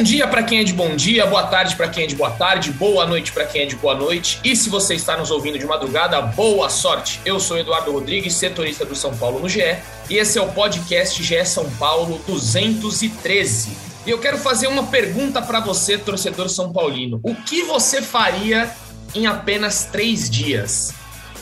Bom 0.00 0.04
dia 0.04 0.26
para 0.26 0.42
quem 0.42 0.60
é 0.60 0.64
de 0.64 0.72
bom 0.72 0.96
dia, 0.96 1.26
boa 1.26 1.42
tarde 1.42 1.76
para 1.76 1.86
quem 1.86 2.04
é 2.04 2.06
de 2.06 2.14
boa 2.14 2.30
tarde, 2.30 2.72
boa 2.72 3.04
noite 3.04 3.32
para 3.32 3.44
quem 3.44 3.64
é 3.64 3.66
de 3.66 3.76
boa 3.76 3.94
noite. 3.94 4.40
E 4.42 4.56
se 4.56 4.70
você 4.70 4.94
está 4.94 5.14
nos 5.14 5.30
ouvindo 5.30 5.58
de 5.58 5.66
madrugada, 5.66 6.22
boa 6.22 6.70
sorte. 6.70 7.20
Eu 7.22 7.38
sou 7.38 7.58
Eduardo 7.58 7.92
Rodrigues, 7.92 8.32
setorista 8.32 8.86
do 8.86 8.96
São 8.96 9.14
Paulo 9.14 9.40
no 9.40 9.46
GE, 9.46 9.76
e 10.08 10.16
esse 10.16 10.38
é 10.38 10.42
o 10.42 10.52
podcast 10.52 11.22
GE 11.22 11.44
São 11.44 11.68
Paulo 11.72 12.18
213. 12.26 13.76
E 14.06 14.10
eu 14.10 14.18
quero 14.18 14.38
fazer 14.38 14.68
uma 14.68 14.84
pergunta 14.84 15.42
para 15.42 15.60
você, 15.60 15.98
torcedor 15.98 16.48
são 16.48 16.72
paulino. 16.72 17.20
O 17.22 17.34
que 17.34 17.64
você 17.64 18.00
faria 18.00 18.70
em 19.14 19.26
apenas 19.26 19.84
três 19.84 20.30
dias? 20.30 20.94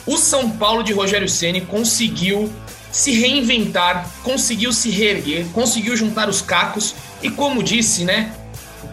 O 0.05 0.17
São 0.17 0.49
Paulo 0.49 0.83
de 0.83 0.91
Rogério 0.91 1.29
Ceni 1.29 1.61
conseguiu 1.61 2.51
se 2.91 3.11
reinventar, 3.11 4.09
conseguiu 4.21 4.73
se 4.73 4.89
reerguer, 4.89 5.45
conseguiu 5.53 5.95
juntar 5.95 6.27
os 6.27 6.41
cacos 6.41 6.93
e 7.21 7.29
como 7.29 7.61
disse, 7.63 8.03
né, 8.03 8.33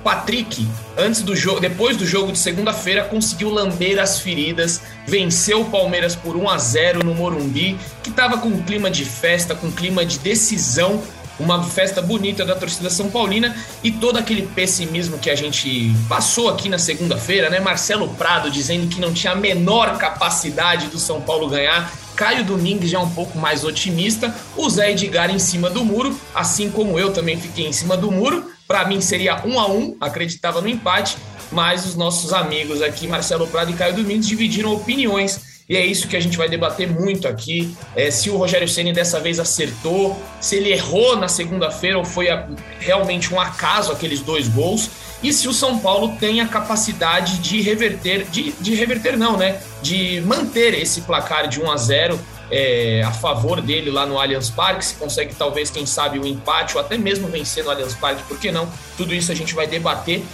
Patrick, 0.07 0.65
antes 0.97 1.21
do 1.21 1.35
jogo, 1.35 1.59
depois 1.59 1.97
do 1.97 2.07
jogo 2.07 2.31
de 2.31 2.39
segunda-feira, 2.39 3.03
conseguiu 3.03 3.51
lamber 3.51 3.99
as 3.99 4.21
feridas, 4.21 4.81
venceu 5.05 5.63
o 5.63 5.65
Palmeiras 5.65 6.15
por 6.15 6.37
1 6.37 6.49
a 6.49 6.59
0 6.59 7.05
no 7.05 7.13
Morumbi, 7.13 7.77
que 8.05 8.11
estava 8.11 8.39
com 8.39 8.47
um 8.47 8.63
clima 8.63 8.89
de 8.89 9.05
festa, 9.05 9.53
com 9.53 9.67
um 9.67 9.73
clima 9.73 10.07
de 10.07 10.21
decisão, 10.21 11.03
uma 11.41 11.61
festa 11.65 12.01
bonita 12.01 12.45
da 12.45 12.55
torcida 12.55 12.89
São 12.89 13.11
Paulina 13.11 13.57
e 13.83 13.91
todo 13.91 14.17
aquele 14.17 14.43
pessimismo 14.43 15.19
que 15.19 15.29
a 15.29 15.35
gente 15.35 15.93
passou 16.09 16.49
aqui 16.51 16.69
na 16.69 16.79
segunda-feira, 16.79 17.51
né? 17.51 17.59
Marcelo 17.59 18.07
Prado 18.11 18.49
dizendo 18.49 18.87
que 18.87 19.01
não 19.01 19.13
tinha 19.13 19.33
a 19.33 19.37
menor 19.37 19.99
capacidade 19.99 20.87
do 20.87 21.01
São 21.01 21.21
Paulo 21.21 21.49
ganhar 21.49 21.93
Caio 22.15 22.45
Domingues 22.45 22.91
já 22.91 22.99
é 22.99 23.03
um 23.03 23.11
pouco 23.11 23.37
mais 23.39 23.65
otimista, 23.65 24.33
o 24.57 24.71
Zé 24.71 24.93
Edgar 24.93 25.31
em 25.31 25.39
cima 25.41 25.69
do 25.69 25.85
muro, 25.85 26.17
assim 26.33 26.71
como 26.71 26.97
eu 26.97 27.13
também 27.13 27.39
fiquei 27.39 27.67
em 27.67 27.73
cima 27.73 27.97
do 27.97 28.11
muro. 28.13 28.56
Para 28.67 28.85
mim 28.85 29.01
seria 29.01 29.47
um 29.47 29.61
a 29.61 29.69
um, 29.69 29.97
acreditava 30.01 30.61
no 30.61 30.69
empate, 30.69 31.17
mas 31.53 31.87
os 31.87 31.95
nossos 31.95 32.33
amigos 32.33 32.83
aqui, 32.83 33.07
Marcelo 33.07 33.47
Prado 33.47 33.71
e 33.71 33.75
Caio 33.75 33.95
Domingues, 33.95 34.27
dividiram 34.27 34.75
opiniões. 34.75 35.57
E 35.69 35.77
é 35.77 35.85
isso 35.85 36.07
que 36.07 36.17
a 36.17 36.21
gente 36.21 36.37
vai 36.37 36.49
debater 36.49 36.89
muito 36.89 37.27
aqui. 37.27 37.77
É, 37.95 38.11
se 38.11 38.31
o 38.31 38.37
Rogério 38.37 38.69
Ceni 38.69 38.93
dessa 38.93 39.19
vez 39.19 39.41
acertou, 39.41 40.21
se 40.41 40.57
ele 40.57 40.73
errou 40.73 41.17
na 41.17 41.29
segunda-feira 41.29 41.99
ou 41.99 42.05
foi 42.05 42.29
a, 42.29 42.49
realmente 42.79 43.35
um 43.35 43.41
acaso 43.41 43.91
aqueles 43.91 44.21
dois 44.21 44.49
gols 44.49 44.91
e 45.23 45.33
se 45.33 45.49
o 45.49 45.53
São 45.53 45.79
Paulo 45.79 46.17
tem 46.21 46.41
a 46.41 46.47
capacidade 46.47 47.39
de 47.39 47.61
reverter, 47.61 48.27
de, 48.31 48.53
de 48.53 48.75
reverter 48.75 49.17
não, 49.17 49.37
né? 49.37 49.61
De 49.83 50.21
manter 50.21 50.75
esse 50.75 51.01
placar 51.03 51.49
de 51.49 51.61
1 51.61 51.71
a 51.71 51.77
0 51.77 52.21
é, 52.51 53.03
a 53.03 53.13
favor 53.13 53.61
dele 53.61 53.91
lá 53.91 54.07
no 54.07 54.19
Allianz 54.19 54.51
Parque, 54.51 54.85
se 54.85 54.95
consegue 54.95 55.35
talvez, 55.35 55.71
quem 55.71 55.87
sabe, 55.87 56.19
um 56.19 56.27
empate 56.27 56.77
ou 56.77 56.81
até 56.81 56.97
mesmo 56.97 57.29
vencer 57.29 57.65
no 57.65 57.71
Allianz 57.71 57.95
Parque, 57.95 58.23
por 58.25 58.39
que 58.39 58.53
não? 58.53 58.69
Tudo 58.97 59.15
isso 59.15 59.33
a 59.33 59.35
gente 59.35 59.55
vai 59.55 59.67
debater 59.67 60.25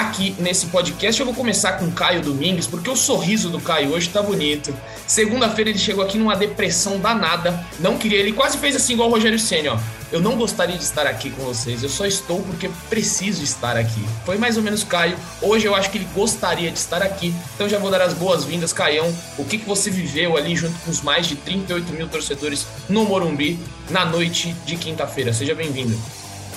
aqui 0.00 0.34
nesse 0.38 0.66
podcast. 0.66 1.20
Eu 1.20 1.26
vou 1.26 1.34
começar 1.34 1.72
com 1.72 1.86
o 1.86 1.92
Caio 1.92 2.20
Domingues, 2.20 2.66
porque 2.66 2.90
o 2.90 2.96
sorriso 2.96 3.50
do 3.50 3.60
Caio 3.60 3.92
hoje 3.92 4.08
tá 4.08 4.22
bonito. 4.22 4.74
Segunda-feira 5.06 5.70
ele 5.70 5.78
chegou 5.78 6.04
aqui 6.04 6.18
numa 6.18 6.36
depressão 6.36 6.98
danada, 6.98 7.64
não 7.78 7.96
queria, 7.96 8.18
ele 8.18 8.32
quase 8.32 8.58
fez 8.58 8.74
assim 8.76 8.94
igual 8.94 9.08
o 9.08 9.12
Rogério 9.12 9.38
Senna, 9.38 9.74
ó. 9.74 9.78
Eu 10.12 10.20
não 10.20 10.36
gostaria 10.36 10.76
de 10.76 10.84
estar 10.84 11.04
aqui 11.04 11.30
com 11.30 11.42
vocês, 11.42 11.82
eu 11.82 11.88
só 11.88 12.06
estou 12.06 12.40
porque 12.40 12.70
preciso 12.88 13.42
estar 13.42 13.76
aqui. 13.76 14.04
Foi 14.24 14.38
mais 14.38 14.56
ou 14.56 14.62
menos 14.62 14.84
Caio. 14.84 15.16
Hoje 15.42 15.66
eu 15.66 15.74
acho 15.74 15.90
que 15.90 15.98
ele 15.98 16.08
gostaria 16.14 16.70
de 16.70 16.78
estar 16.78 17.02
aqui, 17.02 17.34
então 17.54 17.68
já 17.68 17.78
vou 17.78 17.90
dar 17.90 18.00
as 18.02 18.14
boas-vindas, 18.14 18.72
Caião. 18.72 19.12
O 19.36 19.44
que, 19.44 19.58
que 19.58 19.66
você 19.66 19.90
viveu 19.90 20.36
ali 20.36 20.54
junto 20.54 20.78
com 20.80 20.90
os 20.90 21.02
mais 21.02 21.26
de 21.26 21.36
38 21.36 21.92
mil 21.92 22.08
torcedores 22.08 22.66
no 22.88 23.04
Morumbi 23.04 23.58
na 23.90 24.04
noite 24.04 24.54
de 24.64 24.76
quinta-feira? 24.76 25.32
Seja 25.32 25.54
bem-vindo. 25.54 25.96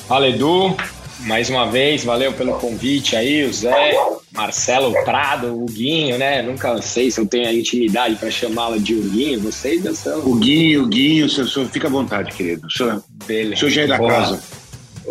Fala, 0.07 0.27
Edu 0.27 0.75
mais 1.19 1.49
uma 1.49 1.65
vez, 1.69 2.03
valeu 2.03 2.33
pelo 2.33 2.53
convite 2.53 3.15
aí, 3.15 3.43
o 3.43 3.53
Zé, 3.53 3.93
Marcelo 4.31 4.93
Prado, 5.03 5.53
o 5.53 5.65
Guinho, 5.65 6.17
né? 6.17 6.41
Nunca 6.41 6.81
sei 6.81 7.11
se 7.11 7.19
eu 7.19 7.25
tenho 7.25 7.47
a 7.47 7.53
intimidade 7.53 8.15
para 8.15 8.31
chamá-lo 8.31 8.79
de 8.79 8.95
Guinho, 8.95 9.39
vocês 9.41 9.83
já 9.83 9.93
são. 9.93 10.19
O 10.19 10.35
Guinho, 10.35 10.85
o 11.25 11.29
senhor, 11.29 11.67
fica 11.69 11.87
à 11.87 11.91
vontade, 11.91 12.31
querido. 12.33 12.67
O 12.67 12.71
senhor, 12.71 13.03
Beleza. 13.25 13.55
O 13.55 13.57
senhor 13.57 13.71
já 13.71 13.81
é 13.81 13.87
da 13.87 13.97
Boa. 13.97 14.11
casa. 14.11 14.43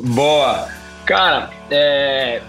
Boa. 0.01 0.69
Cara, 1.05 1.51
é, 1.71 2.41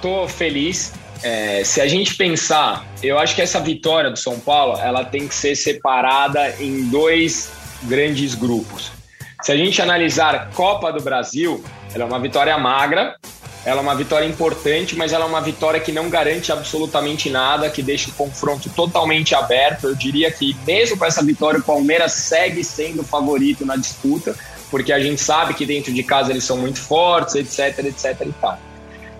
tô 0.00 0.28
feliz. 0.28 0.92
É, 1.22 1.64
se 1.64 1.80
a 1.80 1.88
gente 1.88 2.14
pensar, 2.14 2.86
eu 3.02 3.18
acho 3.18 3.34
que 3.34 3.42
essa 3.42 3.58
vitória 3.58 4.10
do 4.10 4.18
São 4.18 4.38
Paulo, 4.38 4.78
ela 4.78 5.04
tem 5.04 5.26
que 5.26 5.34
ser 5.34 5.56
separada 5.56 6.54
em 6.60 6.84
dois 6.84 7.50
grandes 7.82 8.34
grupos. 8.34 8.92
Se 9.40 9.52
a 9.52 9.56
gente 9.56 9.80
analisar 9.80 10.50
Copa 10.50 10.92
do 10.92 11.00
Brasil, 11.00 11.62
ela 11.94 12.02
é 12.02 12.06
uma 12.06 12.18
vitória 12.18 12.58
magra, 12.58 13.16
ela 13.64 13.80
é 13.80 13.82
uma 13.82 13.94
vitória 13.94 14.26
importante, 14.26 14.96
mas 14.96 15.12
ela 15.12 15.24
é 15.24 15.28
uma 15.28 15.40
vitória 15.40 15.78
que 15.78 15.92
não 15.92 16.10
garante 16.10 16.50
absolutamente 16.50 17.30
nada, 17.30 17.70
que 17.70 17.80
deixa 17.80 18.10
o 18.10 18.12
confronto 18.14 18.68
totalmente 18.70 19.36
aberto. 19.36 19.86
Eu 19.86 19.94
diria 19.94 20.30
que, 20.32 20.56
mesmo 20.66 20.98
com 20.98 21.04
essa 21.04 21.24
vitória, 21.24 21.60
o 21.60 21.62
Palmeiras 21.62 22.12
segue 22.12 22.64
sendo 22.64 23.04
favorito 23.04 23.64
na 23.64 23.76
disputa, 23.76 24.34
porque 24.72 24.92
a 24.92 24.98
gente 24.98 25.20
sabe 25.20 25.54
que 25.54 25.64
dentro 25.64 25.92
de 25.92 26.02
casa 26.02 26.32
eles 26.32 26.42
são 26.42 26.56
muito 26.56 26.80
fortes, 26.80 27.36
etc, 27.36 27.78
etc 27.86 28.26
e 28.26 28.32
tal. 28.40 28.58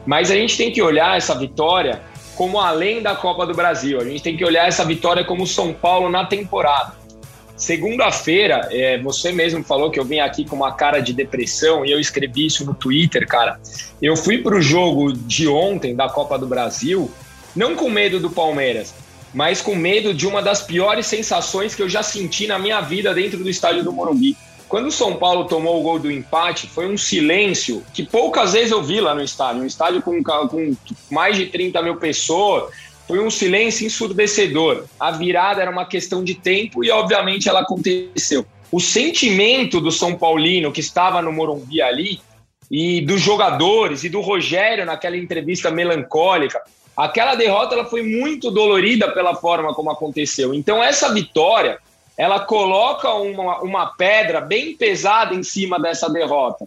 Mas 0.04 0.32
a 0.32 0.34
gente 0.34 0.56
tem 0.56 0.72
que 0.72 0.82
olhar 0.82 1.16
essa 1.16 1.34
vitória 1.34 2.02
como 2.34 2.58
além 2.58 3.02
da 3.02 3.14
Copa 3.14 3.46
do 3.46 3.54
Brasil. 3.54 4.00
A 4.00 4.04
gente 4.04 4.22
tem 4.22 4.36
que 4.36 4.44
olhar 4.44 4.66
essa 4.66 4.84
vitória 4.84 5.24
como 5.24 5.46
São 5.46 5.72
Paulo 5.72 6.08
na 6.08 6.24
temporada. 6.24 6.97
Segunda-feira, 7.58 8.68
é, 8.70 8.98
você 8.98 9.32
mesmo 9.32 9.64
falou 9.64 9.90
que 9.90 9.98
eu 9.98 10.04
vim 10.04 10.20
aqui 10.20 10.44
com 10.44 10.54
uma 10.54 10.72
cara 10.72 11.00
de 11.00 11.12
depressão 11.12 11.84
e 11.84 11.90
eu 11.90 11.98
escrevi 11.98 12.46
isso 12.46 12.64
no 12.64 12.72
Twitter, 12.72 13.26
cara. 13.26 13.60
Eu 14.00 14.16
fui 14.16 14.38
para 14.38 14.56
o 14.56 14.62
jogo 14.62 15.12
de 15.12 15.48
ontem 15.48 15.94
da 15.94 16.08
Copa 16.08 16.38
do 16.38 16.46
Brasil, 16.46 17.10
não 17.56 17.74
com 17.74 17.90
medo 17.90 18.20
do 18.20 18.30
Palmeiras, 18.30 18.94
mas 19.34 19.60
com 19.60 19.74
medo 19.74 20.14
de 20.14 20.24
uma 20.24 20.40
das 20.40 20.62
piores 20.62 21.06
sensações 21.08 21.74
que 21.74 21.82
eu 21.82 21.88
já 21.88 22.00
senti 22.02 22.46
na 22.46 22.60
minha 22.60 22.80
vida 22.80 23.12
dentro 23.12 23.42
do 23.42 23.50
estádio 23.50 23.82
do 23.82 23.92
Morumbi. 23.92 24.36
Quando 24.68 24.86
o 24.86 24.92
São 24.92 25.16
Paulo 25.16 25.46
tomou 25.46 25.80
o 25.80 25.82
gol 25.82 25.98
do 25.98 26.12
empate, 26.12 26.68
foi 26.68 26.86
um 26.86 26.96
silêncio 26.96 27.82
que 27.92 28.04
poucas 28.04 28.52
vezes 28.52 28.70
eu 28.70 28.82
vi 28.82 29.00
lá 29.00 29.14
no 29.14 29.22
estádio. 29.22 29.62
Um 29.62 29.66
estádio 29.66 30.00
com, 30.00 30.22
com 30.22 30.76
mais 31.10 31.36
de 31.36 31.46
30 31.46 31.82
mil 31.82 31.96
pessoas, 31.96 32.70
foi 33.08 33.18
um 33.18 33.30
silêncio 33.30 33.86
ensurdecedor. 33.86 34.84
A 35.00 35.10
virada 35.10 35.62
era 35.62 35.70
uma 35.70 35.86
questão 35.86 36.22
de 36.22 36.34
tempo 36.34 36.84
e, 36.84 36.90
obviamente, 36.90 37.48
ela 37.48 37.60
aconteceu. 37.60 38.44
O 38.70 38.78
sentimento 38.78 39.80
do 39.80 39.90
São 39.90 40.14
Paulino 40.14 40.70
que 40.70 40.80
estava 40.80 41.22
no 41.22 41.32
Morumbi 41.32 41.80
ali, 41.80 42.20
e 42.70 43.00
dos 43.00 43.22
jogadores, 43.22 44.04
e 44.04 44.10
do 44.10 44.20
Rogério 44.20 44.84
naquela 44.84 45.16
entrevista 45.16 45.70
melancólica, 45.70 46.60
aquela 46.94 47.34
derrota 47.34 47.74
ela 47.74 47.86
foi 47.86 48.02
muito 48.02 48.50
dolorida 48.50 49.10
pela 49.10 49.34
forma 49.34 49.72
como 49.72 49.90
aconteceu. 49.90 50.52
Então, 50.52 50.84
essa 50.84 51.10
vitória, 51.12 51.78
ela 52.14 52.40
coloca 52.40 53.10
uma, 53.14 53.60
uma 53.62 53.86
pedra 53.86 54.42
bem 54.42 54.76
pesada 54.76 55.34
em 55.34 55.42
cima 55.42 55.80
dessa 55.80 56.10
derrota. 56.10 56.66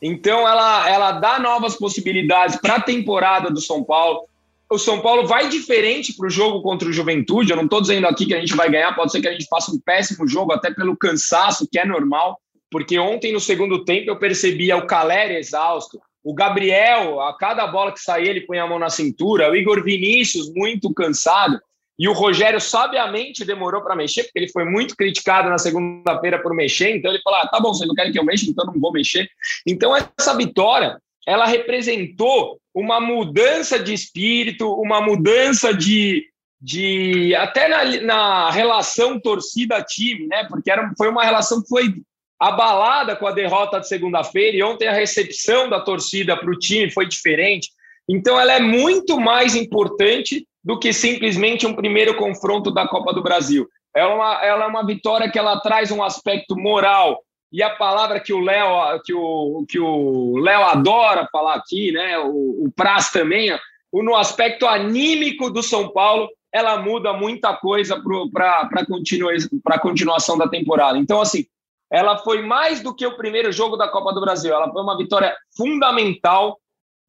Então, 0.00 0.48
ela, 0.48 0.88
ela 0.88 1.12
dá 1.12 1.38
novas 1.38 1.76
possibilidades 1.76 2.56
para 2.56 2.76
a 2.76 2.80
temporada 2.80 3.50
do 3.50 3.60
São 3.60 3.84
Paulo 3.84 4.24
o 4.72 4.78
São 4.78 5.00
Paulo 5.00 5.26
vai 5.26 5.50
diferente 5.50 6.16
para 6.16 6.26
o 6.26 6.30
jogo 6.30 6.62
contra 6.62 6.88
o 6.88 6.92
Juventude. 6.92 7.50
Eu 7.50 7.56
não 7.56 7.64
estou 7.64 7.82
dizendo 7.82 8.06
aqui 8.06 8.24
que 8.24 8.34
a 8.34 8.40
gente 8.40 8.56
vai 8.56 8.70
ganhar, 8.70 8.94
pode 8.94 9.12
ser 9.12 9.20
que 9.20 9.28
a 9.28 9.32
gente 9.32 9.46
faça 9.46 9.70
um 9.70 9.78
péssimo 9.78 10.26
jogo, 10.26 10.52
até 10.52 10.72
pelo 10.72 10.96
cansaço, 10.96 11.68
que 11.70 11.78
é 11.78 11.84
normal, 11.84 12.40
porque 12.70 12.98
ontem 12.98 13.32
no 13.32 13.40
segundo 13.40 13.84
tempo 13.84 14.10
eu 14.10 14.18
percebia 14.18 14.78
o 14.78 14.86
Caleri 14.86 15.36
exausto, 15.36 16.00
o 16.24 16.32
Gabriel, 16.32 17.20
a 17.20 17.36
cada 17.36 17.66
bola 17.66 17.92
que 17.92 18.00
saía, 18.00 18.30
ele 18.30 18.46
põe 18.46 18.58
a 18.58 18.66
mão 18.66 18.78
na 18.78 18.88
cintura, 18.88 19.50
o 19.50 19.56
Igor 19.56 19.84
Vinícius 19.84 20.50
muito 20.54 20.92
cansado, 20.94 21.60
e 21.98 22.08
o 22.08 22.14
Rogério 22.14 22.60
sabiamente 22.60 23.44
demorou 23.44 23.82
para 23.82 23.94
mexer, 23.94 24.24
porque 24.24 24.38
ele 24.38 24.48
foi 24.48 24.64
muito 24.64 24.96
criticado 24.96 25.50
na 25.50 25.58
segunda-feira 25.58 26.40
por 26.42 26.54
mexer, 26.54 26.96
então 26.96 27.10
ele 27.10 27.20
falou: 27.22 27.40
ah, 27.40 27.48
tá 27.48 27.60
bom, 27.60 27.74
vocês 27.74 27.86
não 27.86 27.94
querem 27.94 28.10
que 28.10 28.18
eu 28.18 28.24
mexa, 28.24 28.46
então 28.48 28.64
não 28.64 28.80
vou 28.80 28.90
mexer. 28.90 29.28
Então, 29.66 29.94
essa 29.94 30.34
vitória 30.34 30.98
ela 31.26 31.44
representou 31.44 32.58
uma 32.74 33.00
mudança 33.00 33.78
de 33.78 33.92
espírito, 33.92 34.72
uma 34.74 35.00
mudança 35.00 35.74
de, 35.74 36.24
de 36.60 37.34
até 37.34 37.68
na, 37.68 37.84
na 38.02 38.50
relação 38.50 39.20
torcida-time, 39.20 40.26
né? 40.26 40.46
Porque 40.48 40.70
era, 40.70 40.90
foi 40.96 41.08
uma 41.08 41.24
relação 41.24 41.62
que 41.62 41.68
foi 41.68 41.94
abalada 42.40 43.14
com 43.14 43.26
a 43.26 43.32
derrota 43.32 43.78
de 43.78 43.86
segunda-feira 43.86 44.56
e 44.56 44.62
ontem 44.62 44.88
a 44.88 44.92
recepção 44.92 45.68
da 45.68 45.80
torcida 45.80 46.36
para 46.36 46.50
o 46.50 46.58
time 46.58 46.90
foi 46.90 47.06
diferente. 47.06 47.70
Então 48.08 48.40
ela 48.40 48.54
é 48.54 48.60
muito 48.60 49.20
mais 49.20 49.54
importante 49.54 50.46
do 50.64 50.78
que 50.78 50.92
simplesmente 50.92 51.66
um 51.66 51.74
primeiro 51.74 52.16
confronto 52.16 52.72
da 52.72 52.86
Copa 52.88 53.12
do 53.12 53.22
Brasil. 53.22 53.68
É 53.94 54.04
uma, 54.04 54.44
ela 54.44 54.64
é 54.64 54.66
uma 54.66 54.84
vitória 54.84 55.30
que 55.30 55.38
ela 55.38 55.60
traz 55.60 55.90
um 55.90 56.02
aspecto 56.02 56.56
moral, 56.56 57.20
e 57.52 57.62
a 57.62 57.70
palavra 57.70 58.18
que 58.18 58.32
o 58.32 58.40
Léo 58.40 59.00
que 59.04 59.12
o, 59.12 59.64
que 59.68 59.78
o 59.78 60.38
Léo 60.38 60.62
adora 60.62 61.28
falar 61.30 61.54
aqui, 61.54 61.92
né? 61.92 62.18
O, 62.18 62.64
o 62.66 62.72
Praz 62.74 63.10
também, 63.10 63.56
no 63.92 64.16
aspecto 64.16 64.66
anímico 64.66 65.50
do 65.50 65.62
São 65.62 65.90
Paulo, 65.90 66.30
ela 66.50 66.78
muda 66.78 67.12
muita 67.12 67.54
coisa 67.54 68.02
para 68.32 68.68
a 68.72 68.86
continua, 68.86 69.32
continuação 69.80 70.38
da 70.38 70.48
temporada. 70.48 70.98
Então, 70.98 71.20
assim, 71.20 71.46
ela 71.90 72.16
foi 72.18 72.40
mais 72.40 72.82
do 72.82 72.94
que 72.94 73.06
o 73.06 73.16
primeiro 73.16 73.52
jogo 73.52 73.76
da 73.76 73.86
Copa 73.86 74.14
do 74.14 74.20
Brasil. 74.20 74.54
Ela 74.54 74.70
foi 74.72 74.82
uma 74.82 74.96
vitória 74.96 75.36
fundamental 75.54 76.58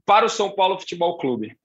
para 0.05 0.25
o 0.25 0.29
São 0.29 0.51
Paulo 0.51 0.77
Futebol 0.77 1.17
Clube. 1.17 1.55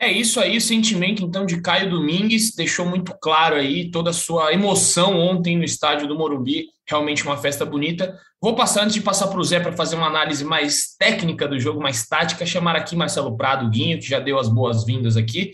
É 0.00 0.10
isso 0.12 0.38
aí, 0.38 0.56
o 0.56 0.60
sentimento 0.60 1.24
então 1.24 1.44
de 1.44 1.60
Caio 1.60 1.90
Domingues 1.90 2.54
deixou 2.54 2.86
muito 2.86 3.12
claro 3.20 3.56
aí 3.56 3.90
toda 3.90 4.10
a 4.10 4.12
sua 4.12 4.52
emoção 4.52 5.18
ontem 5.18 5.56
no 5.58 5.64
estádio 5.64 6.06
do 6.06 6.16
Morumbi, 6.16 6.66
realmente 6.88 7.24
uma 7.24 7.36
festa 7.36 7.66
bonita. 7.66 8.16
Vou 8.40 8.54
passar 8.54 8.84
antes 8.84 8.94
de 8.94 9.00
passar 9.00 9.26
para 9.26 9.40
o 9.40 9.44
Zé 9.44 9.58
para 9.58 9.72
fazer 9.72 9.96
uma 9.96 10.06
análise 10.06 10.44
mais 10.44 10.94
técnica 10.96 11.48
do 11.48 11.58
jogo, 11.58 11.82
mais 11.82 12.06
tática, 12.06 12.46
chamar 12.46 12.76
aqui 12.76 12.94
Marcelo 12.94 13.36
Prado, 13.36 13.68
Guinho, 13.68 13.98
que 13.98 14.06
já 14.06 14.20
deu 14.20 14.38
as 14.38 14.48
boas-vindas 14.48 15.16
aqui. 15.16 15.50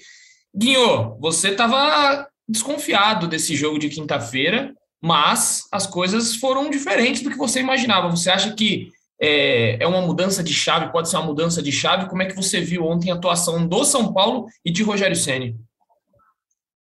Guinho, 0.54 1.16
você 1.18 1.48
estava 1.48 2.28
desconfiado 2.46 3.26
desse 3.26 3.56
jogo 3.56 3.78
de 3.78 3.88
quinta-feira, 3.88 4.74
mas 5.02 5.66
as 5.72 5.86
coisas 5.86 6.36
foram 6.36 6.68
diferentes 6.68 7.22
do 7.22 7.30
que 7.30 7.38
você 7.38 7.60
imaginava. 7.60 8.10
Você 8.10 8.30
acha 8.30 8.52
que 8.52 8.90
é, 9.20 9.82
é 9.82 9.86
uma 9.86 10.00
mudança 10.00 10.42
de 10.42 10.52
chave, 10.52 10.90
pode 10.90 11.08
ser 11.08 11.16
uma 11.16 11.26
mudança 11.26 11.62
de 11.62 11.70
chave. 11.70 12.08
Como 12.08 12.22
é 12.22 12.26
que 12.26 12.36
você 12.36 12.60
viu 12.60 12.84
ontem 12.84 13.10
a 13.10 13.14
atuação 13.14 13.66
do 13.66 13.84
São 13.84 14.12
Paulo 14.12 14.46
e 14.64 14.70
de 14.70 14.82
Rogério 14.82 15.16
Ceni? 15.16 15.56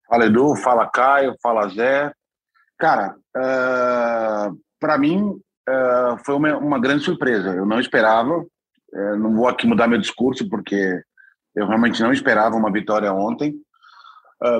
Fala 0.07 0.25
Edu, 0.25 0.55
fala 0.55 0.89
Caio, 0.89 1.35
fala 1.41 1.67
Zé. 1.69 2.13
Cara, 2.77 3.15
uh, 3.35 3.39
é, 3.39 4.51
para 4.79 4.97
mim 4.97 5.21
uh, 5.29 6.17
foi 6.25 6.35
uma, 6.35 6.57
uma, 6.57 6.79
grande 6.79 7.03
surpresa. 7.03 7.49
Eu 7.49 7.65
não 7.65 7.79
esperava. 7.79 8.39
Uh, 8.39 9.15
não 9.17 9.35
vou 9.35 9.47
aqui 9.47 9.65
mudar 9.65 9.87
meu 9.87 9.99
discurso 9.99 10.47
porque 10.49 11.01
eu 11.55 11.67
realmente 11.67 12.01
não 12.01 12.11
esperava 12.11 12.55
uma 12.55 12.71
vitória 12.71 13.13
ontem. 13.13 13.55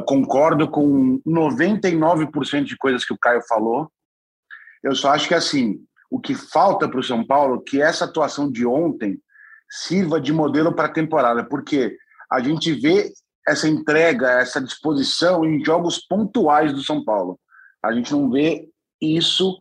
concordo 0.08 0.70
com 0.70 1.20
99% 1.28 2.64
de 2.64 2.78
coisas 2.78 3.04
que 3.04 3.14
o 3.14 3.18
Caio 3.20 3.42
falou. 3.48 3.92
Eu 4.84 4.96
só 4.96 5.10
acho 5.10 5.28
que 5.28 5.34
assim 5.34 5.84
o 6.14 6.20
que 6.20 6.36
falta 6.36 6.88
para 6.88 7.00
o 7.00 7.04
São 7.04 7.26
Paulo 7.26 7.60
que 7.60 7.82
essa 7.82 8.06
atuação 8.06 8.52
de 8.52 8.68
ontem 8.68 9.20
sirva 9.68 10.22
de 10.22 10.32
modelo 10.32 10.72
para 10.72 10.86
a 10.86 10.94
temporada, 10.94 11.44
porque 11.44 11.98
a 12.32 12.40
gente 12.40 12.72
vê 12.72 13.12
essa 13.48 13.68
entrega, 13.68 14.30
essa 14.34 14.62
disposição 14.62 15.44
em 15.44 15.66
jogos 15.66 16.06
pontuais 16.06 16.72
do 16.72 16.84
São 16.84 17.04
Paulo. 17.04 17.40
A 17.84 17.92
gente 17.92 18.12
não 18.12 18.30
vê 18.30 18.70
isso 19.02 19.58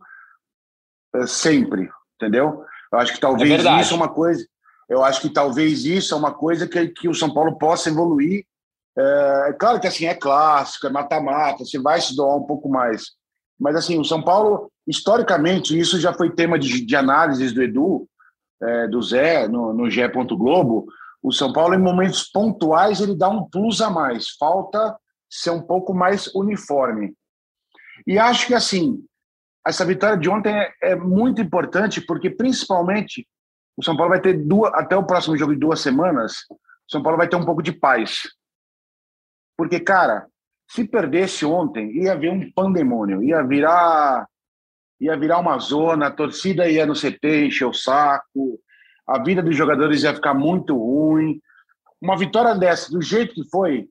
é, 1.15 1.25
sempre, 1.25 1.89
entendeu? 2.15 2.63
Eu 2.91 2.99
acho 2.99 3.13
que 3.13 3.19
talvez 3.19 3.65
é 3.65 3.81
isso 3.81 3.95
é 3.95 3.97
uma 3.97 4.13
coisa. 4.13 4.45
Eu 4.87 5.03
acho 5.03 5.21
que 5.21 5.31
talvez 5.31 5.85
isso 5.85 6.13
é 6.13 6.17
uma 6.17 6.31
coisa 6.31 6.67
que, 6.67 6.87
que 6.89 7.09
o 7.09 7.15
São 7.15 7.33
Paulo 7.33 7.57
possa 7.57 7.89
evoluir. 7.89 8.45
É, 8.95 9.49
é 9.49 9.53
claro 9.53 9.79
que 9.79 9.87
assim 9.87 10.05
é 10.05 10.13
clássico, 10.13 10.85
é 10.85 10.91
mata-mata, 10.91 11.65
você 11.65 11.79
vai 11.79 11.99
se 11.99 12.15
doar 12.15 12.37
um 12.37 12.45
pouco 12.45 12.69
mais. 12.69 13.05
Mas 13.59 13.75
assim, 13.75 13.99
o 13.99 14.05
São 14.05 14.21
Paulo 14.21 14.71
historicamente, 14.87 15.77
isso 15.77 15.99
já 15.99 16.13
foi 16.13 16.31
tema 16.31 16.59
de, 16.59 16.85
de 16.85 16.95
análises 16.95 17.53
do 17.53 17.61
Edu, 17.61 18.07
é, 18.61 18.87
do 18.87 19.01
Zé, 19.01 19.47
no, 19.47 19.73
no 19.73 19.89
G. 19.89 20.07
Globo. 20.07 20.87
O 21.21 21.31
São 21.31 21.53
Paulo, 21.53 21.73
em 21.73 21.81
momentos 21.81 22.23
pontuais, 22.23 22.99
ele 22.99 23.15
dá 23.15 23.29
um 23.29 23.45
plus 23.49 23.81
a 23.81 23.89
mais. 23.89 24.29
Falta 24.37 24.97
ser 25.29 25.51
um 25.51 25.61
pouco 25.61 25.93
mais 25.93 26.27
uniforme. 26.35 27.13
E 28.05 28.19
acho 28.19 28.47
que, 28.47 28.53
assim, 28.53 29.03
essa 29.65 29.85
vitória 29.85 30.17
de 30.17 30.29
ontem 30.29 30.53
é, 30.53 30.73
é 30.81 30.95
muito 30.95 31.41
importante, 31.41 32.01
porque, 32.01 32.29
principalmente, 32.29 33.27
o 33.77 33.83
São 33.83 33.95
Paulo 33.95 34.11
vai 34.11 34.21
ter 34.21 34.33
duas, 34.33 34.73
até 34.73 34.95
o 34.95 35.05
próximo 35.05 35.37
jogo 35.37 35.53
de 35.53 35.59
duas 35.59 35.79
semanas, 35.79 36.33
o 36.51 36.91
São 36.91 37.01
Paulo 37.01 37.17
vai 37.17 37.27
ter 37.27 37.35
um 37.35 37.45
pouco 37.45 37.63
de 37.63 37.71
paz. 37.71 38.21
Porque, 39.57 39.79
cara, 39.79 40.27
se 40.69 40.85
perdesse 40.85 41.45
ontem, 41.45 41.91
ia 41.95 42.13
haver 42.13 42.31
um 42.31 42.51
pandemônio, 42.51 43.23
ia 43.23 43.41
virar 43.43 44.27
ia 44.99 45.17
virar 45.17 45.39
uma 45.39 45.57
zona, 45.59 46.07
a 46.07 46.11
torcida 46.11 46.69
ia 46.69 46.85
no 46.85 46.93
CT 46.93 47.47
encher 47.47 47.65
o 47.65 47.73
saco, 47.73 48.59
a 49.07 49.21
vida 49.21 49.41
dos 49.41 49.55
jogadores 49.55 50.03
ia 50.03 50.13
ficar 50.13 50.33
muito 50.33 50.77
ruim. 50.77 51.39
Uma 52.01 52.17
vitória 52.17 52.55
dessa, 52.55 52.91
do 52.91 53.01
jeito 53.01 53.33
que 53.33 53.49
foi, 53.49 53.87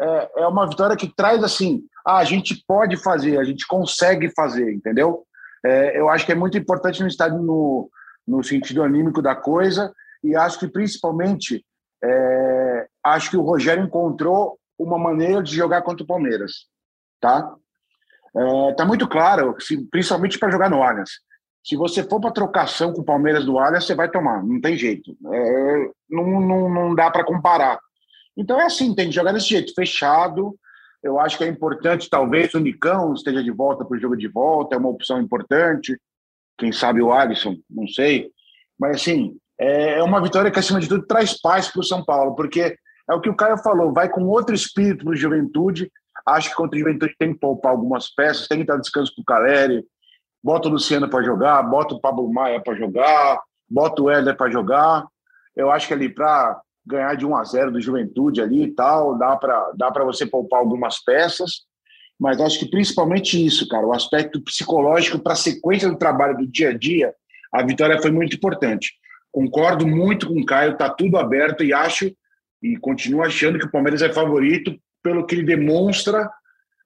é, 0.00 0.30
é 0.42 0.46
uma 0.46 0.68
vitória 0.68 0.96
que 0.96 1.12
traz 1.14 1.42
assim: 1.42 1.82
ah, 2.06 2.18
a 2.18 2.24
gente 2.24 2.62
pode 2.66 2.96
fazer, 2.96 3.38
a 3.38 3.44
gente 3.44 3.66
consegue 3.66 4.30
fazer, 4.34 4.72
entendeu? 4.72 5.24
É, 5.64 5.98
eu 5.98 6.08
acho 6.08 6.24
que 6.24 6.32
é 6.32 6.36
muito 6.36 6.56
importante 6.56 7.02
no 7.02 7.08
estádio 7.08 7.38
no, 7.38 7.90
no 8.26 8.42
sentido 8.44 8.82
anímico 8.82 9.20
da 9.20 9.34
coisa, 9.34 9.92
e 10.22 10.36
acho 10.36 10.58
que 10.58 10.68
principalmente 10.68 11.64
é, 12.02 12.86
acho 13.04 13.30
que 13.30 13.36
o 13.36 13.42
Rogério 13.42 13.84
encontrou 13.84 14.58
uma 14.78 14.98
maneira 14.98 15.42
de 15.42 15.54
jogar 15.54 15.82
contra 15.82 16.04
o 16.04 16.06
Palmeiras, 16.06 16.66
tá? 17.20 17.52
Está 18.70 18.84
é, 18.84 18.86
muito 18.86 19.08
claro, 19.08 19.56
se, 19.58 19.86
principalmente 19.90 20.38
para 20.38 20.50
jogar 20.50 20.70
no 20.70 20.82
Allianz. 20.82 21.10
Se 21.64 21.76
você 21.76 22.02
for 22.02 22.20
para 22.20 22.30
trocação 22.30 22.92
com 22.92 23.02
o 23.02 23.04
Palmeiras 23.04 23.44
do 23.44 23.58
Allianz, 23.58 23.84
você 23.84 23.94
vai 23.94 24.10
tomar, 24.10 24.42
não 24.42 24.60
tem 24.60 24.76
jeito. 24.76 25.16
É, 25.32 25.90
não, 26.08 26.40
não, 26.40 26.68
não 26.68 26.94
dá 26.94 27.10
para 27.10 27.24
comparar. 27.24 27.78
Então 28.36 28.60
é 28.60 28.66
assim, 28.66 28.94
tem 28.94 29.08
que 29.08 29.14
jogar 29.14 29.32
desse 29.32 29.48
jeito, 29.48 29.74
fechado. 29.74 30.56
Eu 31.02 31.18
acho 31.18 31.38
que 31.38 31.44
é 31.44 31.48
importante, 31.48 32.10
talvez 32.10 32.54
o 32.54 32.60
Nicão 32.60 33.12
esteja 33.14 33.42
de 33.42 33.50
volta 33.50 33.84
para 33.84 33.96
o 33.96 34.00
jogo 34.00 34.16
de 34.16 34.28
volta, 34.28 34.74
é 34.74 34.78
uma 34.78 34.88
opção 34.88 35.20
importante. 35.20 35.98
Quem 36.56 36.72
sabe 36.72 37.00
o 37.00 37.12
Alisson, 37.12 37.56
não 37.70 37.86
sei. 37.86 38.30
Mas 38.78 38.96
assim, 38.96 39.36
é, 39.58 39.98
é 39.98 40.02
uma 40.02 40.22
vitória 40.22 40.50
que, 40.50 40.58
acima 40.58 40.80
de 40.80 40.88
tudo, 40.88 41.06
traz 41.06 41.40
paz 41.40 41.68
para 41.68 41.80
o 41.80 41.84
São 41.84 42.04
Paulo, 42.04 42.34
porque 42.34 42.76
é 43.08 43.14
o 43.14 43.20
que 43.20 43.28
o 43.28 43.36
Caio 43.36 43.58
falou, 43.58 43.92
vai 43.92 44.08
com 44.08 44.24
outro 44.24 44.54
espírito 44.54 45.04
para 45.04 45.12
o 45.12 45.16
Juventude, 45.16 45.90
Acho 46.34 46.50
que 46.50 46.56
contra 46.56 46.76
o 46.76 46.80
Juventude 46.80 47.14
tem 47.18 47.32
que 47.32 47.40
poupar 47.40 47.72
algumas 47.72 48.08
peças, 48.08 48.48
tem 48.48 48.58
que 48.58 48.66
dar 48.66 48.76
descanso 48.76 49.12
para 49.14 49.22
o 49.22 49.24
Caleri, 49.24 49.84
bota 50.42 50.68
o 50.68 50.72
Luciano 50.72 51.08
para 51.08 51.24
jogar, 51.24 51.62
bota 51.62 51.94
o 51.94 52.00
Pablo 52.00 52.32
Maia 52.32 52.60
para 52.60 52.74
jogar, 52.74 53.40
bota 53.68 54.02
o 54.02 54.10
Éder 54.10 54.36
para 54.36 54.50
jogar. 54.50 55.06
Eu 55.56 55.70
acho 55.70 55.88
que 55.88 55.94
ali 55.94 56.08
para 56.08 56.60
ganhar 56.86 57.14
de 57.16 57.26
1 57.26 57.36
a 57.36 57.44
0 57.44 57.72
do 57.72 57.80
Juventude 57.80 58.40
ali 58.40 58.64
e 58.64 58.74
tal, 58.74 59.18
dá 59.18 59.36
para 59.36 59.72
dá 59.76 59.90
para 59.90 60.04
você 60.04 60.24
poupar 60.24 60.60
algumas 60.60 61.02
peças, 61.02 61.62
mas 62.18 62.40
acho 62.40 62.58
que 62.58 62.70
principalmente 62.70 63.44
isso, 63.44 63.68
cara, 63.68 63.86
o 63.86 63.92
aspecto 63.92 64.40
psicológico 64.40 65.18
para 65.18 65.34
a 65.34 65.36
sequência 65.36 65.88
do 65.88 65.98
trabalho 65.98 66.38
do 66.38 66.46
dia 66.46 66.70
a 66.70 66.76
dia, 66.76 67.14
a 67.52 67.62
vitória 67.62 68.00
foi 68.00 68.10
muito 68.10 68.36
importante. 68.36 68.94
Concordo 69.30 69.86
muito 69.86 70.26
com 70.26 70.40
o 70.40 70.46
Caio, 70.46 70.76
tá 70.76 70.88
tudo 70.88 71.18
aberto 71.18 71.62
e 71.62 71.72
acho 71.72 72.10
e 72.62 72.76
continuo 72.78 73.22
achando 73.22 73.58
que 73.58 73.66
o 73.66 73.70
Palmeiras 73.70 74.02
é 74.02 74.12
favorito 74.12 74.74
pelo 75.02 75.26
que 75.26 75.34
ele 75.34 75.44
demonstra 75.44 76.30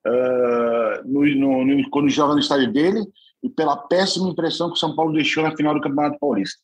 uh, 0.07 1.09
no, 1.09 1.27
no, 1.27 1.65
no, 1.65 1.91
quando 1.91 2.09
joga 2.09 2.35
no 2.35 2.41
estádio 2.41 2.73
dele 2.73 3.01
e 3.43 3.49
pela 3.49 3.77
péssima 3.77 4.29
impressão 4.29 4.69
que 4.69 4.77
o 4.77 4.79
São 4.79 4.95
Paulo 4.95 5.13
deixou 5.13 5.43
na 5.43 5.57
final 5.57 5.75
do 5.75 5.81
Campeonato 5.81 6.19
Paulista. 6.19 6.61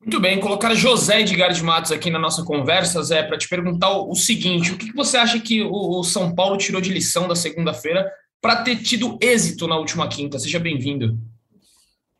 Muito 0.00 0.20
bem, 0.20 0.38
colocar 0.38 0.74
José 0.74 1.22
Edgar 1.22 1.50
de 1.50 1.62
Matos 1.62 1.90
aqui 1.90 2.10
na 2.10 2.18
nossa 2.18 2.44
conversa, 2.44 3.02
Zé, 3.02 3.22
para 3.22 3.38
te 3.38 3.48
perguntar 3.48 3.90
o, 3.90 4.10
o, 4.10 4.14
seguinte: 4.14 4.70
o 4.70 4.76
que, 4.76 4.90
que 4.90 4.96
você 4.96 5.16
acha 5.16 5.40
que 5.40 5.62
o, 5.62 5.98
o, 5.98 6.04
São 6.04 6.34
Paulo 6.34 6.58
tirou 6.58 6.78
de 6.78 6.92
lição 6.92 7.26
da 7.26 7.34
segunda-feira 7.34 8.10
para 8.38 8.62
ter 8.62 8.76
tido 8.82 9.16
êxito 9.18 9.66
na 9.66 9.78
última 9.78 10.06
quinta? 10.06 10.38
Seja 10.38 10.58
bem-vindo. 10.58 11.18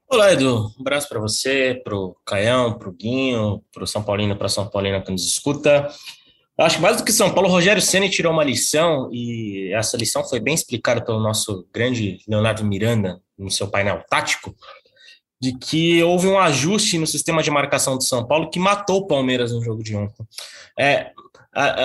Olá, 0.08 0.32
Edu. 0.32 0.72
Um 0.78 0.80
abraço 0.80 1.08
para 1.10 1.20
você, 1.20 1.78
para 1.84 1.94
o 1.94 2.16
Caião, 2.24 2.78
para 2.78 2.88
o 2.88 2.92
Guinho, 2.92 3.62
para 3.70 3.84
o 3.84 3.86
São 3.86 4.02
Paulino, 4.02 4.34
para 4.34 4.46
a 4.46 4.50
São 4.50 4.66
Paulina 4.66 5.02
que 5.02 5.12
nos 5.12 5.26
escuta. 5.26 5.86
Acho 6.56 6.76
que 6.76 6.82
mais 6.82 6.96
do 6.96 7.04
que 7.04 7.12
São 7.12 7.32
Paulo, 7.32 7.48
o 7.48 7.52
Rogério 7.52 7.82
Ceni 7.82 8.08
tirou 8.08 8.32
uma 8.32 8.44
lição 8.44 9.10
e 9.12 9.72
essa 9.72 9.96
lição 9.96 10.22
foi 10.24 10.38
bem 10.38 10.54
explicada 10.54 11.04
pelo 11.04 11.20
nosso 11.20 11.66
grande 11.72 12.20
Leonardo 12.28 12.64
Miranda 12.64 13.20
no 13.36 13.50
seu 13.50 13.68
painel 13.68 14.04
tático, 14.08 14.54
de 15.40 15.58
que 15.58 16.00
houve 16.04 16.28
um 16.28 16.38
ajuste 16.38 16.96
no 16.96 17.08
sistema 17.08 17.42
de 17.42 17.50
marcação 17.50 17.96
do 17.96 18.04
São 18.04 18.24
Paulo 18.24 18.50
que 18.50 18.60
matou 18.60 18.98
o 18.98 19.06
Palmeiras 19.06 19.50
no 19.52 19.62
jogo 19.62 19.82
de 19.82 19.96
ontem. 19.96 20.24
É, 20.78 21.10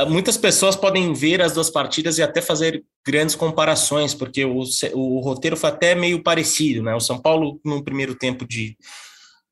muitas 0.07 0.37
pessoas 0.37 0.75
podem 0.75 1.13
ver 1.13 1.41
as 1.41 1.53
duas 1.53 1.71
partidas 1.71 2.19
e 2.19 2.23
até 2.23 2.39
fazer 2.39 2.83
grandes 3.05 3.35
comparações, 3.35 4.13
porque 4.13 4.45
o, 4.45 4.61
o 4.93 5.19
roteiro 5.19 5.57
foi 5.57 5.69
até 5.69 5.95
meio 5.95 6.21
parecido, 6.21 6.83
né? 6.83 6.93
O 6.93 6.99
São 6.99 7.19
Paulo 7.19 7.59
no 7.65 7.83
primeiro 7.83 8.13
tempo 8.13 8.47
de 8.47 8.77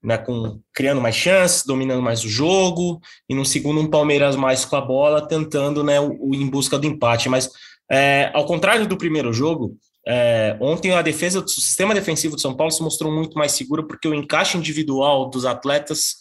né, 0.03 0.17
com, 0.17 0.59
criando 0.73 1.01
mais 1.01 1.15
chances, 1.15 1.65
dominando 1.65 2.01
mais 2.01 2.23
o 2.23 2.29
jogo, 2.29 2.99
e 3.27 3.35
no 3.35 3.45
segundo 3.45 3.81
um 3.81 3.89
Palmeiras 3.89 4.35
mais 4.35 4.63
com 4.63 4.75
a 4.75 4.81
bola, 4.81 5.27
tentando 5.27 5.83
né, 5.83 5.99
o, 5.99 6.17
o 6.19 6.35
em 6.35 6.47
busca 6.47 6.77
do 6.77 6.87
empate. 6.87 7.29
Mas 7.29 7.49
é, 7.91 8.31
ao 8.33 8.45
contrário 8.45 8.87
do 8.87 8.97
primeiro 8.97 9.33
jogo, 9.33 9.75
é, 10.07 10.57
ontem 10.61 10.93
a 10.93 11.01
defesa 11.01 11.41
do 11.41 11.49
sistema 11.49 11.93
defensivo 11.93 12.35
de 12.35 12.41
São 12.41 12.55
Paulo 12.55 12.71
se 12.71 12.81
mostrou 12.81 13.11
muito 13.11 13.37
mais 13.37 13.51
segura 13.51 13.85
porque 13.85 14.07
o 14.07 14.13
encaixe 14.13 14.57
individual 14.57 15.29
dos 15.29 15.45
atletas 15.45 16.15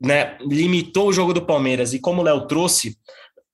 né, 0.00 0.38
limitou 0.40 1.08
o 1.08 1.12
jogo 1.12 1.34
do 1.34 1.44
Palmeiras. 1.44 1.92
E 1.92 1.98
como 1.98 2.22
o 2.22 2.24
Léo 2.24 2.46
trouxe, 2.46 2.96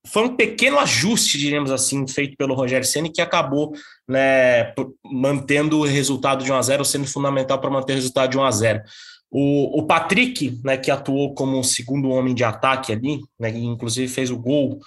foi 0.06 0.22
um 0.22 0.36
pequeno 0.36 0.78
ajuste, 0.78 1.38
diríamos 1.38 1.72
assim, 1.72 2.06
feito 2.06 2.36
pelo 2.36 2.54
Rogério 2.54 2.86
Ceni 2.86 3.10
que 3.10 3.20
acabou 3.20 3.72
né, 4.08 4.72
mantendo 5.04 5.80
o 5.80 5.84
resultado 5.84 6.44
de 6.44 6.52
1 6.52 6.54
a 6.54 6.62
0 6.62 6.84
sendo 6.84 7.06
fundamental 7.06 7.60
para 7.60 7.70
manter 7.70 7.92
o 7.92 7.96
resultado 7.96 8.30
de 8.30 8.38
1 8.38 8.44
a 8.44 8.50
0 8.50 8.82
o, 9.30 9.80
o 9.80 9.86
Patrick, 9.86 10.58
né, 10.64 10.76
que 10.76 10.90
atuou 10.90 11.34
como 11.34 11.62
segundo 11.64 12.08
homem 12.10 12.34
de 12.34 12.44
ataque 12.44 12.92
ali, 12.92 13.20
né, 13.38 13.50
inclusive 13.50 14.08
fez 14.08 14.30
o 14.30 14.38
gol 14.38 14.78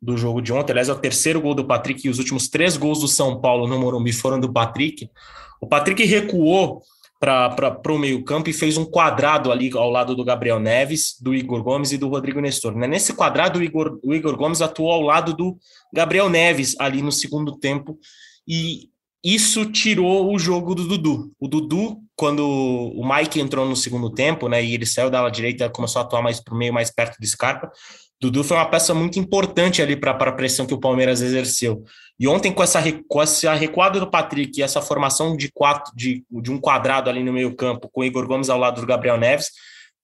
do 0.00 0.16
jogo 0.16 0.40
de 0.40 0.52
ontem, 0.52 0.72
aliás, 0.72 0.88
é 0.88 0.92
o 0.92 0.98
terceiro 0.98 1.40
gol 1.40 1.54
do 1.54 1.66
Patrick 1.66 2.06
e 2.06 2.10
os 2.10 2.18
últimos 2.18 2.48
três 2.48 2.76
gols 2.76 3.00
do 3.00 3.08
São 3.08 3.40
Paulo 3.40 3.66
no 3.66 3.78
Morumbi 3.78 4.12
foram 4.12 4.38
do 4.38 4.52
Patrick. 4.52 5.10
O 5.60 5.66
Patrick 5.66 6.04
recuou 6.04 6.82
para 7.18 7.82
o 7.88 7.98
meio-campo 7.98 8.48
e 8.48 8.52
fez 8.52 8.76
um 8.76 8.84
quadrado 8.84 9.50
ali 9.50 9.72
ao 9.74 9.90
lado 9.90 10.14
do 10.14 10.24
Gabriel 10.24 10.60
Neves, 10.60 11.16
do 11.20 11.34
Igor 11.34 11.64
Gomes 11.64 11.90
e 11.90 11.98
do 11.98 12.08
Rodrigo 12.08 12.40
Nestor. 12.40 12.76
Né? 12.76 12.86
Nesse 12.86 13.12
quadrado, 13.12 13.58
o 13.58 13.62
Igor, 13.62 13.98
o 14.04 14.14
Igor 14.14 14.36
Gomes 14.36 14.62
atuou 14.62 14.92
ao 14.92 15.02
lado 15.02 15.34
do 15.34 15.58
Gabriel 15.92 16.28
Neves 16.28 16.76
ali 16.78 17.02
no 17.02 17.10
segundo 17.10 17.58
tempo, 17.58 17.98
e 18.48 18.88
isso 19.22 19.70
tirou 19.70 20.32
o 20.32 20.38
jogo 20.38 20.74
do 20.74 20.86
Dudu. 20.86 21.32
O 21.38 21.46
Dudu, 21.46 21.98
quando 22.16 22.46
o 22.46 23.06
Mike 23.06 23.40
entrou 23.40 23.68
no 23.68 23.76
segundo 23.76 24.10
tempo, 24.10 24.48
né, 24.48 24.64
e 24.64 24.72
ele 24.72 24.86
saiu 24.86 25.10
da 25.10 25.18
ala 25.18 25.30
direita, 25.30 25.68
começou 25.68 26.00
a 26.00 26.04
atuar 26.04 26.22
mais 26.22 26.40
para 26.40 26.54
o 26.54 26.56
meio, 26.56 26.72
mais 26.72 26.90
perto 26.90 27.18
do 27.20 27.26
Scarpa, 27.26 27.70
Dudu 28.20 28.42
foi 28.42 28.56
uma 28.56 28.66
peça 28.66 28.92
muito 28.94 29.18
importante 29.18 29.80
ali 29.80 29.94
para 29.94 30.10
a 30.10 30.32
pressão 30.32 30.66
que 30.66 30.74
o 30.74 30.80
Palmeiras 30.80 31.20
exerceu. 31.20 31.84
E 32.18 32.26
ontem, 32.26 32.52
com 32.52 32.62
essa, 32.62 32.80
com 33.06 33.22
essa 33.22 33.54
recuada 33.54 34.00
do 34.00 34.10
Patrick 34.10 34.58
e 34.58 34.62
essa 34.62 34.82
formação 34.82 35.36
de, 35.36 35.52
quatro, 35.52 35.94
de, 35.94 36.24
de 36.28 36.50
um 36.50 36.58
quadrado 36.58 37.08
ali 37.08 37.22
no 37.22 37.32
meio-campo, 37.32 37.88
com 37.92 38.00
o 38.00 38.04
Igor 38.04 38.26
Gomes 38.26 38.50
ao 38.50 38.58
lado 38.58 38.80
do 38.80 38.86
Gabriel 38.86 39.16
Neves, 39.16 39.50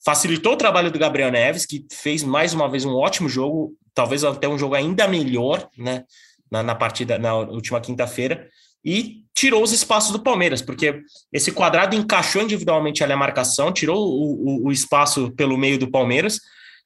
facilitou 0.04 0.52
o 0.52 0.56
trabalho 0.56 0.92
do 0.92 0.98
Gabriel 0.98 1.32
Neves, 1.32 1.66
que 1.66 1.84
fez 1.90 2.22
mais 2.22 2.54
uma 2.54 2.68
vez 2.68 2.84
um 2.84 2.94
ótimo 2.94 3.28
jogo, 3.28 3.74
talvez 3.92 4.22
até 4.22 4.46
um 4.46 4.58
jogo 4.58 4.76
ainda 4.76 5.08
melhor, 5.08 5.68
né? 5.76 6.04
Na, 6.54 6.62
na 6.62 6.74
partida, 6.76 7.18
na 7.18 7.34
última 7.34 7.80
quinta-feira, 7.80 8.48
e 8.84 9.24
tirou 9.34 9.60
os 9.60 9.72
espaços 9.72 10.12
do 10.12 10.22
Palmeiras, 10.22 10.62
porque 10.62 11.00
esse 11.32 11.50
quadrado 11.50 11.96
encaixou 11.96 12.40
individualmente 12.42 13.02
ali 13.02 13.12
a 13.12 13.16
marcação, 13.16 13.72
tirou 13.72 13.98
o, 13.98 14.66
o, 14.66 14.66
o 14.68 14.72
espaço 14.72 15.32
pelo 15.32 15.58
meio 15.58 15.78
do 15.78 15.90
Palmeiras 15.90 16.38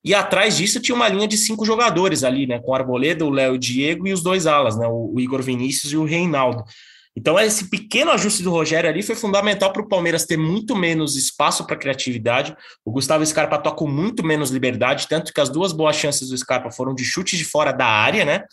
e 0.02 0.14
atrás 0.14 0.56
disso 0.56 0.80
tinha 0.80 0.94
uma 0.94 1.08
linha 1.08 1.28
de 1.28 1.36
cinco 1.36 1.66
jogadores 1.66 2.24
ali, 2.24 2.46
né? 2.46 2.58
Com 2.60 2.70
o 2.70 2.74
Arboleda, 2.74 3.26
o 3.26 3.30
Léo 3.30 3.58
Diego 3.58 4.08
e 4.08 4.12
os 4.14 4.22
dois 4.22 4.46
alas, 4.46 4.78
né? 4.78 4.86
O, 4.86 5.12
o 5.14 5.20
Igor 5.20 5.42
Vinícius 5.42 5.92
e 5.92 5.98
o 5.98 6.04
Reinaldo. 6.04 6.64
Então, 7.14 7.38
esse 7.38 7.68
pequeno 7.68 8.12
ajuste 8.12 8.42
do 8.42 8.50
Rogério 8.50 8.88
ali 8.88 9.02
foi 9.02 9.16
fundamental 9.16 9.72
para 9.72 9.82
o 9.82 9.88
Palmeiras 9.88 10.24
ter 10.24 10.38
muito 10.38 10.76
menos 10.76 11.16
espaço 11.16 11.66
para 11.66 11.76
criatividade. 11.76 12.56
O 12.84 12.92
Gustavo 12.92 13.26
Scarpa 13.26 13.58
toca 13.58 13.76
com 13.76 13.88
muito 13.88 14.24
menos 14.24 14.50
liberdade, 14.50 15.08
tanto 15.08 15.34
que 15.34 15.40
as 15.40 15.50
duas 15.50 15.72
boas 15.72 15.96
chances 15.96 16.28
do 16.28 16.38
Scarpa 16.38 16.70
foram 16.70 16.94
de 16.94 17.04
chute 17.04 17.36
de 17.36 17.44
fora 17.44 17.72
da 17.72 17.86
área, 17.86 18.24
né? 18.24 18.44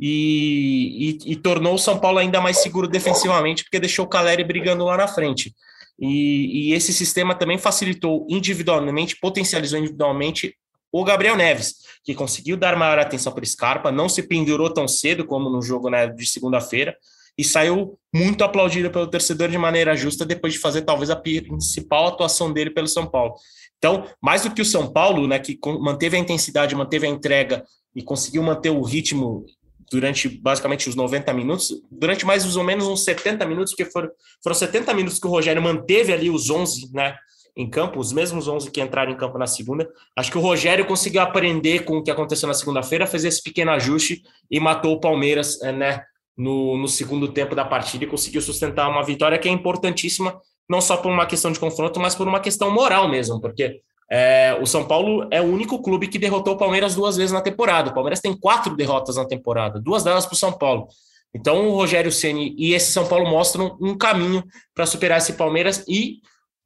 E, 0.00 1.18
e, 1.26 1.32
e 1.32 1.36
tornou 1.36 1.74
o 1.74 1.78
São 1.78 1.98
Paulo 1.98 2.18
ainda 2.18 2.40
mais 2.40 2.58
seguro 2.58 2.86
defensivamente, 2.86 3.64
porque 3.64 3.80
deixou 3.80 4.04
o 4.04 4.08
Caleri 4.08 4.44
brigando 4.44 4.84
lá 4.84 4.96
na 4.96 5.08
frente. 5.08 5.54
E, 5.98 6.70
e, 6.70 6.72
esse 6.72 6.92
sistema 6.92 7.34
também 7.34 7.58
facilitou 7.58 8.24
individualmente, 8.30 9.18
potencializou 9.18 9.78
individualmente 9.78 10.54
o 10.92 11.04
Gabriel 11.04 11.36
Neves, 11.36 11.74
que 12.04 12.14
conseguiu 12.14 12.56
dar 12.56 12.76
maior 12.76 12.98
atenção 12.98 13.32
para 13.32 13.42
o 13.42 13.46
Scarpa, 13.46 13.90
não 13.90 14.08
se 14.08 14.22
pendurou 14.22 14.72
tão 14.72 14.86
cedo 14.86 15.26
como 15.26 15.50
no 15.50 15.60
jogo 15.60 15.90
né, 15.90 16.06
de 16.06 16.26
segunda-feira, 16.26 16.96
e 17.36 17.44
saiu 17.44 17.98
muito 18.12 18.42
aplaudido 18.42 18.90
pelo 18.90 19.06
torcedor 19.06 19.48
de 19.48 19.58
maneira 19.58 19.96
justa 19.96 20.24
depois 20.24 20.52
de 20.52 20.58
fazer 20.58 20.82
talvez 20.82 21.10
a 21.10 21.16
principal 21.16 22.08
atuação 22.08 22.52
dele 22.52 22.70
pelo 22.70 22.88
São 22.88 23.06
Paulo. 23.06 23.34
Então, 23.76 24.04
mais 24.20 24.42
do 24.42 24.50
que 24.50 24.62
o 24.62 24.64
São 24.64 24.90
Paulo, 24.92 25.26
né, 25.28 25.38
que 25.38 25.58
manteve 25.80 26.16
a 26.16 26.20
intensidade, 26.20 26.74
manteve 26.74 27.06
a 27.06 27.10
entrega 27.10 27.64
e 27.94 28.02
conseguiu 28.02 28.42
manter 28.42 28.70
o 28.70 28.82
ritmo 28.82 29.44
durante 29.90 30.28
basicamente 30.28 30.88
os 30.88 30.94
90 30.94 31.32
minutos, 31.32 31.72
durante 31.90 32.26
mais 32.26 32.56
ou 32.56 32.64
menos 32.64 32.86
uns 32.86 33.04
70 33.04 33.44
minutos, 33.46 33.72
porque 33.74 33.90
foram, 33.90 34.10
foram 34.42 34.54
70 34.54 34.92
minutos 34.94 35.18
que 35.18 35.26
o 35.26 35.30
Rogério 35.30 35.62
manteve 35.62 36.12
ali 36.12 36.30
os 36.30 36.50
11, 36.50 36.92
né, 36.92 37.16
em 37.56 37.68
campo, 37.68 37.98
os 37.98 38.12
mesmos 38.12 38.46
11 38.46 38.70
que 38.70 38.80
entraram 38.80 39.10
em 39.10 39.16
campo 39.16 39.36
na 39.36 39.46
segunda. 39.46 39.88
Acho 40.16 40.30
que 40.30 40.38
o 40.38 40.40
Rogério 40.40 40.86
conseguiu 40.86 41.20
aprender 41.20 41.80
com 41.80 41.98
o 41.98 42.02
que 42.04 42.10
aconteceu 42.10 42.46
na 42.46 42.54
segunda-feira, 42.54 43.06
fez 43.06 43.24
esse 43.24 43.42
pequeno 43.42 43.72
ajuste 43.72 44.22
e 44.48 44.60
matou 44.60 44.92
o 44.92 45.00
Palmeiras 45.00 45.60
eh, 45.62 45.72
né, 45.72 46.02
no, 46.36 46.78
no 46.78 46.86
segundo 46.86 47.26
tempo 47.32 47.56
da 47.56 47.64
partida 47.64 48.04
e 48.04 48.06
conseguiu 48.06 48.40
sustentar 48.40 48.88
uma 48.88 49.02
vitória 49.02 49.38
que 49.38 49.48
é 49.48 49.50
importantíssima, 49.50 50.40
não 50.68 50.80
só 50.80 50.96
por 50.96 51.10
uma 51.10 51.26
questão 51.26 51.50
de 51.50 51.58
confronto, 51.58 51.98
mas 51.98 52.14
por 52.14 52.28
uma 52.28 52.38
questão 52.38 52.70
moral 52.70 53.08
mesmo, 53.08 53.40
porque 53.40 53.80
é, 54.10 54.56
o 54.60 54.66
São 54.66 54.86
Paulo 54.86 55.28
é 55.30 55.40
o 55.40 55.44
único 55.44 55.82
clube 55.82 56.08
que 56.08 56.18
derrotou 56.18 56.54
o 56.54 56.58
Palmeiras 56.58 56.94
duas 56.94 57.16
vezes 57.16 57.32
na 57.32 57.40
temporada. 57.40 57.90
O 57.90 57.94
Palmeiras 57.94 58.20
tem 58.20 58.34
quatro 58.34 58.74
derrotas 58.74 59.16
na 59.16 59.26
temporada, 59.26 59.80
duas 59.80 60.02
delas 60.02 60.24
para 60.24 60.34
o 60.34 60.38
São 60.38 60.52
Paulo. 60.52 60.88
Então 61.34 61.68
o 61.68 61.74
Rogério 61.74 62.10
Ceni 62.10 62.54
e 62.56 62.72
esse 62.72 62.90
São 62.90 63.06
Paulo 63.06 63.28
mostram 63.28 63.76
um 63.80 63.96
caminho 63.96 64.42
para 64.74 64.86
superar 64.86 65.18
esse 65.18 65.34
Palmeiras 65.34 65.84
e 65.86 66.20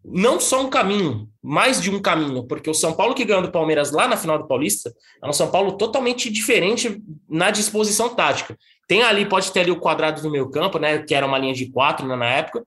não 0.05 0.41
só 0.41 0.61
um 0.61 0.71
caminho, 0.71 1.29
mais 1.41 1.81
de 1.81 1.89
um 1.91 2.01
caminho, 2.01 2.45
porque 2.45 2.69
o 2.69 2.75
São 2.75 2.93
Paulo 2.93 3.15
que 3.15 3.25
ganhou 3.25 3.43
do 3.43 3.53
Palmeiras 3.53 3.93
lá 3.93 4.09
na 4.09 4.17
final 4.17 4.39
do 4.39 4.49
Paulista 4.49 4.93
é 5.23 5.29
um 5.29 5.33
São 5.33 5.51
Paulo 5.51 5.77
totalmente 5.77 6.31
diferente 6.31 7.01
na 7.29 7.51
disposição 7.51 8.09
tática. 8.15 8.57
Tem 8.89 9.03
ali, 9.03 9.27
pode 9.27 9.53
ter 9.53 9.61
ali 9.61 9.71
o 9.71 9.79
quadrado 9.79 10.21
do 10.21 10.31
meio 10.31 10.51
campo, 10.51 10.79
né, 10.79 10.99
que 10.99 11.15
era 11.15 11.27
uma 11.27 11.39
linha 11.39 11.55
de 11.55 11.71
quatro 11.71 12.07
né, 12.07 12.17
na 12.17 12.27
época, 12.27 12.65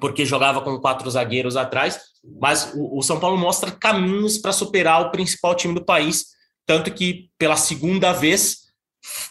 porque 0.00 0.24
jogava 0.24 0.60
com 0.60 0.78
quatro 0.78 1.10
zagueiros 1.10 1.56
atrás, 1.56 2.00
mas 2.40 2.72
o, 2.74 2.98
o 2.98 3.02
São 3.02 3.18
Paulo 3.18 3.36
mostra 3.36 3.70
caminhos 3.70 4.38
para 4.38 4.52
superar 4.52 5.02
o 5.02 5.10
principal 5.10 5.54
time 5.54 5.74
do 5.74 5.84
país, 5.84 6.26
tanto 6.66 6.92
que 6.92 7.30
pela 7.38 7.56
segunda 7.56 8.12
vez 8.12 8.62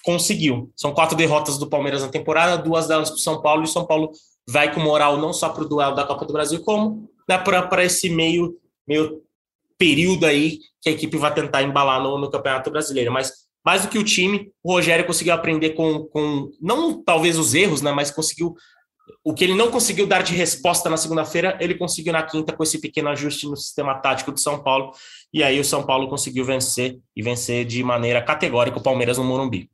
conseguiu. 0.04 0.72
São 0.76 0.94
quatro 0.94 1.16
derrotas 1.16 1.58
do 1.58 1.70
Palmeiras 1.70 2.02
na 2.02 2.10
temporada, 2.10 2.62
duas 2.62 2.88
delas 2.88 3.10
para 3.10 3.18
o 3.18 3.22
São 3.22 3.42
Paulo, 3.42 3.64
e 3.64 3.66
o 3.66 3.68
São 3.68 3.86
Paulo 3.86 4.12
vai 4.48 4.74
com 4.74 4.80
moral 4.80 5.18
não 5.18 5.32
só 5.34 5.50
para 5.50 5.64
o 5.64 5.68
duelo 5.68 5.96
da 5.96 6.04
Copa 6.04 6.26
do 6.26 6.34
Brasil, 6.34 6.62
como 6.64 7.10
né, 7.28 7.38
para 7.38 7.84
esse 7.84 8.10
meio, 8.10 8.58
meio 8.88 9.22
período 9.78 10.26
aí 10.26 10.60
que 10.82 10.90
a 10.90 10.92
equipe 10.92 11.18
vai 11.18 11.34
tentar 11.34 11.64
embalar 11.64 12.02
no, 12.02 12.18
no, 12.18 12.30
Campeonato 12.30 12.70
Brasileiro. 12.70 13.12
Mas 13.12 13.32
mais 13.64 13.84
do 13.84 13.90
que 13.90 13.98
o 13.98 14.04
time, 14.04 14.52
o 14.64 14.74
Rogério 14.74 15.06
conseguiu 15.06 15.34
aprender 15.34 15.72
com, 15.72 16.06
com 16.06 16.52
não 16.60 17.02
talvez 17.02 17.38
os 17.38 17.54
erros, 17.54 17.82
né, 17.82 17.92
mas 17.92 18.12
conseguiu 18.12 18.56
o 19.24 19.34
que 19.34 19.44
ele 19.44 19.54
não 19.54 19.70
conseguiu 19.70 20.08
dar 20.08 20.24
de 20.24 20.34
resposta 20.34 20.90
na 20.90 20.98
segunda-feira, 20.98 21.58
ele 21.60 21.76
conseguiu 21.76 22.14
na 22.14 22.24
quinta 22.24 22.54
com 22.54 22.64
esse 22.64 22.80
pequeno 22.80 23.10
ajuste 23.10 23.48
no 23.48 23.56
sistema 23.56 23.96
tático 23.96 24.32
do 24.32 24.40
São 24.40 24.62
Paulo. 24.62 24.92
E 25.34 25.44
aí 25.44 25.60
o 25.60 25.66
São 25.66 25.84
Paulo 25.84 26.08
conseguiu 26.08 26.44
vencer 26.44 27.00
e 27.16 27.22
vencer 27.22 27.66
de 27.66 27.84
maneira 27.84 28.22
categórica 28.22 28.78
o 28.78 28.84
Palmeiras 28.84 29.18
no 29.18 29.24
Morumbi. 29.24 29.70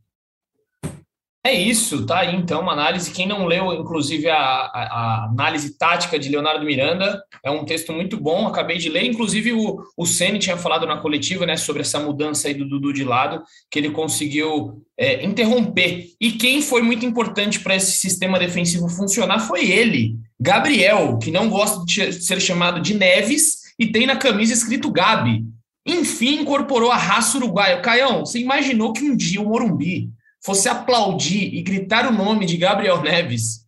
É 1.48 1.54
isso, 1.54 2.06
tá 2.06 2.20
aí 2.20 2.36
então 2.36 2.60
uma 2.60 2.74
análise. 2.74 3.10
Quem 3.10 3.26
não 3.26 3.46
leu, 3.46 3.72
inclusive, 3.72 4.30
a, 4.30 4.36
a, 4.36 4.68
a, 4.68 5.26
análise 5.32 5.78
tática 5.78 6.20
de 6.20 6.28
Leonardo 6.28 6.66
Miranda, 6.66 7.24
é 7.42 7.50
um 7.50 7.64
texto 7.64 7.94
muito 7.94 8.20
bom, 8.20 8.46
acabei 8.46 8.78
de 8.78 8.90
ler. 8.90 9.06
Inclusive, 9.06 9.54
o, 9.54 9.78
o 9.96 10.06
Ceni 10.06 10.40
tinha 10.40 10.58
falado 10.58 10.86
na 10.86 10.98
coletiva 10.98 11.46
né, 11.46 11.56
sobre 11.56 11.84
essa 11.84 12.02
mudança 12.02 12.50
aí 12.50 12.54
do 12.54 12.68
Dudu 12.68 12.92
de 12.92 13.06
lado, 13.06 13.42
que 13.72 13.80
ele 13.80 13.92
conseguiu 13.92 14.84
é, 14.98 15.26
interromper. 15.26 16.08
E 16.20 16.34
quem 16.34 16.62
foi 16.62 16.82
muito 16.82 17.06
importante 17.06 17.62
para 17.62 17.78
esse 17.78 17.94
sistema 17.94 18.38
defensivo 18.38 18.90
funcionar 18.90 19.40
foi 19.40 19.72
ele, 19.72 20.18
Gabriel, 20.38 21.18
que 21.18 21.32
não 21.32 21.48
gosta 21.48 21.86
de 21.86 22.12
ser 22.12 22.42
chamado 22.42 22.82
de 22.82 22.94
Neves 22.94 23.74
e 23.80 23.88
tem 23.88 24.06
na 24.06 24.18
camisa 24.18 24.52
escrito 24.52 24.92
Gabi. 24.92 25.46
Enfim, 25.86 26.42
incorporou 26.42 26.92
a 26.92 26.98
raça 26.98 27.38
uruguaia. 27.38 27.80
Caião, 27.80 28.26
você 28.26 28.38
imaginou 28.38 28.92
que 28.92 29.10
um 29.10 29.16
dia 29.16 29.40
o 29.40 29.46
Morumbi 29.46 30.10
fosse 30.44 30.70
aplaudir 30.70 31.54
e 31.54 31.62
gritar 31.62 32.08
o 32.08 32.14
nome 32.14 32.46
de 32.46 32.58
Gabriel 32.58 33.02
Neves? 33.02 33.66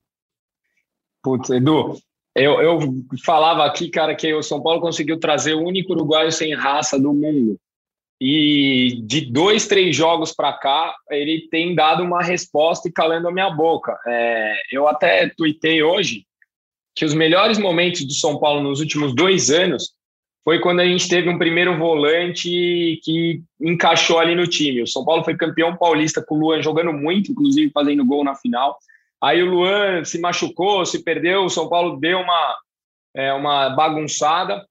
Putz, 1.22 1.50
Edu, 1.50 1.98
eu, 2.36 2.62
eu 2.62 2.80
falava 3.26 3.66
aqui, 3.66 3.90
cara, 3.90 4.16
que 4.16 4.34
o 4.34 4.44
São 4.44 4.62
Paulo 4.62 4.80
conseguiu 4.80 5.20
trazer 5.20 5.54
o 5.54 5.64
único 5.64 5.94
uruguaio 5.94 6.32
sem 6.32 6.54
raça 6.56 7.00
do 7.00 7.14
mundo. 7.14 7.60
E 8.22 9.02
de 9.04 9.22
dois, 9.22 9.68
três 9.68 9.96
jogos 9.96 10.34
para 10.34 10.52
cá, 10.54 10.94
ele 11.10 11.48
tem 11.50 11.74
dado 11.74 12.04
uma 12.04 12.22
resposta 12.22 12.88
e 12.88 12.92
calando 12.92 13.28
a 13.28 13.32
minha 13.32 13.50
boca. 13.50 13.98
É, 14.06 14.54
eu 14.72 14.88
até 14.88 15.30
tuitei 15.30 15.82
hoje 15.82 16.26
que 16.96 17.06
os 17.06 17.14
melhores 17.14 17.58
momentos 17.58 18.06
do 18.06 18.14
São 18.14 18.38
Paulo 18.38 18.62
nos 18.62 18.82
últimos 18.82 19.16
dois 19.16 19.50
anos 19.50 19.94
foi 20.44 20.60
quando 20.60 20.80
a 20.80 20.86
gente 20.86 21.08
teve 21.08 21.30
um 21.30 21.38
primeiro 21.38 21.78
volante 21.78 23.00
que 23.04 23.42
encaixou 23.62 24.20
ali 24.20 24.36
no 24.36 24.48
time. 24.48 24.82
O 24.82 24.88
São 24.88 25.04
Paulo 25.04 25.24
foi 25.24 25.36
campeão 25.36 25.76
paulista 25.76 26.24
com 26.26 26.36
o 26.36 26.40
Luan 26.40 26.62
jogando 26.62 26.94
muito, 26.94 27.32
inclusive 27.32 27.72
fazendo 27.72 28.06
gol 28.06 28.24
na 28.24 28.36
final. 28.36 28.78
Aí 29.22 29.44
o 29.44 29.50
Luan 29.50 30.04
se 30.06 30.20
machucou, 30.20 30.86
se 30.86 31.04
perdeu, 31.04 31.44
o 31.44 31.50
São 31.50 31.68
Paulo 31.68 31.98
deu 31.98 32.20
uma, 32.20 32.58
é, 33.16 33.34
uma 33.34 33.70
bagunçada. 33.70 34.66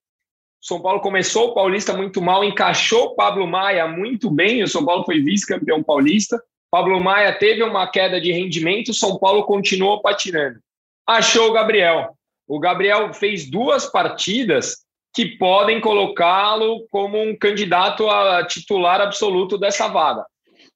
O 0.61 0.67
São 0.67 0.81
Paulo 0.81 1.01
começou 1.01 1.49
o 1.51 1.55
Paulista 1.55 1.93
muito 1.93 2.21
mal, 2.21 2.43
encaixou 2.43 3.09
o 3.09 3.15
Pablo 3.15 3.47
Maia 3.47 3.87
muito 3.87 4.31
bem, 4.31 4.63
o 4.63 4.69
São 4.69 4.85
Paulo 4.85 5.05
foi 5.05 5.21
vice-campeão 5.21 5.83
paulista. 5.83 6.43
Pablo 6.71 7.03
Maia 7.03 7.33
teve 7.33 7.63
uma 7.63 7.87
queda 7.87 8.21
de 8.21 8.33
rendimento, 8.33 8.89
o 8.89 8.95
São 8.95 9.19
Paulo 9.19 9.45
continuou 9.45 10.03
patinando. 10.03 10.59
Achou 11.07 11.51
o 11.51 11.53
Gabriel. 11.53 12.15
O 12.47 12.59
Gabriel 12.59 13.13
fez 13.13 13.49
duas 13.49 13.87
partidas 13.87 14.88
que 15.19 15.27
podem 15.27 15.81
colocá-lo 15.81 16.87
como 16.93 17.21
um 17.21 17.37
candidato 17.37 18.09
a 18.09 18.47
titular 18.47 19.01
absoluto 19.01 19.59
dessa 19.59 19.89
vaga. 19.89 20.25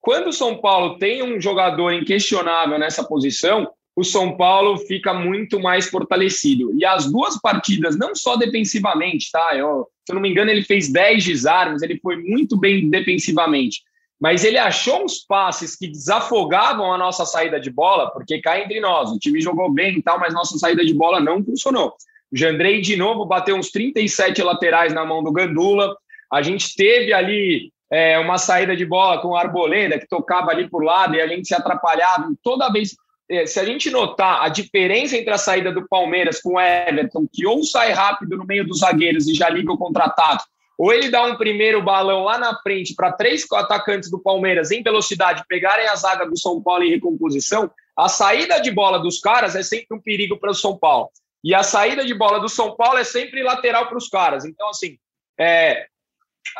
Quando 0.01 0.31
o 0.31 0.33
São 0.33 0.57
Paulo 0.57 0.99
tem 0.99 1.23
um 1.23 1.41
jogador 1.41 1.93
inquestionável 1.93 2.77
nessa 2.77 3.05
posição, 3.05 3.71
o 3.95 4.03
São 4.03 4.37
Paulo 4.37 4.79
fica 4.79 5.15
muito 5.15 5.61
mais 5.61 5.89
fortalecido. 5.89 6.77
E 6.77 6.85
as 6.85 7.09
duas 7.09 7.41
partidas, 7.41 7.97
não 7.97 8.17
só 8.17 8.35
defensivamente, 8.35 9.31
tá? 9.31 9.55
Eu, 9.55 9.87
se 10.05 10.11
eu 10.11 10.17
não 10.17 10.23
me 10.23 10.29
engano, 10.29 10.51
ele 10.51 10.65
fez 10.65 10.91
10 10.91 11.25
desarmes, 11.25 11.81
ele 11.81 12.01
foi 12.03 12.17
muito 12.17 12.59
bem 12.59 12.91
defensivamente. 12.91 13.81
Mas 14.21 14.43
ele 14.43 14.59
achou 14.59 15.05
uns 15.05 15.21
passes 15.21 15.77
que 15.77 15.87
desafogavam 15.87 16.93
a 16.93 16.99
nossa 16.99 17.25
saída 17.25 17.61
de 17.61 17.71
bola, 17.71 18.11
porque 18.11 18.41
cá 18.41 18.59
entre 18.59 18.81
nós, 18.81 19.09
o 19.13 19.21
time 19.21 19.41
jogou 19.41 19.73
bem 19.73 19.99
e 19.99 20.03
tal, 20.03 20.19
mas 20.19 20.35
nossa 20.35 20.59
saída 20.59 20.85
de 20.85 20.95
bola 20.95 21.21
não 21.21 21.45
funcionou. 21.45 21.95
O 22.33 22.37
Jandrei, 22.37 22.81
de 22.81 22.97
novo, 22.97 23.27
bateu 23.27 23.57
uns 23.57 23.71
37 23.71 24.43
laterais 24.43 24.95
na 24.95 25.05
mão 25.05 25.23
do 25.23 25.33
Gandula. 25.33 25.95
A 26.33 26.41
gente 26.41 26.75
teve 26.75 27.13
ali 27.13 27.71
é, 27.91 28.19
uma 28.19 28.39
saída 28.39 28.75
de 28.75 28.87
bola 28.87 29.21
com 29.21 29.29
o 29.29 29.37
Arboleda, 29.37 29.99
que 29.99 30.09
tocava 30.09 30.51
ali 30.51 30.69
por 30.69 30.83
lado 30.83 31.15
e 31.15 31.21
a 31.21 31.27
gente 31.27 31.47
se 31.47 31.55
atrapalhava. 31.55 32.33
Toda 32.43 32.73
vez, 32.73 32.97
é, 33.31 33.45
se 33.45 33.61
a 33.61 33.65
gente 33.65 33.91
notar 33.91 34.43
a 34.43 34.49
diferença 34.49 35.17
entre 35.17 35.33
a 35.33 35.39
saída 35.39 35.71
do 35.71 35.87
Palmeiras 35.87 36.41
com 36.41 36.55
o 36.55 36.61
Everton, 36.61 37.27
que 37.31 37.47
ou 37.47 37.63
sai 37.65 37.93
rápido 37.93 38.37
no 38.39 38.47
meio 38.47 38.67
dos 38.67 38.79
zagueiros 38.79 39.29
e 39.29 39.35
já 39.35 39.51
liga 39.51 39.71
o 39.71 39.79
contra-ataque, 39.79 40.45
ou 40.79 40.91
ele 40.91 41.11
dá 41.11 41.23
um 41.23 41.37
primeiro 41.37 41.83
balão 41.83 42.25
lá 42.25 42.39
na 42.39 42.59
frente 42.61 42.95
para 42.95 43.13
três 43.13 43.45
atacantes 43.53 44.11
do 44.11 44.19
Palmeiras 44.19 44.71
em 44.71 44.83
velocidade 44.83 45.45
pegarem 45.47 45.87
a 45.87 45.95
zaga 45.95 46.27
do 46.27 46.39
São 46.39 46.63
Paulo 46.63 46.83
em 46.83 46.91
recomposição, 46.91 47.71
a 47.97 48.09
saída 48.09 48.59
de 48.59 48.71
bola 48.71 48.99
dos 48.99 49.21
caras 49.21 49.55
é 49.55 49.63
sempre 49.63 49.95
um 49.97 50.01
perigo 50.01 50.39
para 50.39 50.51
o 50.51 50.55
São 50.55 50.79
Paulo. 50.79 51.11
E 51.45 51.55
a 51.55 51.63
saída 51.63 52.05
de 52.05 52.15
bola 52.15 52.39
do 52.39 52.49
São 52.49 52.77
Paulo 52.77 52.99
é 52.99 53.05
sempre 53.05 53.43
lateral 53.43 53.89
para 53.89 53.99
os 53.99 54.09
caras. 54.09 54.45
Então, 54.45 54.69
assim, 54.69 54.97
é, 55.39 55.87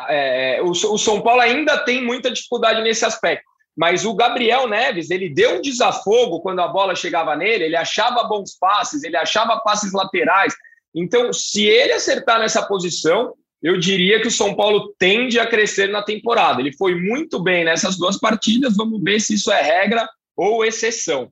é, 0.09 0.61
o, 0.61 0.71
o 0.71 0.97
São 0.97 1.21
Paulo 1.21 1.41
ainda 1.41 1.77
tem 1.79 2.03
muita 2.03 2.31
dificuldade 2.31 2.81
nesse 2.81 3.05
aspecto. 3.05 3.45
Mas 3.75 4.05
o 4.05 4.13
Gabriel 4.13 4.67
Neves, 4.67 5.09
ele 5.09 5.29
deu 5.29 5.57
um 5.57 5.61
desafogo 5.61 6.41
quando 6.41 6.59
a 6.59 6.67
bola 6.67 6.95
chegava 6.95 7.35
nele, 7.35 7.63
ele 7.63 7.75
achava 7.75 8.23
bons 8.23 8.55
passes, 8.59 9.03
ele 9.03 9.17
achava 9.17 9.59
passes 9.61 9.93
laterais. 9.93 10.53
Então, 10.93 11.33
se 11.33 11.65
ele 11.65 11.93
acertar 11.93 12.39
nessa 12.39 12.61
posição, 12.61 13.33
eu 13.63 13.79
diria 13.79 14.21
que 14.21 14.27
o 14.27 14.31
São 14.31 14.55
Paulo 14.55 14.93
tende 14.99 15.39
a 15.39 15.47
crescer 15.47 15.87
na 15.87 16.03
temporada. 16.03 16.61
Ele 16.61 16.73
foi 16.73 16.93
muito 16.93 17.41
bem 17.41 17.63
nessas 17.63 17.97
duas 17.97 18.19
partidas, 18.19 18.75
vamos 18.75 19.01
ver 19.01 19.19
se 19.19 19.33
isso 19.33 19.51
é 19.51 19.61
regra 19.61 20.07
ou 20.35 20.63
exceção. 20.63 21.31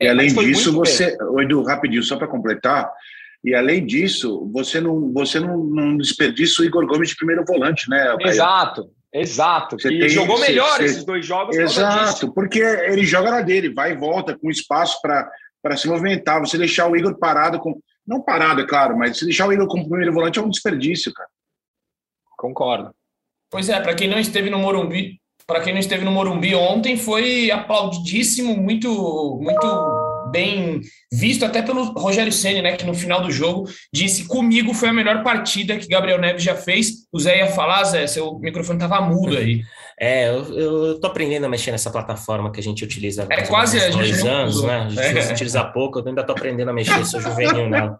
E 0.00 0.06
além 0.06 0.28
disso, 0.28 0.72
você. 0.72 1.16
Bem. 1.16 1.44
Edu, 1.44 1.62
rapidinho, 1.62 2.02
só 2.02 2.16
para 2.16 2.28
completar, 2.28 2.90
e 3.42 3.54
além 3.54 3.86
disso, 3.86 4.48
você 4.52 4.80
não, 4.80 5.12
você 5.12 5.38
não, 5.38 5.58
não 5.58 5.96
desperdiça 5.96 6.62
o 6.62 6.64
Igor 6.64 6.86
Gomes 6.86 7.10
de 7.10 7.16
primeiro 7.16 7.44
volante, 7.44 7.88
né? 7.88 8.16
Exato, 8.20 8.90
exato. 9.12 9.78
Você 9.78 9.90
e 9.90 10.00
tem, 10.00 10.08
jogou 10.08 10.38
melhor 10.40 10.76
você, 10.76 10.84
esses 10.84 11.04
dois 11.04 11.24
jogos. 11.24 11.56
Exato, 11.56 12.32
porque 12.32 12.60
ele 12.60 13.04
joga 13.04 13.30
na 13.30 13.40
dele, 13.40 13.72
vai 13.72 13.92
e 13.92 13.96
volta 13.96 14.36
com 14.36 14.50
espaço 14.50 15.00
para 15.02 15.76
se 15.76 15.88
movimentar. 15.88 16.40
Você 16.40 16.58
deixar 16.58 16.88
o 16.88 16.96
Igor 16.96 17.16
parado 17.18 17.60
com. 17.60 17.80
Não 18.06 18.22
parado, 18.22 18.62
é 18.62 18.66
claro, 18.66 18.96
mas 18.96 19.18
se 19.18 19.24
deixar 19.24 19.46
o 19.46 19.52
Igor 19.52 19.68
como 19.68 19.88
primeiro 19.88 20.14
volante 20.14 20.38
é 20.38 20.42
um 20.42 20.50
desperdício, 20.50 21.12
cara. 21.12 21.28
Concordo. 22.36 22.94
Pois 23.50 23.68
é, 23.68 23.78
para 23.80 23.94
quem 23.94 24.08
não 24.08 24.18
esteve 24.18 24.50
no 24.50 24.58
Morumbi, 24.58 25.20
para 25.48 25.62
quem 25.62 25.72
não 25.72 25.80
esteve 25.80 26.04
no 26.04 26.10
Morumbi 26.10 26.54
ontem, 26.54 26.98
foi 26.98 27.50
aplaudidíssimo, 27.50 28.54
muito, 28.54 29.40
muito 29.42 30.28
bem 30.30 30.82
visto 31.10 31.42
até 31.42 31.62
pelo 31.62 31.84
Rogério 31.84 32.30
Ceni, 32.30 32.60
né, 32.60 32.76
que 32.76 32.84
no 32.84 32.92
final 32.92 33.22
do 33.22 33.30
jogo 33.30 33.66
disse 33.90 34.26
comigo 34.28 34.74
foi 34.74 34.90
a 34.90 34.92
melhor 34.92 35.22
partida 35.24 35.78
que 35.78 35.88
Gabriel 35.88 36.20
Neves 36.20 36.42
já 36.42 36.54
fez. 36.54 37.06
O 37.10 37.18
Zé 37.18 37.38
ia 37.38 37.46
falar, 37.46 37.82
Zé, 37.84 38.06
seu 38.06 38.38
microfone 38.38 38.76
estava 38.76 39.00
mudo 39.00 39.38
aí. 39.38 39.62
É, 40.00 40.28
eu, 40.28 40.44
eu 40.56 41.00
tô 41.00 41.08
aprendendo 41.08 41.44
a 41.44 41.48
mexer 41.48 41.72
nessa 41.72 41.90
plataforma 41.90 42.52
que 42.52 42.60
a 42.60 42.62
gente 42.62 42.84
utiliza 42.84 43.26
é 43.28 43.42
quase 43.42 43.80
a 43.80 43.88
dois 43.88 44.24
anos, 44.24 44.62
né? 44.62 44.76
A 44.76 44.88
gente 44.88 45.30
é. 45.30 45.32
utiliza 45.32 45.64
pouco, 45.64 45.98
eu 45.98 46.06
ainda 46.06 46.22
tô 46.22 46.32
aprendendo 46.32 46.68
a 46.68 46.72
mexer, 46.72 47.04
sou 47.04 47.20
juvenil 47.20 47.66
nela. 47.70 47.98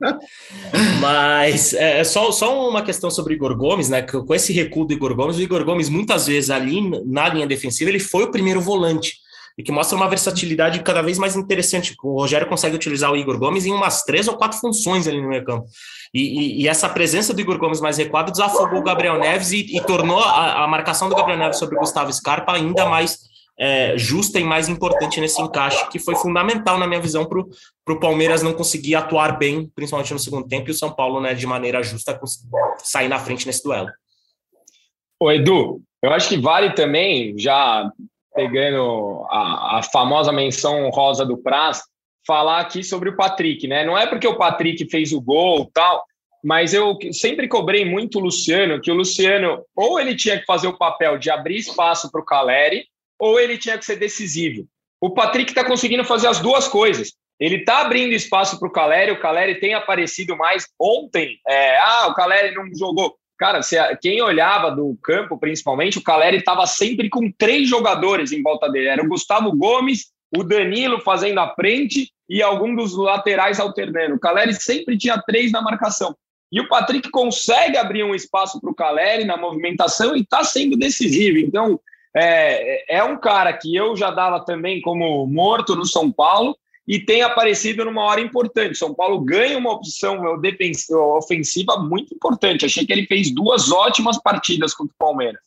Mas 1.01 1.75
é, 1.75 1.99
é 1.99 2.05
só, 2.05 2.31
só 2.31 2.69
uma 2.69 2.83
questão 2.83 3.11
sobre 3.11 3.35
o 3.35 3.37
Igor 3.37 3.57
Gomes, 3.57 3.89
né? 3.89 4.03
Com 4.03 4.35
esse 4.35 4.53
recuo 4.53 4.85
do 4.85 4.93
Igor 4.93 5.15
Gomes, 5.15 5.37
o 5.37 5.43
Igor 5.43 5.65
Gomes, 5.65 5.89
muitas 5.89 6.29
vezes 6.29 6.51
ali 6.51 6.81
na 7.05 7.29
linha 7.29 7.47
defensiva, 7.47 7.91
ele 7.91 7.99
foi 7.99 8.25
o 8.25 8.31
primeiro 8.31 8.61
volante 8.61 9.15
e 9.59 9.63
que 9.65 9.73
mostra 9.73 9.97
uma 9.97 10.09
versatilidade 10.09 10.81
cada 10.85 11.03
vez 11.03 11.19
mais 11.19 11.35
interessante. 11.35 11.97
O 12.01 12.21
Rogério 12.21 12.47
consegue 12.47 12.77
utilizar 12.77 13.11
o 13.11 13.17
Igor 13.17 13.37
Gomes 13.37 13.67
em 13.67 13.73
umas 13.73 14.05
três 14.05 14.29
ou 14.29 14.37
quatro 14.37 14.57
funções 14.57 15.09
ali 15.09 15.21
no 15.21 15.29
meio 15.29 15.45
campo. 15.45 15.67
E, 16.15 16.23
e, 16.23 16.63
e 16.63 16.69
essa 16.69 16.89
presença 16.89 17.35
do 17.35 17.41
Igor 17.41 17.59
Gomes 17.59 17.81
mais 17.81 17.99
recuado 17.99 18.31
desafogou 18.31 18.79
o 18.79 18.85
Gabriel 18.85 19.19
Neves 19.19 19.51
e, 19.51 19.77
e 19.77 19.81
tornou 19.83 20.21
a, 20.21 20.63
a, 20.63 20.69
marcação 20.69 21.09
do 21.09 21.17
Gabriel 21.17 21.41
Neves 21.41 21.59
sobre 21.59 21.75
o 21.75 21.81
Gustavo 21.81 22.13
Scarpa 22.13 22.53
ainda 22.53 22.87
mais 22.87 23.19
é, 23.59 23.99
justa 23.99 24.39
e 24.39 24.45
mais 24.45 24.69
importante 24.69 25.21
nesse 25.21 25.43
encaixe, 25.43 25.89
que 25.91 25.99
foi 25.99 26.15
fundamental, 26.15 26.79
na 26.79 26.87
minha 26.87 27.01
visão, 27.01 27.27
para 27.27 27.41
o 27.93 27.99
Palmeiras 27.99 28.41
não 28.41 28.55
conseguir 28.55 28.95
atuar 28.95 29.37
bem, 29.37 29.69
principalmente 29.75 30.13
no 30.13 30.21
segundo 30.21 30.47
tempo, 30.47 30.69
e 30.69 30.71
o 30.71 30.75
São 30.75 30.93
Paulo, 30.93 31.21
né, 31.21 31.35
de 31.35 31.45
maneira 31.45 31.83
justa, 31.83 32.19
sair 32.79 33.09
na 33.09 33.19
frente 33.19 33.45
nesse 33.45 33.65
duelo. 33.65 33.89
Ô, 35.21 35.33
Edu, 35.33 35.83
eu 36.01 36.13
acho 36.13 36.29
que 36.29 36.39
vale 36.39 36.73
também, 36.75 37.37
já 37.37 37.91
pegando 38.39 39.27
a, 39.29 39.79
a 39.79 39.83
famosa 39.83 40.31
menção 40.31 40.89
rosa 40.91 41.27
do 41.27 41.37
Praz, 41.37 41.83
falar 42.25 42.61
aqui 42.61 42.85
sobre 42.85 43.09
o 43.09 43.17
Patrick, 43.17 43.67
né? 43.67 43.85
Não 43.85 43.99
é 43.99 44.07
porque 44.07 44.29
o 44.29 44.37
Patrick 44.37 44.89
fez 44.89 45.13
o 45.13 45.21
gol 45.21 45.69
tal, 45.75 46.05
mas 46.45 46.73
eu 46.73 46.97
sempre 47.11 47.49
cobrei 47.49 47.85
muito 47.85 48.21
o 48.21 48.23
Luciano, 48.23 48.81
que 48.81 48.93
o 48.93 48.95
Luciano 48.95 49.65
ou 49.75 49.99
ele 49.99 50.15
tinha 50.15 50.39
que 50.39 50.45
fazer 50.45 50.69
o 50.69 50.79
papel 50.79 51.19
de 51.19 51.31
abrir 51.31 51.57
espaço 51.57 52.13
para 52.13 52.21
o 52.21 52.25
Caleri, 52.25 52.87
ou 53.19 53.41
ele 53.41 53.59
tinha 53.59 53.77
que 53.77 53.85
ser 53.85 53.97
decisivo. 53.97 54.65
O 55.01 55.11
Patrick 55.11 55.51
está 55.51 55.65
conseguindo 55.65 56.05
fazer 56.05 56.29
as 56.29 56.39
duas 56.39 56.69
coisas. 56.69 57.15
Ele 57.41 57.57
está 57.57 57.81
abrindo 57.81 58.13
espaço 58.13 58.57
para 58.61 58.69
o 58.69 58.73
Caleri, 58.73 59.11
o 59.11 59.21
Caleri 59.21 59.59
tem 59.59 59.75
aparecido 59.75 60.37
mais 60.37 60.65
ontem. 60.81 61.41
É, 61.45 61.77
ah, 61.79 62.07
o 62.09 62.15
Caleri 62.15 62.55
não 62.55 62.67
jogou. 62.73 63.17
Cara, 63.39 63.63
se, 63.63 63.77
quem 64.03 64.21
olhava 64.21 64.71
do 64.71 64.99
campo, 65.01 65.39
principalmente, 65.39 65.97
o 65.97 66.03
Caleri 66.03 66.39
estava 66.39 66.67
sempre 66.67 67.09
com 67.09 67.31
três 67.31 67.69
jogadores 67.69 68.33
em 68.33 68.43
volta 68.43 68.69
dele. 68.69 68.89
Era 68.89 69.03
o 69.03 69.09
Gustavo 69.09 69.53
Gomes, 69.53 70.07
o 70.37 70.43
Danilo 70.43 71.01
fazendo 71.01 71.39
a 71.39 71.55
frente 71.55 72.11
e 72.29 72.43
algum 72.43 72.75
dos 72.75 72.97
laterais 72.97 73.61
alternando. 73.61 74.17
O 74.17 74.21
Caleri 74.21 74.53
sempre 74.53 74.99
tinha 74.99 75.23
três 75.25 75.53
na 75.53 75.63
marcação. 75.63 76.17
E 76.51 76.61
o 76.61 76.69
Patrick 76.69 77.11
consegue 77.11 77.77
abrir 77.77 78.03
um 78.03 78.15
espaço 78.15 78.61
para 78.61 78.71
o 78.71 78.75
Caleri 78.75 79.25
na 79.25 79.37
movimentação 79.37 80.17
e 80.17 80.23
está 80.23 80.43
sendo 80.43 80.77
decisivo. 80.77 81.39
Então, 81.39 81.79
é, 82.17 82.97
é 82.99 83.05
um 83.05 83.19
cara 83.19 83.53
que 83.53 83.75
eu 83.77 83.97
já 83.97 84.11
dava 84.11 84.45
também 84.45 84.81
como 84.81 85.27
morto 85.27 85.77
no 85.77 85.85
São 85.85 86.11
Paulo 86.11 86.57
e 86.89 86.99
tem 86.99 87.21
aparecido 87.21 87.85
numa 87.85 88.03
hora 88.03 88.19
importante. 88.19 88.79
São 88.79 88.95
Paulo 88.95 89.21
ganha 89.21 89.59
uma 89.59 89.73
opção 89.73 90.25
ofensiva 91.19 91.77
muito 91.77 92.15
importante. 92.15 92.65
Achei 92.65 92.87
que 92.87 92.93
ele 92.93 93.07
fez 93.07 93.31
duas 93.31 93.71
ótimas 93.71 94.17
partidas 94.17 94.73
contra 94.73 94.95
o 94.95 94.99
Palmeiras. 94.99 95.43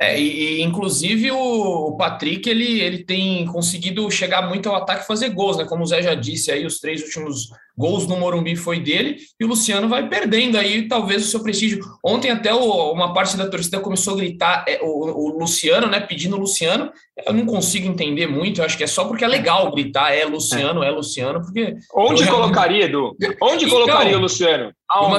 É, 0.00 0.20
e, 0.20 0.62
inclusive 0.62 1.32
o 1.32 1.96
Patrick 1.96 2.48
ele, 2.48 2.80
ele 2.80 3.02
tem 3.02 3.46
conseguido 3.46 4.08
chegar 4.10 4.46
muito 4.46 4.68
ao 4.68 4.76
ataque 4.76 5.02
e 5.02 5.06
fazer 5.06 5.30
gols, 5.30 5.56
né? 5.56 5.64
Como 5.64 5.82
o 5.82 5.86
Zé 5.86 6.00
já 6.00 6.14
disse 6.14 6.52
aí, 6.52 6.64
os 6.64 6.78
três 6.78 7.02
últimos 7.02 7.48
gols 7.76 8.06
no 8.06 8.16
Morumbi 8.16 8.56
foi 8.56 8.80
dele, 8.80 9.16
e 9.38 9.44
o 9.44 9.48
Luciano 9.48 9.88
vai 9.88 10.08
perdendo 10.08 10.56
aí 10.56 10.88
talvez 10.88 11.24
o 11.24 11.28
seu 11.28 11.42
prestígio. 11.42 11.84
Ontem 12.04 12.30
até 12.30 12.52
o, 12.54 12.92
uma 12.92 13.12
parte 13.12 13.36
da 13.36 13.48
torcida 13.48 13.80
começou 13.80 14.14
a 14.14 14.16
gritar 14.16 14.64
é, 14.66 14.80
o, 14.82 14.86
o, 14.88 15.38
Luciano, 15.38 15.86
né? 15.86 16.00
Pedindo 16.00 16.36
o 16.36 16.40
Luciano. 16.40 16.90
Eu 17.26 17.32
não 17.32 17.46
consigo 17.46 17.86
entender 17.86 18.26
muito, 18.26 18.60
eu 18.60 18.64
acho 18.64 18.76
que 18.76 18.84
é 18.84 18.86
só 18.86 19.04
porque 19.04 19.24
é 19.24 19.28
legal 19.28 19.70
gritar, 19.72 20.12
é 20.12 20.24
Luciano, 20.24 20.82
é, 20.82 20.90
Luciano, 20.90 21.40
porque. 21.40 21.76
Onde 21.94 22.26
colocaria, 22.26 22.84
Edu? 22.84 23.16
Onde 23.42 23.64
então, 23.64 23.78
colocaria 23.78 24.16
o 24.16 24.20
Luciano? 24.20 24.72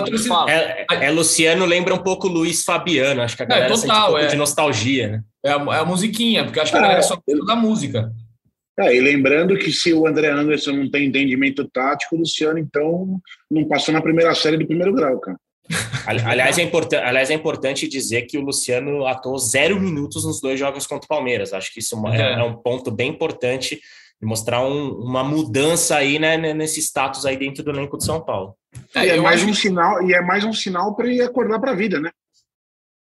Torcida... 0.04 0.46
É, 0.50 0.86
é, 1.08 1.12
Luciano 1.12 1.66
lembra 1.66 1.94
um 1.94 2.00
pouco 2.00 2.28
Luiz 2.28 2.64
Fabiano, 2.64 3.22
acho 3.22 3.36
que 3.36 3.44
a 3.44 3.46
é, 3.46 3.50
galera 3.50 3.66
é, 3.66 3.70
total, 3.70 3.80
sente 3.80 3.94
um 3.94 4.12
pouco 4.12 4.28
de 4.28 4.36
nostalgia, 4.36 5.08
né? 5.10 5.22
É 5.44 5.52
a, 5.52 5.56
é 5.56 5.80
a 5.80 5.86
musiquinha, 5.86 6.44
porque 6.44 6.60
acho 6.60 6.72
que 6.72 6.78
a 6.78 6.82
galera 6.82 7.02
só 7.02 7.18
da 7.46 7.56
música. 7.56 8.12
É, 8.80 8.96
e 8.96 9.00
lembrando 9.00 9.58
que 9.58 9.72
se 9.72 9.92
o 9.92 10.06
André 10.06 10.30
Anderson 10.30 10.74
não 10.74 10.90
tem 10.90 11.08
entendimento 11.08 11.68
tático, 11.68 12.16
o 12.16 12.20
Luciano, 12.20 12.60
então, 12.60 13.20
não 13.50 13.66
passou 13.66 13.94
na 13.94 14.02
primeira 14.02 14.34
série 14.36 14.58
do 14.58 14.68
primeiro 14.68 14.94
grau, 14.94 15.20
cara. 15.20 15.38
Aliás 16.06 16.58
é, 16.58 16.98
aliás, 17.04 17.30
é 17.30 17.34
importante 17.34 17.88
dizer 17.88 18.22
que 18.22 18.38
o 18.38 18.42
Luciano 18.42 19.06
atuou 19.06 19.38
zero 19.38 19.80
minutos 19.80 20.26
nos 20.26 20.40
dois 20.40 20.58
jogos 20.58 20.88
contra 20.88 21.06
o 21.06 21.10
Palmeiras. 21.10 21.52
Acho 21.52 21.74
que 21.74 21.80
isso 21.80 21.96
é, 22.08 22.40
é 22.40 22.44
um 22.44 22.56
ponto 22.56 22.90
bem 22.90 23.10
importante 23.10 23.82
de 24.22 24.26
mostrar 24.26 24.66
um, 24.66 24.92
uma 24.92 25.24
mudança 25.24 25.98
aí 25.98 26.18
né, 26.20 26.38
nesse 26.54 26.80
status 26.80 27.26
aí 27.26 27.36
dentro 27.36 27.64
do 27.64 27.72
elenco 27.72 27.98
de 27.98 28.06
São 28.06 28.24
Paulo. 28.24 28.56
É, 28.96 29.10
é 29.10 29.18
mais 29.20 29.44
um 29.44 29.54
sinal, 29.54 30.08
e 30.08 30.14
é 30.14 30.22
mais 30.22 30.46
um 30.46 30.54
sinal 30.54 30.96
para 30.96 31.08
ele 31.08 31.22
acordar 31.22 31.60
para 31.60 31.72
a 31.72 31.76
vida, 31.76 32.00
né? 32.00 32.12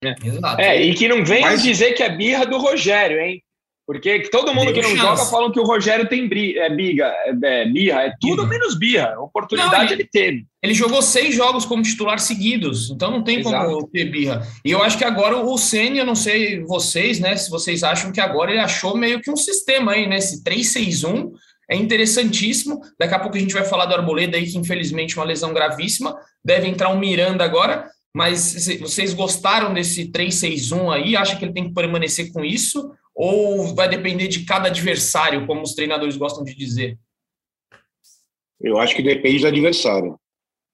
É. 0.02 0.76
é, 0.76 0.82
e 0.82 0.94
que 0.94 1.08
não 1.08 1.24
venha 1.24 1.46
Mas... 1.46 1.62
dizer 1.62 1.92
que 1.92 2.02
é 2.02 2.14
birra 2.14 2.46
do 2.46 2.58
Rogério, 2.58 3.20
hein? 3.20 3.42
Porque 3.86 4.20
todo 4.30 4.54
mundo 4.54 4.72
que 4.72 4.80
não 4.80 4.90
chance. 4.90 5.02
joga 5.02 5.24
falam 5.26 5.52
que 5.52 5.60
o 5.60 5.64
Rogério 5.64 6.08
tem 6.08 6.26
bri 6.26 6.58
é, 6.58 6.70
biga, 6.74 7.06
é, 7.26 7.34
é, 7.42 7.66
birra, 7.66 8.02
é 8.04 8.14
tudo 8.18 8.46
menos 8.46 8.74
birra. 8.78 9.14
Oportunidade 9.20 9.74
não, 9.74 9.82
ele, 9.84 9.92
ele, 9.94 10.08
teve. 10.10 10.46
Ele 10.62 10.72
jogou 10.72 11.02
seis 11.02 11.34
jogos 11.34 11.66
como 11.66 11.82
titular 11.82 12.18
seguidos, 12.18 12.90
então 12.90 13.10
não 13.10 13.22
tem 13.22 13.40
Exato. 13.40 13.66
como 13.66 13.86
ter 13.88 14.06
birra. 14.06 14.46
E 14.64 14.70
eu 14.70 14.82
acho 14.82 14.96
que 14.96 15.04
agora 15.04 15.36
o 15.36 15.58
Senna, 15.58 15.98
eu 15.98 16.06
não 16.06 16.14
sei 16.14 16.60
vocês, 16.64 17.20
né? 17.20 17.36
Se 17.36 17.50
vocês 17.50 17.82
acham 17.82 18.10
que 18.10 18.20
agora 18.20 18.52
ele 18.52 18.60
achou 18.60 18.96
meio 18.96 19.20
que 19.20 19.30
um 19.30 19.36
sistema 19.36 19.92
aí, 19.92 20.08
né? 20.08 20.16
Esse 20.16 20.42
3-6-1 20.42 21.32
é 21.70 21.76
interessantíssimo. 21.76 22.80
Daqui 22.98 23.14
a 23.14 23.18
pouco 23.18 23.36
a 23.36 23.40
gente 23.40 23.52
vai 23.52 23.64
falar 23.64 23.84
do 23.84 23.94
Arboleda 23.94 24.38
aí, 24.38 24.46
que 24.50 24.56
infelizmente 24.56 25.16
uma 25.16 25.26
lesão 25.26 25.52
gravíssima. 25.52 26.16
Deve 26.42 26.68
entrar 26.68 26.88
um 26.88 26.98
Miranda 26.98 27.44
agora. 27.44 27.90
Mas 28.16 28.68
vocês 28.80 29.12
gostaram 29.12 29.74
desse 29.74 30.10
3-6-1 30.10 30.90
aí? 30.90 31.16
Acha 31.16 31.36
que 31.36 31.44
ele 31.44 31.52
tem 31.52 31.68
que 31.68 31.74
permanecer 31.74 32.32
com 32.32 32.44
isso? 32.44 32.92
Ou 33.14 33.74
vai 33.74 33.88
depender 33.88 34.28
de 34.28 34.44
cada 34.44 34.68
adversário, 34.68 35.46
como 35.46 35.62
os 35.62 35.74
treinadores 35.74 36.16
gostam 36.16 36.42
de 36.42 36.54
dizer? 36.54 36.98
Eu 38.60 38.78
acho 38.78 38.94
que 38.96 39.02
depende 39.02 39.40
do 39.40 39.46
adversário. 39.46 40.18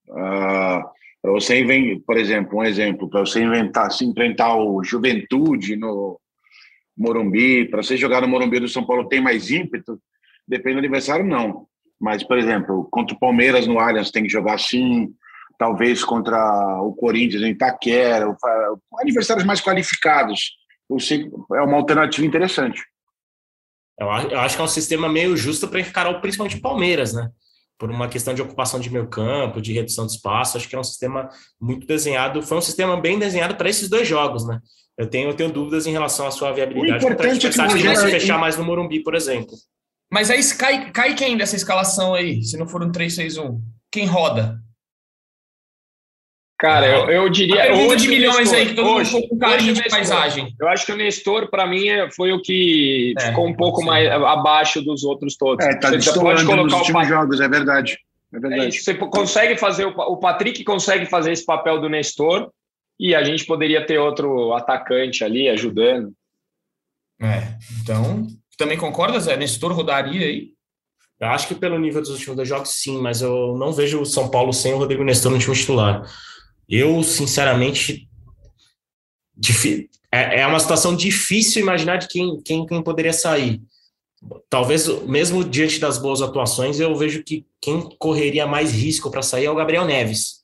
Uh, 0.09 0.83
para 1.22 1.33
você 1.33 1.62
por 2.07 2.16
exemplo, 2.16 2.59
um 2.59 2.64
exemplo, 2.64 3.09
para 3.11 3.20
você 3.20 3.42
inventar, 3.42 3.90
se 3.92 4.05
enfrentar 4.05 4.57
o 4.57 4.83
Juventude 4.83 5.76
no 5.76 6.18
Morumbi, 6.96 7.66
para 7.66 7.83
você 7.83 7.96
jogar 7.96 8.22
no 8.22 8.29
Morumbi 8.29 8.61
do 8.61 8.68
São 8.68 8.87
Paulo 8.87 9.09
tem 9.09 9.20
mais 9.20 9.50
ímpeto? 9.50 10.00
Depende 10.48 10.76
do 10.76 10.79
adversário, 10.81 11.26
não. 11.26 11.66
Mas, 12.00 12.22
por 12.22 12.38
exemplo, 12.38 12.88
contra 12.90 13.14
o 13.14 13.18
Palmeiras 13.18 13.66
no 13.66 13.79
Allianz 13.79 14.11
tem 14.11 14.22
que 14.22 14.29
jogar 14.31 14.55
assim, 14.55 15.12
talvez 15.59 16.03
contra 16.03 16.81
o 16.83 16.94
Corinthians 16.94 17.42
em 17.42 17.50
Itaquera, 17.50 18.35
adversários 18.98 19.44
mais 19.44 19.61
qualificados. 19.61 20.53
É 21.55 21.62
uma 21.62 21.76
alternativa 21.76 22.26
interessante. 22.26 22.83
Eu 23.98 24.11
acho 24.11 24.57
que 24.57 24.62
é 24.62 24.64
um 24.64 24.68
sistema 24.68 25.09
meio 25.09 25.37
justo 25.37 25.68
para 25.68 25.81
encarar 25.81 26.14
principalmente 26.20 26.57
o 26.57 26.62
Palmeiras, 26.62 27.12
né? 27.12 27.29
Por 27.79 27.90
uma 27.90 28.09
questão 28.09 28.33
de 28.33 28.40
ocupação 28.40 28.81
de 28.81 28.90
meio 28.90 29.09
campo, 29.09 29.61
de 29.61 29.72
redução 29.72 30.07
de 30.07 30.12
espaço, 30.12 30.57
acho 30.57 30.68
que 30.68 30.74
é 30.74 30.79
um 30.79 30.85
sistema 30.85 31.29
muito 31.61 31.87
desenhado. 31.87 32.42
Foi 32.42 32.57
um 32.57 32.62
sistema 32.62 32.98
bem 32.98 33.18
desenhado 33.18 33.57
para 33.57 33.68
esses 33.68 33.88
dois 33.88 34.09
jogos, 34.09 34.46
né? 34.46 34.59
Eu 34.96 35.07
tenho, 35.07 35.31
eu 35.31 35.35
tenho 35.35 35.53
dúvidas 35.53 35.87
em 35.87 35.92
relação 35.92 36.26
à 36.26 36.31
sua 36.31 36.53
viabilidade. 36.53 37.05
O 37.05 37.09
importante 37.09 37.46
é 37.46 37.50
que, 37.50 37.57
que 37.57 37.83
vai 37.83 37.96
se 37.96 38.11
fechar 38.11 38.38
mais 38.38 38.57
no 38.57 38.64
Morumbi, 38.64 39.03
por 39.03 39.14
exemplo. 39.14 39.55
Mas 40.11 40.31
aí 40.31 40.42
cai, 40.55 40.90
cai 40.90 41.14
quem 41.14 41.37
dessa 41.37 41.57
escalação 41.57 42.14
aí, 42.14 42.42
se 42.42 42.57
não 42.57 42.66
for 42.66 42.83
um 42.83 42.90
3-6-1? 42.90 43.61
Quem 43.90 44.07
roda? 44.07 44.61
Cara, 46.61 46.87
eu, 46.87 47.11
eu 47.11 47.29
diria. 47.31 47.62
A 47.62 47.66
pergunta 47.68 47.96
de 47.96 48.07
milhões 48.07 48.37
Nestor, 48.37 48.59
aí, 48.59 48.66
que 48.66 48.75
todo 48.75 48.90
hoje, 48.90 49.12
mundo 49.14 49.29
com 49.29 49.38
carinho 49.38 49.73
de 49.73 49.88
paisagem. 49.88 50.55
Eu 50.61 50.68
acho 50.68 50.85
que 50.85 50.92
o 50.92 50.96
Nestor, 50.96 51.49
para 51.49 51.66
mim, 51.66 51.88
é, 51.88 52.11
foi 52.11 52.33
o 52.35 52.42
que 52.42 53.14
é, 53.18 53.29
ficou 53.29 53.46
um 53.46 53.55
pouco 53.55 53.83
mais 53.83 54.07
abaixo 54.11 54.83
dos 54.83 55.03
outros 55.03 55.37
todos. 55.37 55.64
É, 55.64 55.75
tá 55.79 55.88
você 55.88 56.12
pode 56.12 56.44
colocar 56.44 56.62
nos 56.62 56.75
últimos 56.75 57.09
jogos, 57.09 57.40
é 57.40 57.49
verdade. 57.49 57.99
É 58.33 58.38
verdade. 58.38 58.77
É 58.77 58.79
você 58.79 58.92
consegue 58.94 59.57
fazer, 59.57 59.87
o 59.87 60.18
Patrick 60.18 60.62
consegue 60.62 61.07
fazer 61.07 61.33
esse 61.33 61.46
papel 61.46 61.81
do 61.81 61.88
Nestor 61.88 62.51
e 62.99 63.14
a 63.14 63.25
gente 63.25 63.46
poderia 63.46 63.85
ter 63.87 63.99
outro 63.99 64.53
atacante 64.53 65.25
ali 65.25 65.49
ajudando. 65.49 66.12
É, 67.23 67.57
então, 67.81 68.27
também 68.59 68.77
concorda, 68.77 69.18
Zé? 69.18 69.35
Nestor 69.35 69.73
rodaria 69.73 70.27
aí? 70.27 70.51
Eu 71.18 71.29
acho 71.29 71.49
que 71.49 71.55
pelo 71.55 71.79
nível 71.79 72.03
dos 72.03 72.11
últimos 72.11 72.37
dois 72.37 72.49
jogos, 72.49 72.70
sim, 72.83 73.01
mas 73.01 73.23
eu 73.23 73.57
não 73.57 73.73
vejo 73.73 74.03
o 74.03 74.07
São 74.07 74.31
Paulo 74.31 74.53
sem 74.53 74.75
o 74.75 74.79
Rodrigo 74.79 75.05
Nestor 75.05 75.33
no 75.33 75.38
time 75.38 75.57
titular. 75.57 76.03
Eu, 76.70 77.02
sinceramente, 77.02 78.09
é, 80.12 80.40
é 80.40 80.46
uma 80.46 80.61
situação 80.61 80.94
difícil 80.94 81.61
imaginar 81.61 81.96
de 81.96 82.06
quem, 82.06 82.40
quem, 82.42 82.64
quem 82.64 82.83
poderia 82.83 83.12
sair. 83.12 83.61
Talvez, 84.48 84.87
mesmo 85.04 85.42
diante 85.42 85.80
das 85.80 85.98
boas 85.98 86.22
atuações, 86.22 86.78
eu 86.78 86.94
vejo 86.94 87.24
que 87.24 87.44
quem 87.61 87.80
correria 87.98 88.46
mais 88.46 88.70
risco 88.70 89.11
para 89.11 89.22
sair 89.22 89.46
é 89.46 89.50
o 89.50 89.54
Gabriel 89.54 89.85
Neves. 89.85 90.40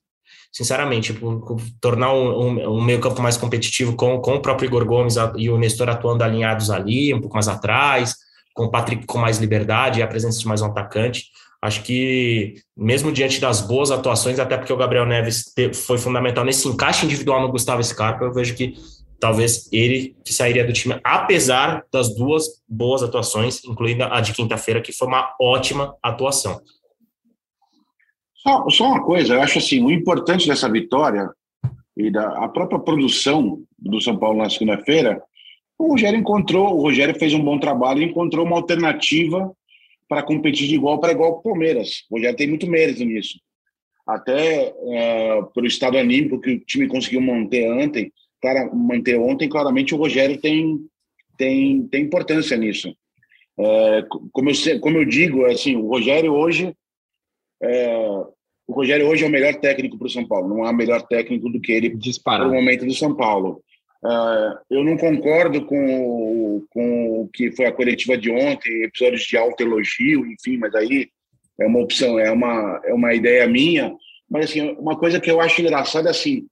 Sinceramente, 0.50 1.12
por, 1.12 1.60
tornar 1.80 2.12
um, 2.14 2.40
um, 2.40 2.76
um 2.76 2.82
meio-campo 2.82 3.20
mais 3.22 3.36
competitivo 3.36 3.94
com, 3.94 4.18
com 4.20 4.34
o 4.34 4.40
próprio 4.40 4.66
Igor 4.66 4.84
Gomes 4.86 5.16
e 5.36 5.50
o 5.50 5.58
Nestor 5.58 5.90
atuando 5.90 6.24
alinhados 6.24 6.70
ali, 6.70 7.12
um 7.12 7.20
pouco 7.20 7.34
mais 7.34 7.46
atrás, 7.46 8.14
com 8.54 8.64
o 8.64 8.70
Patrick 8.70 9.04
com 9.04 9.18
mais 9.18 9.36
liberdade 9.36 10.00
e 10.00 10.02
a 10.02 10.06
presença 10.06 10.38
de 10.38 10.46
mais 10.46 10.62
um 10.62 10.66
atacante. 10.66 11.26
Acho 11.66 11.82
que, 11.82 12.54
mesmo 12.76 13.10
diante 13.10 13.40
das 13.40 13.60
boas 13.60 13.90
atuações, 13.90 14.38
até 14.38 14.56
porque 14.56 14.72
o 14.72 14.76
Gabriel 14.76 15.04
Neves 15.04 15.52
foi 15.74 15.98
fundamental 15.98 16.44
nesse 16.44 16.68
encaixe 16.68 17.04
individual 17.04 17.40
no 17.40 17.50
Gustavo 17.50 17.82
Scarpa, 17.82 18.24
eu 18.24 18.32
vejo 18.32 18.54
que 18.54 18.74
talvez 19.18 19.68
ele 19.72 20.14
que 20.24 20.32
sairia 20.32 20.64
do 20.64 20.72
time, 20.72 21.00
apesar 21.02 21.84
das 21.92 22.14
duas 22.14 22.62
boas 22.68 23.02
atuações, 23.02 23.64
incluindo 23.64 24.04
a 24.04 24.20
de 24.20 24.32
quinta-feira, 24.32 24.80
que 24.80 24.92
foi 24.92 25.08
uma 25.08 25.34
ótima 25.40 25.96
atuação. 26.00 26.60
Só, 28.36 28.70
só 28.70 28.84
uma 28.84 29.02
coisa, 29.02 29.34
eu 29.34 29.42
acho 29.42 29.58
assim, 29.58 29.82
o 29.82 29.90
importante 29.90 30.46
dessa 30.46 30.70
vitória 30.70 31.28
e 31.96 32.12
da 32.12 32.44
a 32.44 32.48
própria 32.48 32.78
produção 32.78 33.60
do 33.76 34.00
São 34.00 34.16
Paulo 34.16 34.38
na 34.38 34.48
segunda-feira, 34.48 35.20
o 35.76 35.88
Rogério 35.88 36.16
encontrou, 36.16 36.76
o 36.76 36.82
Rogério 36.82 37.18
fez 37.18 37.34
um 37.34 37.42
bom 37.42 37.58
trabalho 37.58 38.02
e 38.02 38.04
encontrou 38.04 38.46
uma 38.46 38.54
alternativa 38.54 39.52
para 40.08 40.22
competir 40.22 40.68
de 40.68 40.74
igual 40.74 41.00
para 41.00 41.12
igual 41.12 41.34
com 41.34 41.40
o 41.40 41.52
Palmeiras. 41.52 42.04
O 42.10 42.16
Rogério 42.16 42.36
tem 42.36 42.48
muito 42.48 42.66
mérito 42.66 43.04
nisso. 43.04 43.38
Até 44.06 44.72
é, 44.88 45.42
pelo 45.54 45.66
estado 45.66 45.98
anímico 45.98 46.40
que 46.40 46.52
o 46.52 46.60
time 46.60 46.86
conseguiu 46.86 47.20
manter 47.20 47.70
ontem, 47.70 48.12
cara, 48.40 48.70
manter 48.72 49.18
ontem, 49.18 49.48
claramente 49.48 49.94
o 49.94 49.98
Rogério 49.98 50.40
tem, 50.40 50.78
tem, 51.36 51.86
tem 51.88 52.04
importância 52.04 52.56
nisso. 52.56 52.94
É, 53.58 54.04
como, 54.32 54.50
eu, 54.50 54.80
como 54.80 54.98
eu 54.98 55.04
digo, 55.04 55.44
assim, 55.46 55.76
o 55.76 55.88
Rogério 55.88 56.32
hoje 56.32 56.72
é, 57.62 57.96
o 58.66 58.72
Rogério 58.72 59.08
hoje 59.08 59.24
é 59.24 59.26
o 59.26 59.30
melhor 59.30 59.54
técnico 59.56 59.96
para 59.96 60.06
o 60.06 60.10
São 60.10 60.26
Paulo. 60.26 60.48
Não 60.48 60.64
há 60.64 60.72
melhor 60.72 61.02
técnico 61.02 61.48
do 61.48 61.60
que 61.60 61.72
ele 61.72 61.90
Disparado. 61.90 62.48
no 62.48 62.54
momento 62.54 62.84
do 62.84 62.94
São 62.94 63.14
Paulo. 63.14 63.62
Uh, 64.04 64.58
eu 64.70 64.84
não 64.84 64.96
concordo 64.96 65.64
com, 65.64 66.64
com 66.70 67.22
o 67.22 67.28
que 67.32 67.50
foi 67.52 67.66
a 67.66 67.72
coletiva 67.72 68.16
de 68.16 68.30
ontem, 68.30 68.82
episódios 68.82 69.22
de 69.22 69.36
alto 69.36 69.62
elogio, 69.62 70.26
enfim, 70.26 70.58
mas 70.58 70.74
aí 70.74 71.08
é 71.60 71.66
uma 71.66 71.80
opção, 71.80 72.18
é 72.18 72.30
uma, 72.30 72.80
é 72.84 72.92
uma 72.92 73.14
ideia 73.14 73.46
minha. 73.46 73.94
Mas, 74.30 74.50
assim, 74.50 74.76
uma 74.78 74.96
coisa 74.96 75.20
que 75.20 75.30
eu 75.30 75.40
acho 75.40 75.60
engraçada 75.60 76.08
é 76.08 76.10
assim: 76.10 76.46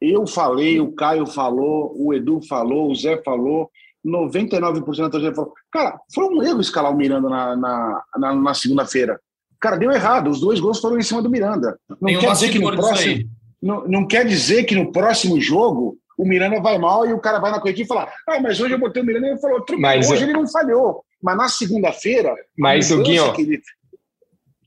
eu 0.00 0.26
falei, 0.26 0.80
o 0.80 0.92
Caio 0.92 1.26
falou, 1.26 1.94
o 1.96 2.12
Edu 2.12 2.40
falou, 2.48 2.90
o 2.90 2.94
Zé 2.94 3.22
falou, 3.22 3.70
99% 4.04 4.96
da 4.96 5.10
torcida 5.10 5.34
falou. 5.34 5.52
Cara, 5.70 6.00
foi 6.12 6.24
um 6.24 6.42
erro 6.42 6.60
escalar 6.60 6.92
o 6.92 6.96
Miranda 6.96 7.28
na, 7.28 7.56
na, 7.56 8.04
na, 8.18 8.34
na 8.34 8.54
segunda-feira. 8.54 9.20
Cara, 9.60 9.76
deu 9.76 9.92
errado, 9.92 10.28
os 10.28 10.40
dois 10.40 10.58
gols 10.58 10.80
foram 10.80 10.98
em 10.98 11.02
cima 11.02 11.22
do 11.22 11.30
Miranda. 11.30 11.78
Não 11.88 12.08
Tem 12.08 12.18
quer 12.18 12.32
dizer 12.32 12.50
que 12.50 12.58
no 12.58 12.74
próximo. 12.74 13.30
Não, 13.62 13.86
não 13.86 14.06
quer 14.08 14.26
dizer 14.26 14.64
que 14.64 14.74
no 14.74 14.90
próximo 14.90 15.40
jogo 15.40 15.96
o 16.22 16.28
Miranda 16.28 16.60
vai 16.60 16.78
mal 16.78 17.04
e 17.04 17.12
o 17.12 17.18
cara 17.18 17.40
vai 17.40 17.50
na 17.50 17.58
coletiva 17.60 17.84
e 17.84 17.88
fala: 17.88 18.12
Ah, 18.28 18.40
mas 18.40 18.60
hoje 18.60 18.74
eu 18.74 18.78
botei 18.78 19.02
o 19.02 19.04
Miranda 19.04 19.26
e 19.26 19.30
ele 19.30 19.40
falou: 19.40 19.64
mas 19.78 20.08
hoje 20.08 20.22
eu... 20.22 20.28
ele 20.28 20.38
não 20.38 20.46
falhou. 20.46 21.04
Mas 21.20 21.36
na 21.36 21.48
segunda-feira. 21.48 22.32
Mas 22.56 22.92
o 22.92 23.02
Guinho. 23.02 23.34
Ele... 23.36 23.60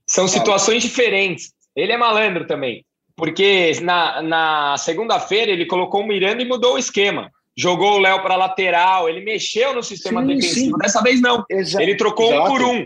São 0.06 0.28
situações 0.28 0.84
diferentes. 0.84 1.54
Ele 1.74 1.94
é 1.94 1.98
malandro 1.98 2.46
também. 2.46 2.86
Porque 3.16 3.72
na, 3.82 4.22
na 4.22 4.78
segunda-feira 4.78 5.52
ele 5.52 5.66
colocou 5.66 6.02
o 6.02 6.08
Miranda 6.08 6.44
e 6.44 6.48
mudou 6.48 6.76
o 6.76 6.78
esquema. 6.78 7.32
Jogou 7.58 7.94
o 7.94 8.00
Léo 8.00 8.22
para 8.22 8.36
lateral, 8.36 9.08
ele 9.08 9.22
mexeu 9.22 9.74
no 9.74 9.82
sistema 9.82 10.22
sim, 10.22 10.28
defensivo. 10.28 10.76
Sim. 10.76 10.78
Dessa 10.78 11.02
vez 11.02 11.22
não. 11.22 11.46
Ele 11.50 11.96
trocou 11.96 12.34
Exato. 12.34 12.44
um 12.44 12.48
por 12.48 12.62
um. 12.62 12.86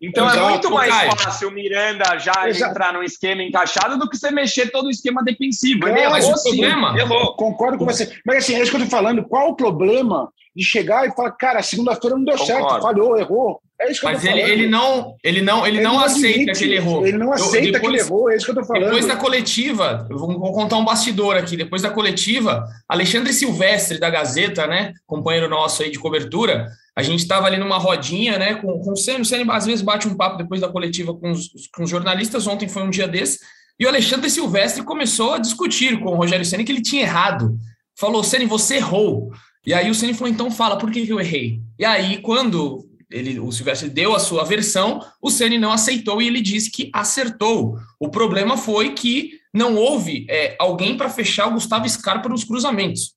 Então 0.00 0.30
é 0.30 0.36
é 0.36 0.40
muito 0.40 0.70
mais 0.70 0.90
Caio. 0.90 1.18
fácil 1.18 1.48
o 1.48 1.52
Miranda 1.52 2.18
já 2.18 2.48
Exato. 2.48 2.70
entrar 2.70 2.92
num 2.92 3.02
esquema 3.02 3.42
encaixado 3.42 3.98
do 3.98 4.08
que 4.08 4.16
você 4.16 4.30
mexer 4.30 4.70
todo 4.70 4.86
o 4.86 4.90
esquema 4.90 5.22
defensivo. 5.22 5.86
Ele 5.86 6.00
errou, 6.00 6.32
o 6.32 6.42
problema, 6.42 6.98
errou. 6.98 7.36
Concordo 7.36 7.76
com 7.76 7.84
você. 7.84 8.10
Mas 8.24 8.38
assim, 8.38 8.54
é 8.54 8.62
isso 8.62 8.70
que 8.70 8.78
eu 8.78 8.84
tô 8.84 8.90
falando. 8.90 9.24
Qual 9.24 9.50
o 9.50 9.56
problema 9.56 10.30
de 10.56 10.64
chegar 10.64 11.06
e 11.06 11.12
falar, 11.12 11.32
cara, 11.32 11.62
segunda-feira 11.62 12.16
não 12.16 12.24
deu 12.24 12.36
Concordo. 12.36 12.68
certo, 12.68 12.82
falhou, 12.82 13.18
errou. 13.18 13.60
É 13.80 13.90
isso 13.90 14.00
que 14.00 14.06
Mas 14.06 14.22
eu 14.22 14.30
tô 14.30 14.36
ele, 14.36 14.50
ele 14.50 14.68
não, 14.68 15.16
ele 15.24 15.40
não, 15.40 15.66
ele, 15.66 15.78
ele 15.78 15.84
não, 15.84 15.94
não 15.94 16.04
aceita 16.04 16.52
que 16.52 16.64
ele 16.64 16.76
errou. 16.76 17.06
Ele 17.06 17.16
não 17.16 17.32
aceita 17.32 17.68
eu, 17.68 17.72
depois, 17.72 17.80
que 17.80 17.86
ele 17.86 17.98
errou, 17.98 18.30
é 18.30 18.36
isso 18.36 18.44
que 18.44 18.50
eu 18.50 18.54
tô 18.56 18.64
falando. 18.64 18.84
Depois 18.84 19.06
da 19.06 19.16
coletiva, 19.16 20.06
vou, 20.10 20.38
vou, 20.38 20.52
contar 20.52 20.76
um 20.76 20.84
bastidor 20.84 21.36
aqui. 21.36 21.56
Depois 21.56 21.80
da 21.80 21.90
coletiva, 21.90 22.66
Alexandre 22.86 23.32
Silvestre 23.32 23.98
da 23.98 24.10
Gazeta, 24.10 24.66
né, 24.66 24.92
companheiro 25.06 25.48
nosso 25.48 25.82
aí 25.82 25.90
de 25.90 25.98
cobertura, 25.98 26.66
a 27.00 27.02
gente 27.02 27.20
estava 27.20 27.46
ali 27.46 27.56
numa 27.56 27.78
rodinha, 27.78 28.38
né, 28.38 28.54
com, 28.54 28.78
com 28.80 28.92
o 28.92 28.96
Senna. 28.96 29.20
O 29.20 29.24
Senna 29.24 29.52
às 29.54 29.66
vezes 29.66 29.82
bate 29.82 30.06
um 30.06 30.14
papo 30.14 30.36
depois 30.36 30.60
da 30.60 30.68
coletiva 30.68 31.14
com 31.14 31.30
os, 31.30 31.50
com 31.74 31.84
os 31.84 31.90
jornalistas. 31.90 32.46
Ontem 32.46 32.68
foi 32.68 32.82
um 32.82 32.90
dia 32.90 33.08
desse. 33.08 33.38
E 33.78 33.86
o 33.86 33.88
Alexandre 33.88 34.28
Silvestre 34.28 34.84
começou 34.84 35.34
a 35.34 35.38
discutir 35.38 35.98
com 35.98 36.10
o 36.10 36.14
Rogério 36.14 36.44
Senna 36.44 36.62
que 36.62 36.70
ele 36.70 36.82
tinha 36.82 37.02
errado. 37.02 37.56
Falou, 37.98 38.22
Senna, 38.22 38.46
você 38.46 38.76
errou. 38.76 39.32
E 39.66 39.72
aí 39.72 39.90
o 39.90 39.94
Senna 39.94 40.14
falou, 40.14 40.32
então 40.32 40.50
fala, 40.50 40.76
por 40.76 40.90
que, 40.90 41.06
que 41.06 41.12
eu 41.12 41.20
errei? 41.20 41.60
E 41.78 41.84
aí, 41.84 42.18
quando 42.18 42.86
ele, 43.10 43.40
o 43.40 43.50
Silvestre 43.50 43.88
deu 43.88 44.14
a 44.14 44.18
sua 44.18 44.44
versão, 44.44 45.00
o 45.20 45.30
Ceni 45.30 45.58
não 45.58 45.72
aceitou 45.72 46.22
e 46.22 46.26
ele 46.26 46.40
disse 46.40 46.70
que 46.70 46.90
acertou. 46.92 47.78
O 47.98 48.08
problema 48.08 48.56
foi 48.56 48.94
que 48.94 49.32
não 49.52 49.74
houve 49.74 50.26
é, 50.30 50.54
alguém 50.58 50.96
para 50.96 51.10
fechar 51.10 51.48
o 51.48 51.54
Gustavo 51.54 51.88
Scarpa 51.88 52.28
nos 52.28 52.44
cruzamentos. 52.44 53.14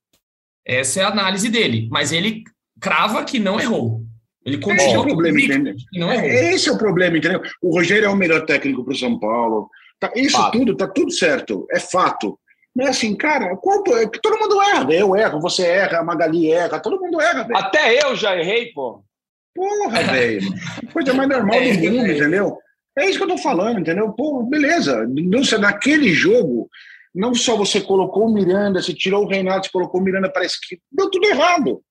Essa 0.65 1.01
é 1.01 1.03
a 1.03 1.09
análise 1.09 1.49
dele, 1.49 1.87
mas 1.91 2.11
ele 2.11 2.43
crava 2.83 3.23
que 3.23 3.39
não 3.39 3.59
errou. 3.59 4.01
Ele 4.45 4.57
continua 4.57 4.85
esse 4.85 4.95
é 4.95 4.99
o 4.99 5.05
problema, 5.05 5.39
entendeu? 5.39 5.75
Não 5.93 6.11
errou. 6.11 6.29
Esse 6.29 6.69
é 6.69 6.71
o 6.73 6.77
problema, 6.77 7.17
entendeu? 7.17 7.41
O 7.61 7.73
Rogério 7.73 8.05
é 8.05 8.09
o 8.09 8.15
melhor 8.15 8.45
técnico 8.45 8.83
para 8.83 8.93
o 8.93 8.97
São 8.97 9.17
Paulo. 9.17 9.69
Tá, 9.99 10.11
isso 10.15 10.35
fato. 10.35 10.59
tudo, 10.59 10.75
tá 10.75 10.85
tudo 10.85 11.11
certo, 11.11 11.65
é 11.71 11.79
fato. 11.79 12.37
Mas 12.75 12.89
assim, 12.89 13.15
cara, 13.15 13.55
qual, 13.55 13.81
todo 13.83 14.39
mundo 14.39 14.61
erra. 14.61 14.91
Eu 14.91 15.15
erro, 15.15 15.39
você 15.39 15.63
erra, 15.63 15.99
a 15.99 16.03
Magali 16.03 16.51
erra, 16.51 16.79
todo 16.79 16.99
mundo 16.99 17.21
erra. 17.21 17.43
Véio. 17.43 17.57
Até 17.57 18.03
eu 18.03 18.15
já 18.15 18.37
errei, 18.37 18.73
pô. 18.73 19.01
Porra, 19.55 20.03
velho. 20.03 20.41
Coisa 20.91 21.13
mais 21.13 21.29
normal 21.29 21.57
do 21.57 21.65
é, 21.65 21.73
mundo, 21.77 22.05
é. 22.05 22.17
entendeu? 22.17 22.57
É 22.97 23.05
isso 23.05 23.17
que 23.17 23.23
eu 23.23 23.29
tô 23.29 23.37
falando, 23.37 23.79
entendeu? 23.79 24.11
Pô, 24.11 24.43
beleza. 24.43 25.07
Naquele 25.57 26.11
jogo, 26.11 26.67
não 27.15 27.33
só 27.33 27.55
você 27.55 27.79
colocou 27.79 28.27
o 28.27 28.33
Miranda, 28.33 28.81
você 28.81 28.93
tirou 28.93 29.23
o 29.23 29.27
Reinaldo, 29.27 29.65
você 29.65 29.71
colocou 29.71 30.01
o 30.01 30.03
Miranda 30.03 30.29
para 30.29 30.41
a 30.41 30.45
esquerda. 30.45 30.83
Deu 30.91 31.09
tudo 31.09 31.27
errado. 31.27 31.81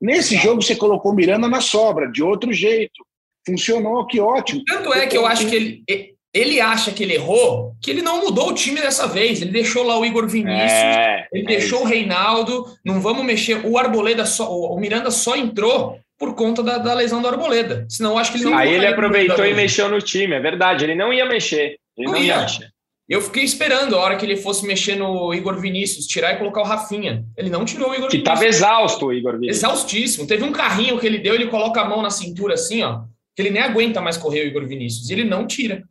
Nesse 0.00 0.36
jogo, 0.36 0.62
você 0.62 0.74
colocou 0.74 1.12
o 1.12 1.14
Miranda 1.14 1.46
na 1.46 1.60
sobra, 1.60 2.10
de 2.10 2.22
outro 2.22 2.52
jeito. 2.52 3.04
Funcionou, 3.46 4.06
que 4.06 4.20
ótimo. 4.20 4.62
Tanto 4.64 4.92
é 4.94 5.06
que 5.06 5.16
eu 5.16 5.26
acho 5.26 5.46
que 5.46 5.54
ele, 5.54 5.84
ele 6.32 6.60
acha 6.60 6.92
que 6.92 7.02
ele 7.02 7.14
errou, 7.14 7.74
que 7.82 7.90
ele 7.90 8.02
não 8.02 8.20
mudou 8.20 8.50
o 8.50 8.54
time 8.54 8.80
dessa 8.80 9.06
vez. 9.06 9.42
Ele 9.42 9.50
deixou 9.50 9.82
lá 9.82 9.98
o 9.98 10.04
Igor 10.04 10.28
Vinícius, 10.28 10.70
é, 10.70 11.26
ele 11.32 11.44
é 11.44 11.48
deixou 11.48 11.80
isso. 11.80 11.86
o 11.86 11.90
Reinaldo. 11.90 12.66
Não 12.84 13.00
vamos 13.00 13.24
mexer. 13.24 13.66
O 13.66 13.76
Arboleda 13.76 14.24
só, 14.24 14.50
o 14.50 14.78
Miranda 14.78 15.10
só 15.10 15.36
entrou 15.36 15.98
por 16.18 16.34
conta 16.34 16.62
da, 16.62 16.78
da 16.78 16.94
lesão 16.94 17.20
do 17.20 17.28
Arboleda. 17.28 17.86
Senão, 17.88 18.18
acho 18.18 18.32
que 18.32 18.38
ele 18.38 18.44
não. 18.44 18.56
Aí 18.56 18.72
ele 18.72 18.86
aproveitou 18.86 19.44
e 19.44 19.54
mexeu 19.54 19.88
no 19.88 20.00
time, 20.00 20.34
é 20.34 20.40
verdade. 20.40 20.84
Ele 20.84 20.94
não 20.94 21.12
ia 21.12 21.26
mexer. 21.26 21.78
Ele 21.96 22.06
não, 22.06 22.12
não 22.12 22.20
ia. 22.20 22.34
ia 22.34 22.40
mexer. 22.42 22.70
Eu 23.10 23.20
fiquei 23.20 23.42
esperando 23.42 23.96
a 23.96 23.98
hora 23.98 24.16
que 24.16 24.24
ele 24.24 24.36
fosse 24.36 24.64
mexer 24.64 24.94
no 24.94 25.34
Igor 25.34 25.60
Vinícius, 25.60 26.06
tirar 26.06 26.32
e 26.34 26.38
colocar 26.38 26.60
o 26.60 26.64
Rafinha. 26.64 27.24
Ele 27.36 27.50
não 27.50 27.64
tirou 27.64 27.90
o 27.90 27.94
Igor 27.94 28.08
que 28.08 28.18
Vinícius. 28.18 28.38
Que 28.38 28.44
estava 28.44 28.46
exausto 28.46 29.06
o 29.06 29.12
Igor 29.12 29.32
Vinícius. 29.32 29.56
Exaustíssimo. 29.56 30.28
Teve 30.28 30.44
um 30.44 30.52
carrinho 30.52 30.96
que 30.96 31.08
ele 31.08 31.18
deu, 31.18 31.34
ele 31.34 31.48
coloca 31.48 31.80
a 31.80 31.84
mão 31.84 32.02
na 32.02 32.10
cintura 32.10 32.54
assim, 32.54 32.84
ó, 32.84 33.02
que 33.34 33.42
ele 33.42 33.50
nem 33.50 33.62
aguenta 33.62 34.00
mais 34.00 34.16
correr 34.16 34.42
o 34.42 34.46
Igor 34.46 34.64
Vinícius. 34.64 35.10
E 35.10 35.14
ele 35.14 35.24
não 35.24 35.44
tira. 35.44 35.82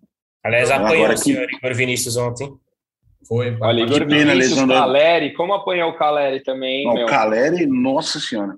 Aliás, 0.41 0.71
apanhou 0.71 1.09
o 1.09 1.17
senhor 1.17 1.45
Igor 1.51 1.75
Vinícius 1.75 2.15
ontem. 2.15 2.49
Foi. 3.27 3.57
Olha, 3.59 3.81
Igor 3.81 4.07
Vinícius, 4.07 4.63
Caleri, 4.63 5.33
como 5.33 5.53
apanhou 5.53 5.89
o 5.89 5.97
Caleri 5.97 6.41
também, 6.41 6.85
Não, 6.85 7.03
O 7.03 7.05
Caleri, 7.05 7.65
nossa 7.65 8.17
senhora. 8.17 8.55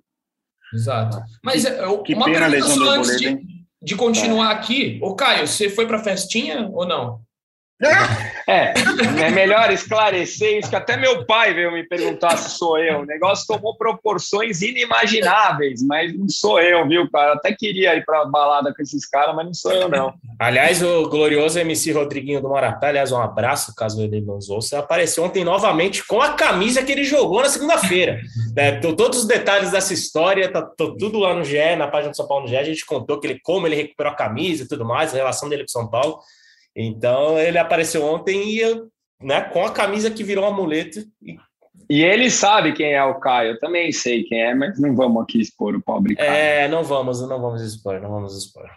Exato. 0.71 1.17
Mas 1.43 1.65
que, 2.05 2.13
uma 2.13 2.25
que 2.25 2.31
pena 2.31 2.45
antes 2.45 3.17
de, 3.17 3.39
de, 3.81 3.95
continuar 3.95 4.51
é. 4.51 4.53
aqui. 4.53 4.99
Ô, 5.01 5.15
Caio, 5.15 5.47
você 5.47 5.67
foi 5.67 5.87
pra 5.87 6.03
festinha 6.03 6.69
ou 6.71 6.87
não? 6.87 7.19
É, 8.47 8.73
é 9.23 9.29
melhor 9.31 9.71
esclarecer 9.71 10.59
isso, 10.59 10.69
que 10.69 10.75
até 10.75 10.97
meu 10.97 11.25
pai 11.25 11.53
veio 11.53 11.71
me 11.71 11.83
perguntar 11.83 12.37
se 12.37 12.57
sou 12.57 12.77
eu. 12.77 12.99
O 12.99 13.05
negócio 13.05 13.47
tomou 13.47 13.75
proporções 13.75 14.61
inimagináveis, 14.61 15.81
mas 15.81 16.15
não 16.17 16.27
sou 16.29 16.59
eu, 16.59 16.87
viu, 16.87 17.09
cara? 17.09 17.33
Até 17.33 17.53
queria 17.53 17.95
ir 17.95 18.05
pra 18.05 18.25
balada 18.25 18.73
com 18.73 18.81
esses 18.81 19.07
caras, 19.07 19.35
mas 19.35 19.45
não 19.45 19.53
sou 19.53 19.71
eu, 19.71 19.89
não. 19.89 20.13
Aliás, 20.39 20.83
o 20.83 21.07
glorioso 21.09 21.59
MC 21.59 21.91
Rodriguinho 21.91 22.41
do 22.41 22.49
Maratá, 22.49 22.87
aliás, 22.87 23.11
um 23.11 23.21
abraço, 23.21 23.75
caso 23.75 24.01
ele 24.01 24.21
nos 24.21 24.49
ouça, 24.49 24.79
apareceu 24.79 25.23
ontem 25.23 25.43
novamente 25.43 26.05
com 26.05 26.21
a 26.21 26.33
camisa 26.33 26.83
que 26.83 26.91
ele 26.91 27.03
jogou 27.03 27.41
na 27.41 27.49
segunda-feira. 27.49 28.19
é, 28.55 28.71
todos 28.79 29.19
os 29.19 29.25
detalhes 29.25 29.71
dessa 29.71 29.93
história, 29.93 30.51
tá, 30.51 30.61
tudo 30.61 31.19
lá 31.19 31.33
no 31.33 31.43
GE, 31.43 31.75
na 31.77 31.87
página 31.87 32.11
do 32.11 32.17
São 32.17 32.27
Paulo 32.27 32.43
no 32.43 32.49
GE, 32.49 32.57
a 32.57 32.63
gente 32.63 32.85
contou 32.85 33.19
que 33.19 33.27
ele, 33.27 33.39
como 33.41 33.67
ele 33.67 33.75
recuperou 33.75 34.11
a 34.11 34.15
camisa 34.15 34.63
e 34.63 34.67
tudo 34.67 34.85
mais, 34.85 35.13
a 35.13 35.17
relação 35.17 35.47
dele 35.47 35.63
com 35.63 35.69
São 35.69 35.87
Paulo. 35.87 36.19
Então 36.75 37.37
ele 37.37 37.57
apareceu 37.57 38.03
ontem 38.03 38.57
e 38.57 38.61
né, 39.21 39.41
com 39.41 39.65
a 39.65 39.71
camisa 39.71 40.11
que 40.11 40.23
virou 40.23 40.45
um 40.45 40.47
amuleto. 40.47 40.99
E... 41.21 41.37
e 41.89 42.03
ele 42.03 42.29
sabe 42.29 42.73
quem 42.73 42.93
é 42.93 43.03
o 43.03 43.19
Caio, 43.19 43.51
eu 43.51 43.59
também 43.59 43.91
sei 43.91 44.23
quem 44.23 44.41
é, 44.41 44.55
mas 44.55 44.79
não 44.79 44.95
vamos 44.95 45.23
aqui 45.23 45.39
expor 45.39 45.75
o 45.75 45.81
pobre 45.81 46.15
Caio. 46.15 46.31
É, 46.31 46.67
não 46.67 46.83
vamos, 46.83 47.21
não 47.27 47.39
vamos 47.41 47.61
expor, 47.61 47.99
não 47.99 48.09
vamos 48.09 48.37
expor. 48.37 48.69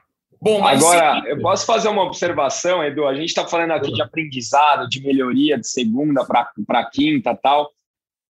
Bom, 0.44 0.62
agora 0.62 1.22
sim. 1.22 1.28
eu 1.28 1.40
posso 1.40 1.64
fazer 1.64 1.88
uma 1.88 2.02
observação, 2.02 2.84
Edu. 2.84 3.06
A 3.06 3.14
gente 3.14 3.28
está 3.28 3.46
falando 3.46 3.70
aqui 3.70 3.90
de 3.90 4.02
aprendizado, 4.02 4.86
de 4.86 5.02
melhoria 5.02 5.58
de 5.58 5.66
segunda 5.66 6.22
para 6.22 6.84
quinta 6.92 7.34
tal. 7.34 7.70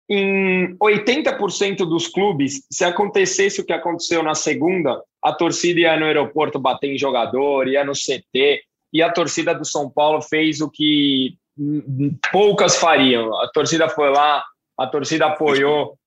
Em 0.09 0.77
80% 0.79 1.77
dos 1.89 2.09
clubes, 2.09 2.67
se 2.69 2.85
acontecesse 2.85 3.61
o 3.61 3.65
que 3.65 3.73
aconteceu 3.73 4.25
na 4.25 4.35
segunda, 4.35 5.01
a 5.23 5.33
torcida 5.33 5.79
ia 5.79 5.97
no 5.97 6.05
aeroporto 6.05 6.59
bater 6.59 6.93
em 6.93 6.99
jogador, 6.99 7.69
ia 7.69 7.85
no 7.85 7.93
CT, 7.93 8.61
e 8.93 9.03
a 9.03 9.11
torcida 9.11 9.55
do 9.55 9.65
São 9.65 9.89
Paulo 9.89 10.21
fez 10.21 10.61
o 10.61 10.71
que 10.71 11.37
poucas 12.33 12.77
fariam. 12.77 13.35
A 13.41 13.49
torcida 13.49 13.89
foi 13.89 14.11
lá, 14.11 14.45
a 14.79 14.87
torcida 14.87 15.27
apoiou, 15.27 15.99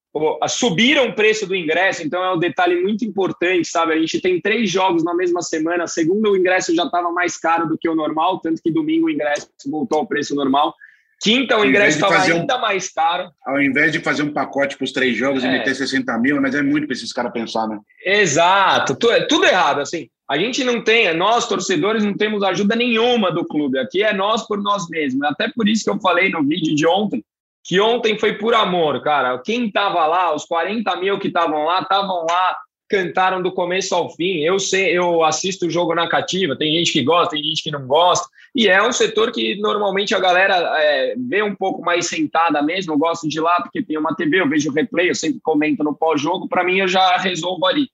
subiram 0.48 1.08
o 1.08 1.14
preço 1.14 1.48
do 1.48 1.56
ingresso, 1.56 2.04
então 2.04 2.24
é 2.24 2.34
um 2.34 2.40
detalhe 2.40 2.82
muito 2.82 3.04
importante, 3.04 3.68
sabe? 3.68 3.94
A 3.94 4.00
gente 4.00 4.22
tem 4.22 4.40
três 4.40 4.70
jogos 4.70 5.04
na 5.04 5.14
mesma 5.14 5.42
semana, 5.42 5.88
segundo 5.88 6.32
o 6.32 6.38
ingresso 6.38 6.76
já 6.76 6.84
estava 6.84 7.12
mais 7.12 7.38
caro 7.38 7.68
do 7.68 7.78
que 7.78 7.90
o 7.90 7.96
normal, 7.96 8.40
tanto 8.40 8.62
que 8.62 8.72
domingo 8.72 9.08
o 9.08 9.10
ingresso 9.10 9.50
voltou 9.70 10.00
ao 10.00 10.08
preço 10.08 10.36
normal. 10.36 10.74
Quinta, 11.22 11.58
o 11.58 11.66
ingresso 11.66 11.98
estava 11.98 12.22
ainda 12.22 12.58
um, 12.58 12.62
mais 12.62 12.92
caro. 12.92 13.32
Ao 13.46 13.62
invés 13.62 13.94
de 13.94 14.02
fazer 14.02 14.24
um 14.24 14.34
pacote 14.34 14.76
para 14.76 14.84
os 14.84 14.92
três 14.92 15.16
jogos 15.16 15.44
é. 15.44 15.48
e 15.48 15.52
meter 15.52 15.74
60 15.74 16.18
mil, 16.18 16.42
mas 16.42 16.54
é 16.54 16.62
muito 16.62 16.86
para 16.86 16.96
esses 16.96 17.14
caras 17.14 17.32
pensar, 17.32 17.66
né? 17.66 17.80
Exato, 18.06 18.96
tudo, 18.96 19.28
tudo 19.28 19.46
errado, 19.46 19.80
assim. 19.80 20.10
A 20.30 20.38
gente 20.38 20.64
não 20.64 20.82
tem, 20.82 21.14
nós 21.14 21.48
torcedores 21.48 22.04
não 22.04 22.16
temos 22.16 22.44
ajuda 22.44 22.76
nenhuma 22.76 23.32
do 23.32 23.46
clube. 23.46 23.78
Aqui 23.78 24.02
é 24.02 24.14
nós 24.14 24.48
por 24.48 24.62
nós 24.62 24.88
mesmos. 24.90 25.24
Até 25.24 25.50
por 25.50 25.68
isso 25.68 25.84
que 25.84 25.90
eu 25.90 26.00
falei 26.00 26.30
no 26.30 26.44
vídeo 26.44 26.74
de 26.74 26.88
ontem, 26.88 27.24
que 27.64 27.80
ontem 27.80 28.18
foi 28.18 28.34
por 28.38 28.54
amor, 28.54 29.02
cara. 29.02 29.38
Quem 29.40 29.68
estava 29.68 30.06
lá, 30.08 30.34
os 30.34 30.46
40 30.46 30.96
mil 30.98 31.20
que 31.20 31.28
estavam 31.28 31.66
lá, 31.66 31.82
estavam 31.82 32.26
lá, 32.30 32.58
cantaram 32.90 33.42
do 33.42 33.52
começo 33.52 33.94
ao 33.94 34.10
fim. 34.16 34.40
Eu 34.40 34.60
sei, 34.60 34.98
eu 34.98 35.24
assisto 35.24 35.66
o 35.66 35.70
jogo 35.70 35.94
na 35.94 36.08
cativa, 36.08 36.56
tem 36.56 36.74
gente 36.74 36.94
que 36.94 37.04
gosta, 37.04 37.36
tem 37.36 37.44
gente 37.44 37.62
que 37.62 37.72
não 37.72 37.86
gosta. 37.86 38.28
E 38.56 38.68
é 38.68 38.82
um 38.82 38.94
setor 38.94 39.32
que 39.32 39.56
normalmente 39.60 40.16
a 40.16 40.20
galera 40.20 40.56
é, 40.78 41.16
vê 41.18 41.42
um 41.42 41.56
pouco 41.56 41.82
mais 41.82 42.08
sentada 42.08 42.62
mesmo. 42.62 42.94
Eu 42.94 42.98
gosto 42.98 43.28
de 43.28 43.40
lá 43.42 43.62
porque 43.62 43.84
tem 43.84 43.98
uma 43.98 44.16
TV, 44.16 44.40
eu 44.40 44.50
vejo 44.50 44.70
o 44.70 44.74
replay, 44.74 45.10
eu 45.10 45.16
sempre 45.16 45.40
comento 45.42 45.84
no 45.84 45.96
pós-jogo. 45.96 46.48
Para 46.48 46.64
mim, 46.64 46.78
eu 46.78 46.88
já 46.88 47.18
resolvo 47.18 47.66
ali 47.66 47.90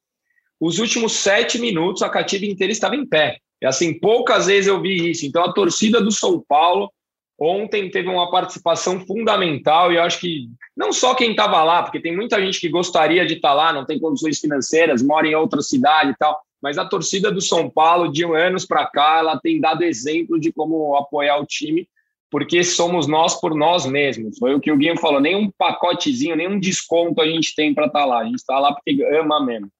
os 0.59 0.79
últimos 0.79 1.13
sete 1.13 1.57
minutos 1.59 2.01
a 2.01 2.09
cativa 2.09 2.45
inteira 2.45 2.71
estava 2.71 2.95
em 2.95 3.05
pé. 3.05 3.37
E 3.61 3.65
assim, 3.65 3.97
poucas 3.99 4.47
vezes 4.47 4.67
eu 4.67 4.81
vi 4.81 5.11
isso. 5.11 5.25
Então 5.25 5.43
a 5.43 5.53
torcida 5.53 6.01
do 6.01 6.11
São 6.11 6.43
Paulo 6.47 6.91
ontem 7.39 7.89
teve 7.89 8.09
uma 8.09 8.29
participação 8.29 8.99
fundamental 9.05 9.91
e 9.91 9.95
eu 9.95 10.03
acho 10.03 10.19
que 10.19 10.49
não 10.75 10.91
só 10.91 11.15
quem 11.15 11.31
estava 11.31 11.63
lá, 11.63 11.81
porque 11.83 12.01
tem 12.01 12.15
muita 12.15 12.43
gente 12.43 12.59
que 12.59 12.67
gostaria 12.67 13.25
de 13.25 13.35
estar 13.35 13.49
tá 13.49 13.53
lá, 13.53 13.73
não 13.73 13.85
tem 13.85 13.99
condições 13.99 14.39
financeiras, 14.39 15.01
mora 15.01 15.25
em 15.25 15.35
outra 15.35 15.61
cidade 15.61 16.11
e 16.11 16.15
tal, 16.17 16.37
mas 16.61 16.77
a 16.77 16.85
torcida 16.85 17.31
do 17.31 17.39
São 17.39 17.69
Paulo, 17.69 18.11
de 18.11 18.25
anos 18.25 18.65
para 18.65 18.85
cá, 18.87 19.19
ela 19.19 19.39
tem 19.39 19.59
dado 19.59 19.83
exemplo 19.83 20.37
de 20.37 20.51
como 20.51 20.97
apoiar 20.97 21.37
o 21.37 21.45
time, 21.45 21.87
porque 22.29 22.63
somos 22.63 23.07
nós 23.07 23.39
por 23.39 23.55
nós 23.55 23.85
mesmos. 23.85 24.37
Foi 24.37 24.53
o 24.53 24.59
que 24.59 24.71
o 24.71 24.77
Guilherme 24.77 24.99
falou, 24.99 25.21
nem 25.21 25.35
um 25.35 25.49
pacotezinho, 25.49 26.35
nem 26.35 26.47
um 26.47 26.59
desconto 26.59 27.21
a 27.21 27.25
gente 27.25 27.55
tem 27.55 27.73
para 27.73 27.87
estar 27.87 27.99
tá 27.99 28.05
lá. 28.05 28.19
A 28.19 28.25
gente 28.25 28.35
está 28.35 28.59
lá 28.59 28.73
porque 28.73 29.01
ama 29.17 29.43
mesmo. 29.43 29.71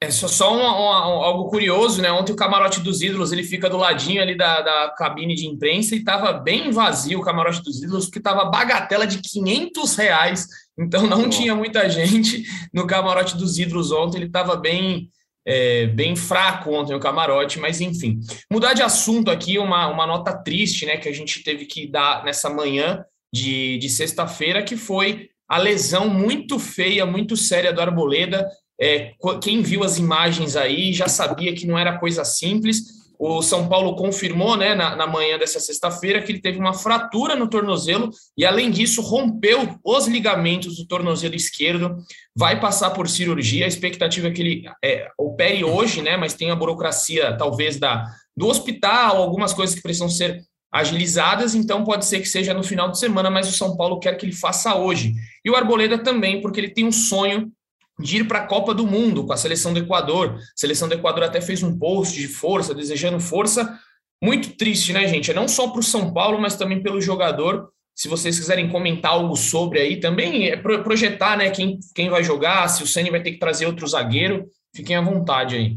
É 0.00 0.12
só, 0.12 0.28
só 0.28 0.54
um, 0.54 0.60
um, 0.60 1.22
algo 1.24 1.50
curioso, 1.50 2.00
né? 2.00 2.12
Ontem 2.12 2.32
o 2.32 2.36
camarote 2.36 2.80
dos 2.80 3.02
ídolos 3.02 3.32
ele 3.32 3.42
fica 3.42 3.68
do 3.68 3.76
ladinho 3.76 4.22
ali 4.22 4.36
da, 4.36 4.60
da 4.60 4.94
cabine 4.96 5.34
de 5.34 5.48
imprensa 5.48 5.96
e 5.96 5.98
estava 5.98 6.32
bem 6.32 6.70
vazio 6.70 7.18
o 7.18 7.22
camarote 7.22 7.62
dos 7.64 7.82
ídolos, 7.82 8.04
porque 8.04 8.20
estava 8.20 8.44
bagatela 8.44 9.04
de 9.08 9.18
500 9.18 9.96
reais, 9.96 10.46
então 10.78 11.04
não 11.04 11.28
tinha 11.28 11.52
muita 11.52 11.90
gente 11.90 12.44
no 12.72 12.86
camarote 12.86 13.36
dos 13.36 13.58
ídolos 13.58 13.90
ontem, 13.90 14.18
ele 14.18 14.26
estava 14.26 14.54
bem, 14.54 15.10
é, 15.44 15.86
bem 15.88 16.14
fraco 16.14 16.70
ontem 16.70 16.94
o 16.94 17.00
camarote, 17.00 17.58
mas 17.58 17.80
enfim. 17.80 18.20
Mudar 18.48 18.74
de 18.74 18.82
assunto 18.82 19.32
aqui, 19.32 19.58
uma, 19.58 19.88
uma 19.88 20.06
nota 20.06 20.32
triste, 20.32 20.86
né, 20.86 20.96
que 20.96 21.08
a 21.08 21.12
gente 21.12 21.42
teve 21.42 21.66
que 21.66 21.90
dar 21.90 22.22
nessa 22.22 22.48
manhã 22.48 23.04
de, 23.34 23.78
de 23.78 23.88
sexta-feira, 23.88 24.62
que 24.62 24.76
foi 24.76 25.28
a 25.48 25.58
lesão 25.58 26.08
muito 26.08 26.56
feia, 26.56 27.04
muito 27.04 27.36
séria 27.36 27.72
do 27.72 27.80
Arboleda 27.80 28.46
é, 28.80 29.12
quem 29.42 29.62
viu 29.62 29.82
as 29.82 29.98
imagens 29.98 30.56
aí 30.56 30.92
já 30.92 31.08
sabia 31.08 31.54
que 31.54 31.66
não 31.66 31.78
era 31.78 31.98
coisa 31.98 32.24
simples. 32.24 32.98
O 33.18 33.42
São 33.42 33.68
Paulo 33.68 33.96
confirmou 33.96 34.56
né, 34.56 34.76
na, 34.76 34.94
na 34.94 35.04
manhã 35.04 35.36
dessa 35.36 35.58
sexta-feira 35.58 36.22
que 36.22 36.30
ele 36.30 36.40
teve 36.40 36.60
uma 36.60 36.72
fratura 36.72 37.34
no 37.34 37.50
tornozelo 37.50 38.10
e, 38.36 38.46
além 38.46 38.70
disso, 38.70 39.02
rompeu 39.02 39.76
os 39.84 40.06
ligamentos 40.06 40.76
do 40.76 40.86
tornozelo 40.86 41.34
esquerdo. 41.34 41.96
Vai 42.36 42.60
passar 42.60 42.90
por 42.90 43.08
cirurgia. 43.08 43.64
A 43.64 43.68
expectativa 43.68 44.28
é 44.28 44.30
que 44.30 44.40
ele 44.40 44.62
é, 44.84 45.08
opere 45.18 45.64
hoje, 45.64 46.00
né, 46.00 46.16
mas 46.16 46.34
tem 46.34 46.52
a 46.52 46.56
burocracia, 46.56 47.36
talvez, 47.36 47.76
da, 47.76 48.04
do 48.36 48.46
hospital, 48.46 49.16
algumas 49.16 49.52
coisas 49.52 49.74
que 49.74 49.82
precisam 49.82 50.08
ser 50.08 50.40
agilizadas, 50.70 51.54
então 51.54 51.82
pode 51.82 52.04
ser 52.04 52.20
que 52.20 52.28
seja 52.28 52.52
no 52.52 52.62
final 52.62 52.90
de 52.90 52.98
semana, 52.98 53.30
mas 53.30 53.48
o 53.48 53.56
São 53.56 53.74
Paulo 53.76 53.98
quer 53.98 54.16
que 54.16 54.26
ele 54.26 54.34
faça 54.34 54.76
hoje. 54.76 55.14
E 55.44 55.50
o 55.50 55.56
Arboleda 55.56 55.98
também, 55.98 56.40
porque 56.40 56.60
ele 56.60 56.70
tem 56.70 56.84
um 56.84 56.92
sonho 56.92 57.50
de 57.98 58.18
ir 58.18 58.24
para 58.24 58.40
a 58.40 58.46
Copa 58.46 58.72
do 58.72 58.86
Mundo 58.86 59.24
com 59.24 59.32
a 59.32 59.36
seleção 59.36 59.72
do 59.72 59.80
Equador. 59.80 60.36
A 60.36 60.40
seleção 60.54 60.88
do 60.88 60.94
Equador 60.94 61.24
até 61.24 61.40
fez 61.40 61.62
um 61.62 61.76
post 61.76 62.18
de 62.18 62.28
força, 62.28 62.74
desejando 62.74 63.18
força. 63.18 63.78
Muito 64.22 64.56
triste, 64.56 64.92
né, 64.92 65.06
gente? 65.08 65.30
É 65.30 65.34
não 65.34 65.48
só 65.48 65.68
para 65.68 65.80
o 65.80 65.82
São 65.82 66.12
Paulo, 66.12 66.40
mas 66.40 66.56
também 66.56 66.82
pelo 66.82 67.00
jogador. 67.00 67.68
Se 67.94 68.06
vocês 68.06 68.38
quiserem 68.38 68.68
comentar 68.68 69.12
algo 69.12 69.34
sobre 69.34 69.80
aí, 69.80 69.98
também 69.98 70.48
é 70.48 70.56
projetar, 70.56 71.36
né, 71.36 71.50
quem, 71.50 71.80
quem 71.94 72.08
vai 72.08 72.22
jogar, 72.22 72.68
se 72.68 72.82
o 72.82 72.86
Ceni 72.86 73.10
vai 73.10 73.20
ter 73.20 73.32
que 73.32 73.38
trazer 73.38 73.66
outro 73.66 73.86
zagueiro, 73.88 74.46
fiquem 74.72 74.94
à 74.94 75.00
vontade 75.00 75.56
aí. 75.56 75.76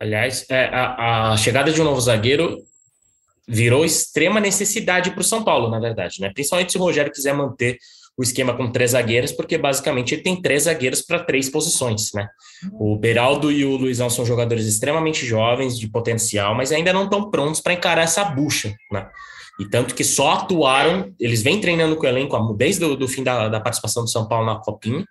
Aliás, 0.00 0.44
é, 0.50 0.64
a, 0.64 1.32
a 1.32 1.36
chegada 1.36 1.70
de 1.70 1.80
um 1.80 1.84
novo 1.84 2.00
zagueiro 2.00 2.58
virou 3.46 3.84
extrema 3.84 4.40
necessidade 4.40 5.12
para 5.12 5.20
o 5.20 5.24
São 5.24 5.44
Paulo, 5.44 5.70
na 5.70 5.78
verdade, 5.78 6.20
né? 6.20 6.30
Principalmente 6.32 6.72
se 6.72 6.78
o 6.78 6.80
Rogério 6.80 7.12
quiser 7.12 7.34
manter 7.34 7.78
o 8.16 8.22
esquema 8.22 8.54
com 8.54 8.70
três 8.70 8.90
zagueiros, 8.90 9.32
porque 9.32 9.56
basicamente 9.56 10.14
ele 10.14 10.22
tem 10.22 10.40
três 10.40 10.64
zagueiros 10.64 11.00
para 11.02 11.24
três 11.24 11.48
posições, 11.48 12.10
né? 12.14 12.28
O 12.72 12.96
Beraldo 12.96 13.50
e 13.50 13.64
o 13.64 13.76
Luizão 13.76 14.10
são 14.10 14.24
jogadores 14.24 14.66
extremamente 14.66 15.24
jovens, 15.24 15.78
de 15.78 15.88
potencial, 15.88 16.54
mas 16.54 16.72
ainda 16.72 16.92
não 16.92 17.04
estão 17.04 17.30
prontos 17.30 17.60
para 17.60 17.72
encarar 17.72 18.02
essa 18.02 18.24
bucha, 18.24 18.74
né? 18.90 19.08
E 19.60 19.68
tanto 19.68 19.94
que 19.94 20.04
só 20.04 20.32
atuaram, 20.32 21.14
eles 21.20 21.42
vêm 21.42 21.60
treinando 21.60 21.96
com 21.96 22.04
o 22.04 22.08
elenco 22.08 22.54
desde 22.54 22.84
o 22.84 22.96
do 22.96 23.06
fim 23.06 23.22
da, 23.22 23.48
da 23.48 23.60
participação 23.60 24.02
do 24.02 24.10
São 24.10 24.26
Paulo 24.26 24.46
na 24.46 24.56
Copinha, 24.56 25.04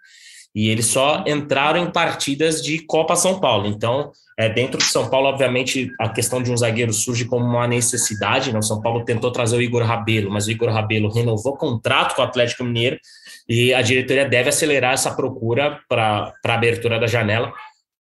e 0.54 0.70
eles 0.70 0.88
só 0.88 1.24
entraram 1.26 1.84
em 1.84 1.92
partidas 1.92 2.62
de 2.62 2.80
Copa 2.80 3.16
São 3.16 3.40
Paulo. 3.40 3.68
Então, 3.68 4.12
é, 4.38 4.50
dentro 4.50 4.78
de 4.78 4.86
São 4.86 5.10
Paulo, 5.10 5.28
obviamente, 5.28 5.90
a 6.00 6.10
questão 6.10 6.44
de 6.44 6.52
um 6.52 6.58
zagueiro 6.58 6.92
surge 6.92 7.26
como 7.26 7.46
uma 7.46 7.68
necessidade. 7.68 8.52
Né? 8.52 8.60
O 8.60 8.64
São 8.64 8.82
Paulo 8.82 9.06
tentou 9.06 9.32
trazer 9.32 9.56
o 9.56 9.62
Igor 9.62 9.84
Rabelo, 9.84 10.30
mas 10.30 10.48
o 10.48 10.52
Igor 10.52 10.70
Rabelo 10.70 11.10
renovou 11.10 11.56
contrato 11.56 12.16
com 12.16 12.22
o 12.22 12.26
Atlético 12.26 12.64
Mineiro 12.64 13.00
e 13.48 13.74
a 13.74 13.82
diretoria 13.82 14.28
deve 14.28 14.50
acelerar 14.50 14.94
essa 14.94 15.12
procura 15.16 15.80
para 15.88 16.34
a 16.46 16.54
abertura 16.54 17.00
da 17.00 17.08
janela, 17.08 17.54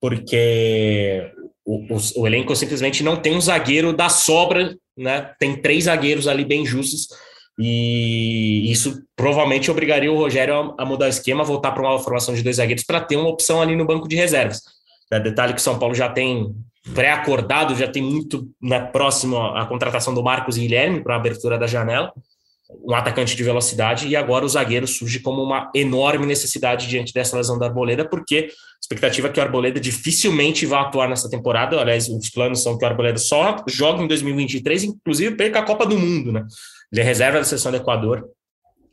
porque 0.01 1.31
o, 1.65 1.93
o, 1.93 2.21
o, 2.21 2.27
elenco 2.27 2.55
simplesmente 2.55 3.03
não 3.03 3.15
tem 3.15 3.35
um 3.35 3.41
zagueiro 3.41 3.93
da 3.93 4.09
sobra, 4.09 4.75
né? 4.97 5.31
Tem 5.39 5.55
três 5.55 5.85
zagueiros 5.85 6.27
ali 6.27 6.43
bem 6.43 6.65
justos 6.65 7.09
e 7.62 8.72
isso 8.72 9.04
provavelmente 9.17 9.69
obrigaria 9.69 10.10
o 10.10 10.15
Rogério 10.15 10.74
a, 10.78 10.86
mudar 10.86 11.08
o 11.08 11.10
esquema, 11.10 11.43
voltar 11.43 11.74
para 11.74 11.84
uma 11.84 12.00
formação 12.00 12.34
de 12.34 12.41
dois 12.41 12.56
zagueiros 12.56 12.86
para 12.86 13.02
ter 13.02 13.17
uma 13.17 13.28
opção 13.28 13.62
ali 13.62 13.76
no 13.76 13.86
banco 13.86 14.08
de 14.08 14.15
reservas. 14.15 14.62
É, 15.12 15.19
detalhe 15.19 15.54
que 15.54 15.60
o 15.60 15.63
São 15.63 15.78
Paulo 15.78 15.93
já 15.93 16.08
tem 16.08 16.56
pré-acordado, 16.95 17.76
já 17.76 17.88
tem 17.88 18.02
muito 18.02 18.48
né, 18.62 18.80
próximo 18.80 19.38
a, 19.38 19.63
a 19.63 19.65
contratação 19.65 20.13
do 20.13 20.24
Marcos 20.24 20.58
Guilherme 20.58 21.04
para 21.04 21.15
a 21.15 21.17
abertura 21.17 21.58
da 21.58 21.67
janela, 21.67 22.13
um 22.88 22.93
atacante 22.93 23.36
de 23.36 23.43
velocidade, 23.43 24.08
e 24.08 24.15
agora 24.15 24.45
o 24.45 24.50
zagueiro 24.50 24.88
surge 24.88 25.19
como 25.19 25.43
uma 25.43 25.69
enorme 25.76 26.26
necessidade 26.26 26.88
diante 26.88 27.12
dessa 27.13 27.36
lesão 27.36 27.60
da 27.60 27.65
Arboleda, 27.65 28.08
porque 28.08 28.48
a 28.48 28.80
expectativa 28.80 29.28
é 29.28 29.32
que 29.32 29.39
o 29.39 29.43
Arboleda 29.43 29.80
dificilmente 29.80 30.65
vá 30.65 30.82
atuar 30.82 31.10
nessa 31.10 31.30
temporada. 31.30 31.80
Aliás, 31.80 32.08
os 32.08 32.30
planos 32.30 32.63
são 32.63 32.78
que 32.78 32.86
o 32.86 32.88
Arboleda 32.88 33.17
só 33.17 33.58
jogue 33.67 34.04
em 34.04 34.08
2023, 34.08 34.86
inclusive 34.86 35.36
perca 35.36 35.60
a 35.60 35.63
Copa 35.63 35.86
do 35.86 35.98
Mundo, 35.98 36.32
né? 36.32 36.45
Ele 36.91 37.02
é 37.02 37.04
reserva 37.04 37.38
da 37.38 37.43
seleção 37.43 37.71
do 37.71 37.78
Equador 37.78 38.30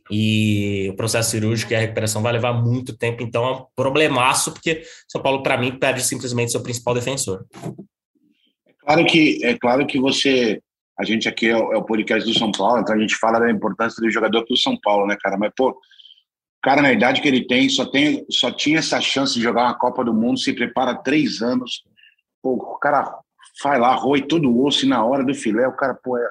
e 0.09 0.89
o 0.89 0.95
processo 0.95 1.31
cirúrgico 1.31 1.73
e 1.73 1.75
a 1.75 1.79
recuperação 1.79 2.21
vai 2.21 2.31
levar 2.31 2.53
muito 2.53 2.97
tempo, 2.97 3.23
então 3.23 3.45
é 3.45 3.51
um 3.53 3.65
problemaço, 3.75 4.53
porque 4.53 4.83
São 5.07 5.21
Paulo, 5.21 5.43
para 5.43 5.57
mim, 5.57 5.77
perde 5.77 6.01
simplesmente 6.01 6.51
seu 6.51 6.63
principal 6.63 6.93
defensor. 6.93 7.45
É 8.65 8.73
claro 8.79 9.05
que, 9.05 9.43
é 9.43 9.57
claro 9.57 9.85
que 9.85 9.99
você. 9.99 10.61
A 10.97 11.03
gente 11.03 11.29
aqui 11.29 11.47
é 11.47 11.55
o, 11.55 11.73
é 11.73 11.77
o 11.77 11.83
podcast 11.83 12.27
do 12.27 12.37
São 12.37 12.51
Paulo, 12.51 12.81
então 12.81 12.95
a 12.95 12.99
gente 12.99 13.15
fala 13.15 13.39
da 13.39 13.51
importância 13.51 14.01
do 14.01 14.09
jogador 14.09 14.45
do 14.45 14.57
São 14.57 14.77
Paulo, 14.81 15.05
né, 15.05 15.15
cara? 15.19 15.37
Mas, 15.37 15.51
pô, 15.55 15.77
cara, 16.63 16.81
na 16.81 16.91
idade 16.91 17.21
que 17.21 17.27
ele 17.27 17.45
tem, 17.45 17.69
só, 17.69 17.85
tem, 17.85 18.25
só 18.31 18.49
tinha 18.49 18.79
essa 18.79 18.99
chance 18.99 19.33
de 19.33 19.41
jogar 19.41 19.63
uma 19.63 19.77
Copa 19.77 20.03
do 20.03 20.13
Mundo, 20.13 20.39
se 20.39 20.53
prepara 20.53 20.95
três 20.95 21.41
anos. 21.41 21.83
Pô, 22.41 22.53
o 22.53 22.79
cara 22.79 23.13
vai 23.63 23.77
lá, 23.77 23.93
roe 23.93 24.21
todo 24.21 24.49
o 24.49 24.65
osso 24.65 24.85
e 24.85 24.89
na 24.89 25.03
hora 25.03 25.23
do 25.23 25.35
filé, 25.35 25.67
o 25.67 25.75
cara, 25.75 25.93
pô, 25.93 26.17
é 26.17 26.27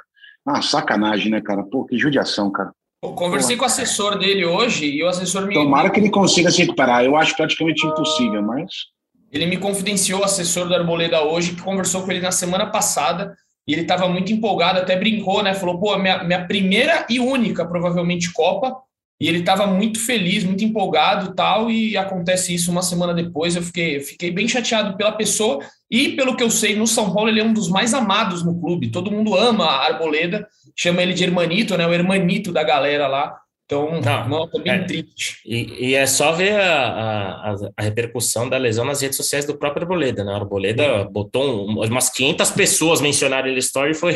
ah, 0.46 0.62
sacanagem, 0.62 1.30
né, 1.30 1.40
cara? 1.40 1.62
Pô, 1.64 1.84
que 1.84 1.98
judiação, 1.98 2.50
cara. 2.50 2.70
Eu 3.02 3.12
conversei 3.12 3.56
Pô. 3.56 3.60
com 3.60 3.64
o 3.64 3.66
assessor 3.66 4.18
dele 4.18 4.44
hoje 4.44 4.86
e 4.86 5.02
o 5.02 5.08
assessor 5.08 5.46
me. 5.46 5.54
Tomara 5.54 5.90
que 5.90 6.00
ele 6.00 6.10
consiga 6.10 6.50
se 6.50 6.62
recuperar. 6.62 7.04
Eu 7.04 7.16
acho 7.16 7.36
praticamente 7.36 7.86
impossível, 7.86 8.42
mas. 8.42 8.70
Ele 9.32 9.46
me 9.46 9.56
confidenciou, 9.56 10.20
o 10.20 10.24
assessor 10.24 10.68
do 10.68 10.74
Arboleda 10.74 11.22
hoje, 11.22 11.54
que 11.54 11.62
conversou 11.62 12.02
com 12.02 12.10
ele 12.10 12.20
na 12.20 12.30
semana 12.30 12.66
passada 12.66 13.36
e 13.66 13.72
ele 13.72 13.82
estava 13.82 14.08
muito 14.08 14.32
empolgado, 14.32 14.78
até 14.78 14.96
brincou, 14.96 15.42
né? 15.42 15.52
Falou, 15.52 15.78
pô, 15.78 15.98
minha, 15.98 16.22
minha 16.22 16.46
primeira 16.46 17.04
e 17.10 17.18
única, 17.18 17.66
provavelmente, 17.66 18.32
Copa. 18.32 18.76
E 19.18 19.28
ele 19.28 19.38
estava 19.38 19.66
muito 19.66 19.98
feliz, 19.98 20.44
muito 20.44 20.62
empolgado 20.62 21.34
tal, 21.34 21.70
e 21.70 21.96
acontece 21.96 22.54
isso 22.54 22.70
uma 22.70 22.82
semana 22.82 23.14
depois. 23.14 23.56
Eu 23.56 23.62
fiquei, 23.62 24.00
fiquei 24.00 24.30
bem 24.30 24.46
chateado 24.46 24.96
pela 24.96 25.12
pessoa 25.12 25.60
e, 25.90 26.10
pelo 26.10 26.36
que 26.36 26.42
eu 26.42 26.50
sei, 26.50 26.76
no 26.76 26.86
São 26.86 27.12
Paulo 27.14 27.30
ele 27.30 27.40
é 27.40 27.44
um 27.44 27.52
dos 27.52 27.68
mais 27.68 27.94
amados 27.94 28.44
no 28.44 28.60
clube. 28.60 28.90
Todo 28.90 29.10
mundo 29.10 29.34
ama 29.34 29.64
a 29.64 29.86
Arboleda, 29.86 30.46
chama 30.76 31.02
ele 31.02 31.14
de 31.14 31.24
Hermanito, 31.24 31.76
né? 31.78 31.86
O 31.86 31.94
Hermanito 31.94 32.52
da 32.52 32.62
galera 32.62 33.06
lá. 33.08 33.34
Então, 33.64 34.00
Não, 34.00 34.28
nota 34.28 34.60
bem 34.60 34.74
é, 34.74 34.84
triste. 34.84 35.40
E, 35.44 35.88
e, 35.88 35.94
é 35.94 36.06
só 36.06 36.30
ver 36.30 36.52
a, 36.52 36.86
a, 36.86 37.56
a, 37.76 37.82
repercussão 37.82 38.48
da 38.48 38.56
lesão 38.56 38.84
nas 38.84 39.00
redes 39.00 39.16
sociais 39.16 39.44
do 39.44 39.58
próprio 39.58 39.82
Arboleda, 39.82 40.22
né? 40.22 40.32
A 40.32 40.36
Arboleda 40.36 41.04
botou 41.06 41.68
um, 41.68 41.84
umas 41.84 42.08
500 42.08 42.50
pessoas 42.52 43.00
mencionaram 43.00 43.48
ele 43.48 43.58
story 43.58 43.90
e 43.90 43.94
foi 43.94 44.14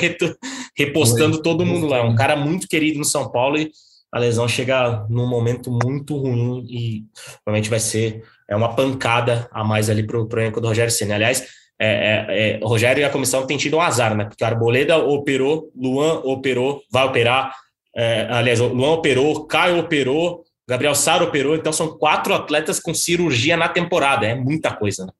repostando 0.76 1.34
foi. 1.34 1.42
todo 1.42 1.66
mundo 1.66 1.86
lá. 1.86 1.98
É 1.98 2.02
um 2.02 2.14
cara 2.14 2.36
muito 2.36 2.68
querido 2.68 2.98
no 2.98 3.04
São 3.04 3.28
Paulo 3.28 3.58
e 3.58 3.72
a 4.12 4.18
lesão 4.18 4.48
chega 4.48 5.06
num 5.08 5.26
momento 5.26 5.70
muito 5.84 6.16
ruim 6.16 6.66
e 6.68 7.04
provavelmente 7.44 7.70
vai 7.70 7.80
ser 7.80 8.24
é 8.48 8.56
uma 8.56 8.74
pancada 8.74 9.48
a 9.52 9.62
mais 9.62 9.88
ali 9.88 10.02
para 10.02 10.20
o 10.20 10.28
elenco 10.32 10.60
do 10.60 10.66
Rogério 10.66 10.90
Senna. 10.90 11.14
Aliás, 11.14 11.46
é, 11.80 11.88
é, 11.88 12.26
é, 12.28 12.60
Rogério 12.62 13.00
e 13.00 13.04
a 13.04 13.10
comissão 13.10 13.46
têm 13.46 13.56
tido 13.56 13.76
um 13.76 13.80
azar, 13.80 14.16
né? 14.16 14.24
Porque 14.24 14.42
Arboleda 14.42 14.98
operou, 14.98 15.70
Luan 15.74 16.20
operou, 16.24 16.82
vai 16.90 17.06
operar. 17.06 17.54
É, 17.96 18.26
aliás, 18.30 18.58
Luan 18.58 18.90
operou, 18.90 19.46
Caio 19.46 19.78
operou, 19.78 20.44
Gabriel 20.68 20.94
Sara 20.94 21.24
operou, 21.24 21.54
então 21.54 21.72
são 21.72 21.96
quatro 21.96 22.34
atletas 22.34 22.80
com 22.80 22.92
cirurgia 22.92 23.56
na 23.56 23.68
temporada. 23.68 24.26
É 24.26 24.34
muita 24.34 24.74
coisa, 24.74 25.06
né? 25.06 25.12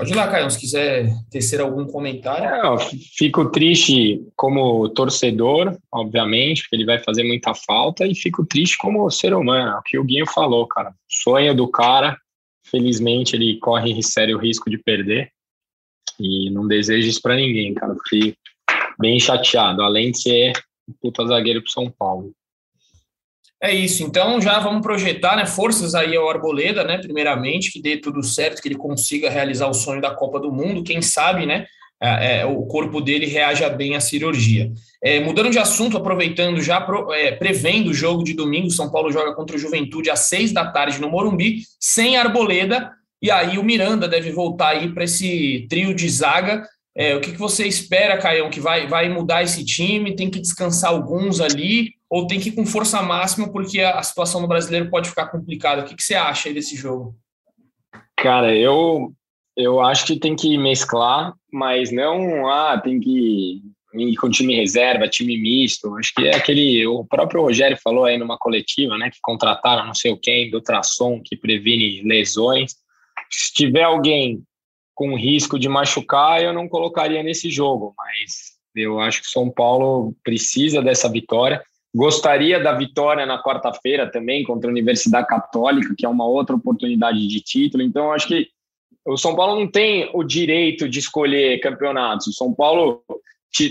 Pode 0.00 0.12
ir 0.12 0.16
lá, 0.16 0.28
Caio, 0.28 0.50
se 0.50 0.58
quiser 0.58 1.12
tecer 1.30 1.60
algum 1.60 1.84
comentário. 1.84 2.46
É, 2.46 2.78
fico 3.18 3.50
triste 3.50 4.26
como 4.34 4.88
torcedor, 4.88 5.76
obviamente, 5.92 6.62
porque 6.62 6.76
ele 6.76 6.86
vai 6.86 6.98
fazer 6.98 7.22
muita 7.22 7.52
falta, 7.54 8.06
e 8.06 8.14
fico 8.14 8.46
triste 8.46 8.78
como 8.78 9.10
ser 9.10 9.34
humano, 9.34 9.72
é 9.72 9.78
o 9.78 9.82
que 9.82 9.98
o 9.98 10.04
Guinho 10.04 10.26
falou, 10.26 10.66
cara. 10.66 10.94
Sonho 11.06 11.54
do 11.54 11.68
cara, 11.68 12.16
felizmente 12.64 13.36
ele 13.36 13.58
corre 13.58 14.02
sério 14.02 14.38
risco 14.38 14.70
de 14.70 14.78
perder, 14.78 15.30
e 16.18 16.48
não 16.48 16.66
desejo 16.66 17.06
isso 17.06 17.20
para 17.20 17.36
ninguém, 17.36 17.74
cara. 17.74 17.94
Fiquei 18.08 18.34
bem 18.98 19.20
chateado, 19.20 19.82
além 19.82 20.12
de 20.12 20.22
ser 20.22 20.52
um 20.88 20.94
puta 20.98 21.26
zagueiro 21.26 21.60
pro 21.60 21.70
São 21.70 21.90
Paulo. 21.90 22.32
É 23.62 23.74
isso, 23.74 24.02
então 24.02 24.40
já 24.40 24.58
vamos 24.58 24.80
projetar, 24.80 25.36
né? 25.36 25.44
Forças 25.44 25.94
aí 25.94 26.16
ao 26.16 26.30
Arboleda, 26.30 26.82
né? 26.82 26.96
Primeiramente, 26.96 27.70
que 27.70 27.82
dê 27.82 27.98
tudo 27.98 28.22
certo, 28.22 28.62
que 28.62 28.68
ele 28.68 28.76
consiga 28.76 29.28
realizar 29.28 29.68
o 29.68 29.74
sonho 29.74 30.00
da 30.00 30.14
Copa 30.14 30.40
do 30.40 30.50
Mundo. 30.50 30.82
Quem 30.82 31.02
sabe, 31.02 31.44
né? 31.44 31.66
É, 32.02 32.40
é, 32.40 32.46
o 32.46 32.62
corpo 32.62 32.98
dele 32.98 33.26
reaja 33.26 33.68
bem 33.68 33.94
à 33.94 34.00
cirurgia. 34.00 34.72
É, 35.04 35.20
mudando 35.20 35.50
de 35.50 35.58
assunto, 35.58 35.98
aproveitando 35.98 36.62
já, 36.62 36.80
pro, 36.80 37.12
é, 37.12 37.32
prevendo 37.32 37.90
o 37.90 37.94
jogo 37.94 38.24
de 38.24 38.32
domingo, 38.32 38.70
São 38.70 38.90
Paulo 38.90 39.12
joga 39.12 39.34
contra 39.34 39.54
o 39.54 39.58
Juventude 39.58 40.08
às 40.08 40.20
seis 40.20 40.50
da 40.50 40.64
tarde 40.64 40.98
no 40.98 41.10
Morumbi, 41.10 41.58
sem 41.78 42.16
Arboleda, 42.16 42.90
e 43.20 43.30
aí 43.30 43.58
o 43.58 43.62
Miranda 43.62 44.08
deve 44.08 44.32
voltar 44.32 44.68
aí 44.68 44.88
para 44.94 45.04
esse 45.04 45.66
trio 45.68 45.94
de 45.94 46.08
zaga. 46.08 46.66
É, 46.96 47.14
o 47.14 47.20
que, 47.20 47.32
que 47.32 47.38
você 47.38 47.66
espera, 47.66 48.18
Caião, 48.18 48.50
que 48.50 48.60
vai, 48.60 48.86
vai 48.86 49.08
mudar 49.08 49.42
esse 49.42 49.64
time? 49.64 50.16
Tem 50.16 50.30
que 50.30 50.40
descansar 50.40 50.90
alguns 50.90 51.40
ali? 51.40 51.94
ou 52.10 52.26
tem 52.26 52.40
que 52.40 52.48
ir 52.48 52.52
com 52.52 52.66
força 52.66 53.00
máxima 53.00 53.50
porque 53.52 53.80
a, 53.80 54.02
situação 54.02 54.40
no 54.40 54.48
brasileiro 54.48 54.90
pode 54.90 55.08
ficar 55.08 55.28
complicada? 55.28 55.82
O 55.82 55.84
que, 55.84 55.94
que 55.94 56.02
você 56.02 56.16
acha 56.16 56.52
desse 56.52 56.76
jogo? 56.76 57.14
Cara, 58.16 58.54
eu, 58.54 59.12
eu 59.56 59.80
acho 59.80 60.04
que 60.04 60.18
tem 60.18 60.34
que 60.34 60.58
mesclar, 60.58 61.32
mas 61.52 61.92
não, 61.92 62.48
ah, 62.48 62.78
tem 62.78 62.98
que 62.98 63.62
ir 63.94 64.16
com 64.16 64.28
time 64.28 64.56
reserva, 64.56 65.08
time 65.08 65.38
misto. 65.38 65.96
Acho 65.96 66.12
que 66.12 66.26
é 66.26 66.34
aquele. 66.34 66.84
O 66.86 67.04
próprio 67.04 67.42
Rogério 67.42 67.78
falou 67.82 68.04
aí 68.04 68.18
numa 68.18 68.36
coletiva, 68.36 68.98
né, 68.98 69.08
que 69.08 69.18
contrataram 69.22 69.86
não 69.86 69.94
sei 69.94 70.12
o 70.12 70.18
quem 70.18 70.50
do 70.50 70.56
ultrassom 70.56 71.22
que 71.24 71.36
previne 71.36 72.02
lesões. 72.02 72.74
Se 73.30 73.52
tiver 73.54 73.84
alguém 73.84 74.42
com 75.00 75.16
risco 75.16 75.58
de 75.58 75.66
machucar, 75.66 76.42
eu 76.42 76.52
não 76.52 76.68
colocaria 76.68 77.22
nesse 77.22 77.48
jogo, 77.48 77.94
mas 77.96 78.52
eu 78.76 79.00
acho 79.00 79.22
que 79.22 79.28
São 79.28 79.50
Paulo 79.50 80.14
precisa 80.22 80.82
dessa 80.82 81.08
vitória. 81.08 81.62
Gostaria 81.96 82.62
da 82.62 82.74
vitória 82.74 83.24
na 83.24 83.42
quarta-feira 83.42 84.12
também 84.12 84.44
contra 84.44 84.68
a 84.68 84.70
Universidade 84.70 85.26
Católica, 85.26 85.94
que 85.96 86.04
é 86.04 86.08
uma 86.08 86.26
outra 86.26 86.54
oportunidade 86.54 87.26
de 87.26 87.40
título. 87.40 87.82
Então, 87.82 88.12
acho 88.12 88.28
que 88.28 88.48
o 89.06 89.16
São 89.16 89.34
Paulo 89.34 89.58
não 89.58 89.66
tem 89.66 90.10
o 90.12 90.22
direito 90.22 90.86
de 90.86 90.98
escolher 90.98 91.60
campeonatos. 91.60 92.26
O 92.26 92.32
São 92.34 92.52
Paulo 92.52 93.02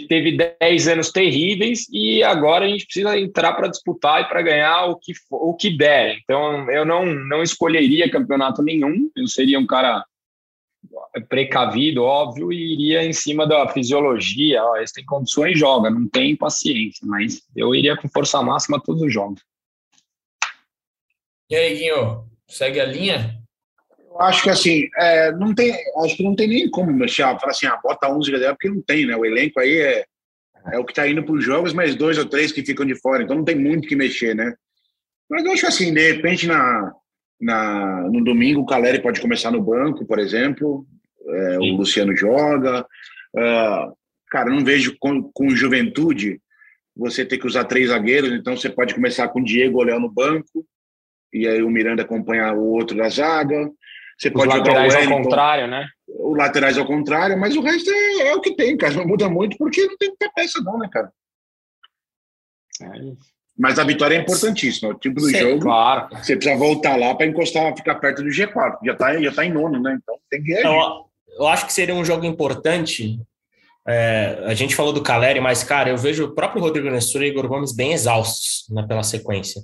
teve 0.08 0.36
10 0.60 0.88
anos 0.88 1.12
terríveis 1.12 1.86
e 1.94 2.24
agora 2.24 2.66
a 2.66 2.70
gente 2.70 2.86
precisa 2.86 3.20
entrar 3.20 3.54
para 3.54 3.68
disputar 3.68 4.22
e 4.24 4.26
para 4.28 4.42
ganhar 4.42 4.86
o 4.88 4.96
que, 4.96 5.14
o 5.30 5.54
que 5.54 5.78
der. 5.78 6.18
Então, 6.24 6.72
eu 6.72 6.84
não, 6.84 7.06
não 7.06 7.44
escolheria 7.44 8.10
campeonato 8.10 8.64
nenhum. 8.64 9.12
Eu 9.16 9.28
seria 9.28 9.60
um 9.60 9.68
cara 9.68 10.04
precavido, 11.28 12.04
óbvio, 12.04 12.52
e 12.52 12.74
iria 12.74 13.04
em 13.04 13.14
cima 13.14 13.48
da 13.48 13.68
fisiologia. 13.70 14.64
Ó, 14.64 14.78
eles 14.78 14.92
têm 14.92 15.06
condições, 15.06 15.58
joga, 15.58 15.90
não 15.90 16.08
tem 16.08 16.36
paciência, 16.36 17.06
mas 17.06 17.42
eu 17.56 17.74
iria 17.74 17.98
com 17.98 18.10
força 18.10 18.42
máxima 18.42 18.82
todos 18.82 19.02
os 19.02 19.14
jogos. 19.14 19.42
E 21.50 21.56
aí, 21.56 21.78
Guinho, 21.78 22.26
segue 22.48 22.80
a 22.80 22.86
linha? 22.86 23.40
Eu 24.10 24.22
acho 24.22 24.44
que 24.44 24.50
assim, 24.50 24.88
é, 24.98 25.32
não 25.32 25.54
tem, 25.54 25.74
acho 26.04 26.16
que 26.16 26.24
não 26.24 26.36
tem 26.36 26.48
nem 26.48 26.70
como 26.70 26.92
mexer, 26.92 27.24
falar 27.24 27.52
assim, 27.52 27.68
ah, 27.68 27.80
bota 27.82 28.12
11 28.12 28.32
reserva, 28.32 28.54
porque 28.54 28.70
não 28.70 28.82
tem, 28.82 29.06
né? 29.06 29.16
O 29.16 29.26
elenco 29.26 29.60
aí 29.60 29.80
é, 29.80 30.06
é 30.72 30.78
o 30.78 30.86
que 30.86 30.92
está 30.92 31.08
indo 31.08 31.24
para 31.24 31.34
os 31.34 31.44
jogos, 31.44 31.74
mas 31.74 31.96
dois 31.96 32.18
ou 32.18 32.26
três 32.26 32.52
que 32.52 32.66
ficam 32.66 32.86
de 32.86 32.96
fora, 32.96 33.24
então 33.24 33.36
não 33.36 33.46
tem 33.46 33.56
muito 33.56 33.88
que 33.88 33.96
mexer, 33.96 34.36
né? 34.36 34.54
Mas 35.30 35.46
eu 35.46 35.52
acho 35.52 35.68
assim, 35.68 35.94
de 35.94 36.12
repente, 36.12 36.48
na, 36.48 36.92
na, 37.40 38.02
no 38.10 38.24
domingo, 38.24 38.62
o 38.62 38.66
Caleri 38.66 39.02
pode 39.02 39.22
começar 39.22 39.52
no 39.52 39.62
banco, 39.62 40.06
por 40.06 40.20
exemplo. 40.20 40.86
É, 41.28 41.58
o 41.60 41.78
Luciano 41.78 42.16
joga. 42.16 42.86
Uh, 43.34 43.96
cara, 44.30 44.50
não 44.50 44.64
vejo 44.64 44.96
com, 45.00 45.24
com 45.32 45.50
juventude 45.52 46.42
você 46.96 47.26
ter 47.26 47.38
que 47.38 47.48
usar 47.48 47.64
três 47.66 47.90
zagueiros, 47.90 48.32
então 48.32 48.58
você 48.58 48.70
pode 48.70 48.94
começar 48.94 49.28
com 49.30 49.40
o 49.40 49.44
Diego 49.44 49.82
Léo 49.84 50.00
no 50.00 50.12
banco. 50.12 50.66
e 51.32 51.48
aí 51.48 51.62
o 51.62 51.70
Miranda 51.70 52.04
acompanha 52.04 52.52
o 52.54 52.74
outro 52.74 52.98
da 52.98 53.08
zaga. 53.08 53.70
Você 54.18 54.28
Os 54.28 54.34
pode 54.34 54.50
laterais 54.50 54.94
jogar 54.94 55.08
o 55.08 55.14
ao 55.14 55.24
contrário, 55.24 55.68
né? 55.68 55.88
O 56.08 56.36
laterais 56.36 56.78
ao 56.78 56.86
contrário, 56.86 57.40
mas 57.40 57.56
o 57.56 57.62
resto 57.62 57.90
é, 57.90 58.30
é, 58.30 58.36
o 58.36 58.42
que 58.42 58.54
tem, 58.54 58.76
cara. 58.76 58.94
Não 58.96 59.08
muda 59.08 59.30
muito 59.30 59.58
porque 59.58 59.86
não 59.86 59.96
tem 59.98 60.10
muita 60.10 60.30
peça, 60.36 60.62
não, 60.62 60.78
né, 60.78 60.90
cara? 60.92 61.10
É 62.82 63.39
mas 63.60 63.78
a 63.78 63.84
vitória 63.84 64.16
é 64.16 64.22
importantíssima. 64.22 64.92
O 64.92 64.94
tipo 64.94 65.20
do 65.20 65.28
Sim, 65.28 65.38
jogo, 65.38 65.60
claro. 65.60 66.08
você 66.16 66.34
precisa 66.38 66.58
voltar 66.58 66.96
lá 66.96 67.14
para 67.14 67.26
encostar, 67.26 67.76
ficar 67.76 67.96
perto 67.96 68.24
do 68.24 68.30
G4. 68.30 68.78
Já 68.86 68.94
está 68.94 69.22
já 69.22 69.32
tá 69.34 69.46
em 69.46 69.52
nono, 69.52 69.82
né? 69.82 70.00
Então 70.02 70.16
tem 70.30 70.42
que 70.42 70.54
eu, 70.54 71.06
eu 71.38 71.46
acho 71.46 71.66
que 71.66 71.74
seria 71.74 71.94
um 71.94 72.06
jogo 72.06 72.26
importante. 72.26 73.20
É, 73.86 74.44
a 74.46 74.54
gente 74.54 74.76
falou 74.76 74.94
do 74.94 75.04
Caleri, 75.04 75.42
mas, 75.42 75.62
cara, 75.62 75.90
eu 75.90 75.98
vejo 75.98 76.26
o 76.26 76.32
próprio 76.34 76.62
Rodrigo 76.62 76.90
Nestor 76.90 77.22
e 77.24 77.28
Igor 77.28 77.50
Gomes 77.50 77.74
bem 77.74 77.92
exaustos 77.92 78.66
né, 78.70 78.86
pela 78.88 79.04
sequência. 79.04 79.62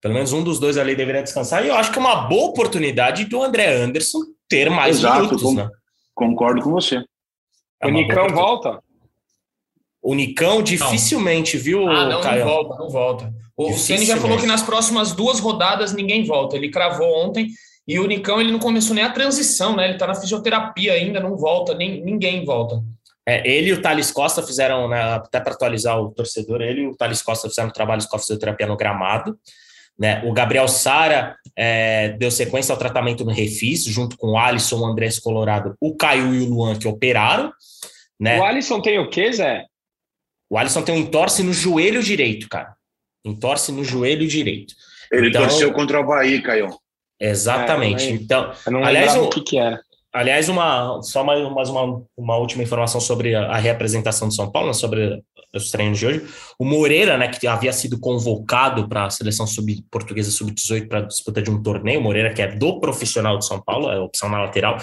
Pelo 0.00 0.14
menos 0.14 0.32
um 0.32 0.44
dos 0.44 0.60
dois 0.60 0.78
ali 0.78 0.94
deveria 0.94 1.22
descansar. 1.22 1.64
E 1.64 1.68
eu 1.68 1.74
acho 1.74 1.90
que 1.90 1.98
é 1.98 2.00
uma 2.00 2.28
boa 2.28 2.50
oportunidade 2.50 3.24
do 3.24 3.42
André 3.42 3.66
Anderson 3.66 4.20
ter 4.48 4.70
mais 4.70 4.98
Exato, 4.98 5.22
minutos, 5.22 5.42
com, 5.42 5.54
né? 5.54 5.68
Concordo 6.14 6.62
com 6.62 6.70
você. 6.70 7.02
É 7.80 7.86
o 7.88 7.90
Nicão 7.90 8.28
volta? 8.28 8.80
O 10.04 10.14
Nicão 10.14 10.62
dificilmente, 10.62 11.56
não. 11.56 11.64
viu, 11.64 11.88
Ah, 11.88 12.06
não, 12.06 12.20
Caio? 12.20 12.44
não 12.44 12.52
volta, 12.52 12.76
não 12.76 12.90
volta. 12.90 13.34
O 13.56 13.72
Ceni 13.72 14.04
já 14.04 14.18
falou 14.18 14.36
que 14.36 14.44
nas 14.46 14.62
próximas 14.62 15.12
duas 15.12 15.40
rodadas 15.40 15.94
ninguém 15.94 16.24
volta. 16.24 16.56
Ele 16.56 16.68
cravou 16.70 17.08
ontem 17.24 17.48
e 17.88 17.98
o 17.98 18.06
Nicão 18.06 18.38
ele 18.38 18.52
não 18.52 18.58
começou 18.58 18.94
nem 18.94 19.02
a 19.02 19.10
transição, 19.10 19.74
né? 19.74 19.88
Ele 19.88 19.96
tá 19.96 20.06
na 20.06 20.14
fisioterapia 20.14 20.92
ainda, 20.92 21.20
não 21.20 21.36
volta, 21.36 21.74
nem 21.74 22.04
ninguém 22.04 22.44
volta. 22.44 22.82
É, 23.26 23.48
ele 23.50 23.70
e 23.70 23.72
o 23.72 23.80
Thales 23.80 24.10
Costa 24.10 24.42
fizeram, 24.42 24.86
né, 24.86 25.00
até 25.00 25.40
para 25.40 25.54
atualizar 25.54 25.98
o 25.98 26.10
torcedor, 26.10 26.60
ele 26.60 26.82
e 26.82 26.86
o 26.86 26.94
Thales 26.94 27.22
Costa 27.22 27.48
fizeram 27.48 27.70
trabalhos 27.70 28.04
com 28.04 28.16
a 28.16 28.18
fisioterapia 28.18 28.66
no 28.66 28.76
gramado. 28.76 29.38
Né? 29.98 30.22
O 30.26 30.32
Gabriel 30.32 30.68
Sara 30.68 31.34
é, 31.56 32.10
deu 32.18 32.30
sequência 32.30 32.72
ao 32.72 32.78
tratamento 32.78 33.24
no 33.24 33.30
Refis, 33.30 33.84
junto 33.84 34.18
com 34.18 34.32
o 34.32 34.38
Alisson, 34.38 34.80
o 34.80 34.84
Andrés 34.86 35.18
Colorado, 35.18 35.74
o 35.80 35.96
Caio 35.96 36.34
e 36.34 36.42
o 36.42 36.50
Luan, 36.50 36.76
que 36.76 36.86
operaram. 36.88 37.50
Né? 38.20 38.38
O 38.38 38.44
Alisson 38.44 38.82
tem 38.82 38.98
o 38.98 39.08
quê, 39.08 39.32
Zé? 39.32 39.64
O 40.54 40.56
Alisson 40.56 40.82
tem 40.82 40.94
um 40.94 40.98
entorse 40.98 41.42
no 41.42 41.52
joelho 41.52 42.00
direito, 42.00 42.48
cara. 42.48 42.76
Entorse 43.24 43.72
no 43.72 43.82
joelho 43.82 44.24
direito. 44.24 44.72
Ele 45.10 45.26
então, 45.26 45.42
torceu 45.42 45.72
contra 45.72 45.98
o 45.98 46.06
Bahia, 46.06 46.40
Caio. 46.40 46.68
Exatamente. 47.18 48.04
É, 48.04 48.10
eu 48.10 48.14
então, 48.14 48.52
eu 48.64 48.70
não 48.70 48.84
aliás, 48.84 49.16
o 49.16 49.28
que, 49.30 49.40
que 49.40 49.58
era. 49.58 49.80
Aliás, 50.12 50.48
uma, 50.48 51.02
só 51.02 51.24
mais, 51.24 51.42
mais 51.52 51.68
uma, 51.68 52.00
uma 52.16 52.36
última 52.36 52.62
informação 52.62 53.00
sobre 53.00 53.34
a, 53.34 53.46
a 53.46 53.56
representação 53.56 54.28
de 54.28 54.36
São 54.36 54.48
Paulo, 54.48 54.68
né, 54.68 54.74
sobre 54.74 55.24
os 55.58 55.70
treinos 55.70 55.98
de 55.98 56.06
hoje. 56.06 56.24
O 56.58 56.64
Moreira, 56.64 57.16
né, 57.16 57.28
que 57.28 57.46
havia 57.46 57.72
sido 57.72 57.98
convocado 57.98 58.88
para 58.88 59.06
a 59.06 59.10
seleção 59.10 59.46
sub, 59.46 59.84
portuguesa 59.90 60.30
sub-18 60.30 60.88
para 60.88 61.00
disputa 61.02 61.40
de 61.40 61.50
um 61.50 61.62
torneio, 61.62 62.00
Moreira, 62.00 62.32
que 62.32 62.42
é 62.42 62.48
do 62.48 62.80
profissional 62.80 63.38
de 63.38 63.46
São 63.46 63.60
Paulo, 63.60 63.90
é 63.90 63.98
opção 63.98 64.28
na 64.28 64.40
lateral, 64.40 64.78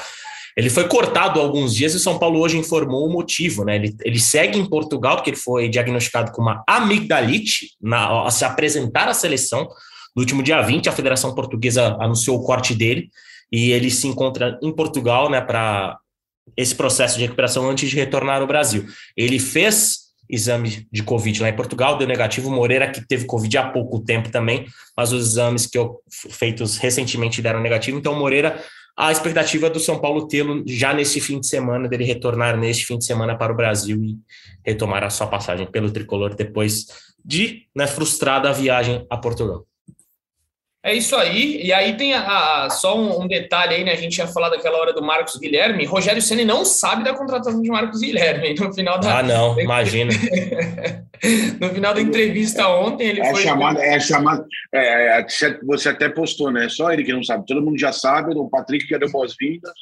ele 0.56 0.70
foi 0.70 0.88
cortado 0.88 1.40
alguns 1.40 1.74
dias 1.74 1.94
e 1.94 1.98
o 1.98 2.00
São 2.00 2.20
Paulo 2.20 2.40
hoje 2.40 2.58
informou 2.58 3.08
o 3.08 3.12
motivo, 3.12 3.64
né? 3.64 3.76
Ele, 3.76 3.96
ele 4.04 4.20
segue 4.20 4.60
em 4.60 4.66
Portugal, 4.66 5.16
porque 5.16 5.30
ele 5.30 5.38
foi 5.38 5.70
diagnosticado 5.70 6.32
com 6.32 6.42
uma 6.42 6.64
amigdalite 6.68 7.70
na, 7.82 8.04
ao 8.04 8.32
se 8.32 8.44
apresentar 8.44 9.08
à 9.08 9.14
seleção. 9.14 9.68
No 10.16 10.22
último 10.22 10.44
dia 10.44 10.62
20, 10.62 10.90
a 10.90 10.92
Federação 10.92 11.34
Portuguesa 11.34 11.96
anunciou 12.00 12.38
o 12.38 12.44
corte 12.44 12.76
dele 12.76 13.10
e 13.52 13.72
ele 13.72 13.90
se 13.90 14.08
encontra 14.08 14.60
em 14.62 14.74
Portugal, 14.74 15.30
né, 15.30 15.40
para 15.40 15.98
esse 16.58 16.76
processo 16.76 17.18
de 17.18 17.24
recuperação 17.24 17.70
antes 17.70 17.90
de 17.90 17.96
retornar 17.96 18.42
ao 18.42 18.48
Brasil. 18.48 18.86
Ele 19.16 19.40
fez 19.40 20.01
exame 20.32 20.88
de 20.92 21.04
Covid 21.04 21.42
lá 21.42 21.50
em 21.50 21.56
Portugal, 21.56 21.98
deu 21.98 22.08
negativo. 22.08 22.50
Moreira, 22.50 22.90
que 22.90 23.06
teve 23.06 23.26
Covid 23.26 23.58
há 23.58 23.70
pouco 23.70 24.00
tempo 24.00 24.30
também, 24.32 24.66
mas 24.96 25.12
os 25.12 25.32
exames 25.32 25.68
que 25.68 25.78
eu, 25.78 26.00
feitos 26.10 26.78
recentemente 26.78 27.42
deram 27.42 27.62
negativo. 27.62 27.98
Então, 27.98 28.18
Moreira, 28.18 28.64
a 28.98 29.12
expectativa 29.12 29.70
do 29.70 29.80
São 29.80 30.00
Paulo 30.00 30.28
tê-lo 30.28 30.64
já 30.68 30.94
nesse 30.94 31.20
fim 31.20 31.40
de 31.40 31.48
semana, 31.48 31.88
dele 31.88 32.04
retornar 32.04 32.58
neste 32.58 32.86
fim 32.86 32.98
de 32.98 33.06
semana 33.06 33.38
para 33.38 33.52
o 33.52 33.56
Brasil 33.56 34.02
e 34.04 34.18
retomar 34.66 35.04
a 35.04 35.10
sua 35.10 35.28
passagem 35.28 35.66
pelo 35.66 35.92
tricolor 35.92 36.36
depois 36.36 36.88
de 37.24 37.68
né, 37.76 37.88
frustrada 37.88 38.50
a 38.50 38.54
viagem 38.54 39.06
a 39.10 39.18
Portugal. 39.18 39.66
É 40.84 40.96
isso 40.96 41.16
aí. 41.16 41.62
E 41.64 41.72
aí 41.72 41.96
tem 41.96 42.14
a, 42.16 42.66
a 42.66 42.70
só 42.72 43.00
um, 43.00 43.22
um, 43.22 43.28
detalhe 43.28 43.76
aí, 43.76 43.84
né? 43.84 43.92
A 43.92 43.96
gente 43.96 44.16
tinha 44.16 44.26
falado 44.26 44.54
daquela 44.54 44.80
hora 44.80 44.92
do 44.92 45.02
Marcos 45.02 45.38
Guilherme. 45.38 45.86
Rogério 45.86 46.22
Ceni 46.22 46.44
não 46.44 46.66
sabe 46.66 47.04
da 47.04 47.14
contratação 47.14 47.62
de 47.62 47.70
Marcos 47.70 48.00
Guilherme. 48.00 48.56
No 48.56 48.74
final 48.74 49.00
da... 49.00 49.20
Ah, 49.20 49.24
não, 49.24 49.60
imagina. 49.60 50.12
no 51.62 51.70
final 51.70 51.94
da 51.94 52.02
entrevista 52.02 52.68
ontem, 52.68 53.10
ele 53.10 53.22
é 53.22 53.30
foi. 53.30 53.44
Chamada, 53.44 53.84
é 53.84 54.00
chamada. 54.00 54.44
É, 54.74 55.20
é, 55.20 55.26
você 55.64 55.90
até 55.90 56.10
postou, 56.10 56.52
né? 56.52 56.68
Só 56.68 56.92
ele 56.92 57.04
que 57.04 57.14
não 57.14 57.24
sabe. 57.24 57.46
Todo 57.46 57.62
mundo 57.62 57.78
já 57.78 57.92
sabe. 57.92 58.34
O 58.36 58.50
Patrick 58.50 58.88
já 58.88 58.98
deu 58.98 59.12
boas-vindas. 59.12 59.74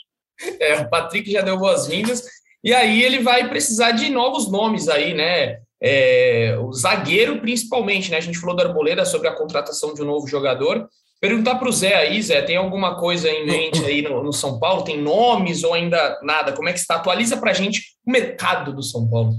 É, 0.59 0.81
o 0.81 0.89
Patrick 0.89 1.31
já 1.31 1.41
deu 1.41 1.57
boas-vindas. 1.57 2.23
E 2.61 2.73
aí 2.73 3.01
ele 3.01 3.19
vai 3.19 3.47
precisar 3.47 3.91
de 3.91 4.09
novos 4.09 4.51
nomes 4.51 4.89
aí, 4.89 5.13
né? 5.13 5.59
É, 5.81 6.57
o 6.59 6.73
zagueiro, 6.73 7.39
principalmente, 7.39 8.11
né? 8.11 8.17
A 8.17 8.21
gente 8.21 8.37
falou 8.37 8.55
da 8.55 8.63
Arboleda 8.63 9.05
sobre 9.05 9.27
a 9.27 9.35
contratação 9.35 9.93
de 9.93 10.01
um 10.01 10.05
novo 10.05 10.27
jogador. 10.27 10.87
Perguntar 11.21 11.55
para 11.55 11.67
o 11.67 11.71
Zé 11.71 11.95
aí, 11.95 12.21
Zé, 12.21 12.41
tem 12.41 12.55
alguma 12.55 12.97
coisa 12.97 13.29
em 13.29 13.45
mente 13.45 13.83
aí 13.83 14.01
no, 14.01 14.23
no, 14.23 14.31
São 14.31 14.57
Paulo? 14.57 14.83
Tem 14.83 15.01
nomes 15.01 15.63
ou 15.63 15.73
ainda 15.73 16.19
nada? 16.23 16.53
Como 16.53 16.69
é 16.69 16.73
que 16.73 16.79
está? 16.79 16.95
Atualiza 16.95 17.37
para 17.37 17.51
a 17.51 17.53
gente 17.53 17.97
o 18.05 18.11
mercado 18.11 18.73
do 18.73 18.81
São 18.81 19.09
Paulo. 19.09 19.33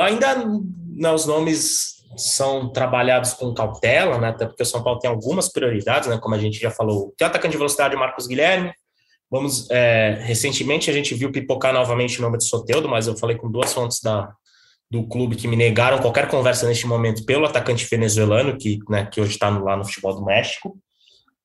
Ainda 0.00 0.34
não, 0.34 1.14
os 1.14 1.26
nomes 1.26 2.02
são 2.16 2.70
trabalhados 2.70 3.32
com 3.32 3.54
cautela, 3.54 4.18
né? 4.18 4.28
Até 4.28 4.46
porque 4.46 4.62
o 4.62 4.66
São 4.66 4.82
Paulo 4.82 4.98
tem 4.98 5.10
algumas 5.10 5.50
prioridades, 5.50 6.08
né? 6.08 6.18
Como 6.18 6.34
a 6.34 6.38
gente 6.38 6.58
já 6.58 6.70
falou, 6.70 7.14
tem 7.16 7.26
o 7.26 7.30
atacante 7.30 7.52
de 7.52 7.58
velocidade 7.58 7.96
Marcos 7.96 8.26
Guilherme. 8.26 8.72
Vamos, 9.30 9.70
é, 9.70 10.20
recentemente 10.22 10.90
a 10.90 10.92
gente 10.92 11.14
viu 11.14 11.32
pipocar 11.32 11.72
novamente 11.72 12.18
o 12.18 12.22
nome 12.22 12.36
de 12.36 12.44
Soteudo, 12.44 12.88
mas 12.88 13.06
eu 13.06 13.16
falei 13.16 13.36
com 13.36 13.50
duas 13.50 13.72
fontes 13.72 14.00
da, 14.02 14.30
do 14.92 15.04
clube 15.04 15.36
que 15.36 15.48
me 15.48 15.56
negaram 15.56 16.00
qualquer 16.00 16.28
conversa 16.28 16.68
neste 16.68 16.86
momento 16.86 17.24
pelo 17.24 17.46
atacante 17.46 17.88
venezuelano, 17.90 18.58
que, 18.58 18.78
né, 18.90 19.08
que 19.10 19.22
hoje 19.22 19.30
está 19.30 19.48
lá 19.48 19.74
no 19.74 19.86
futebol 19.86 20.14
do 20.14 20.22
México. 20.22 20.76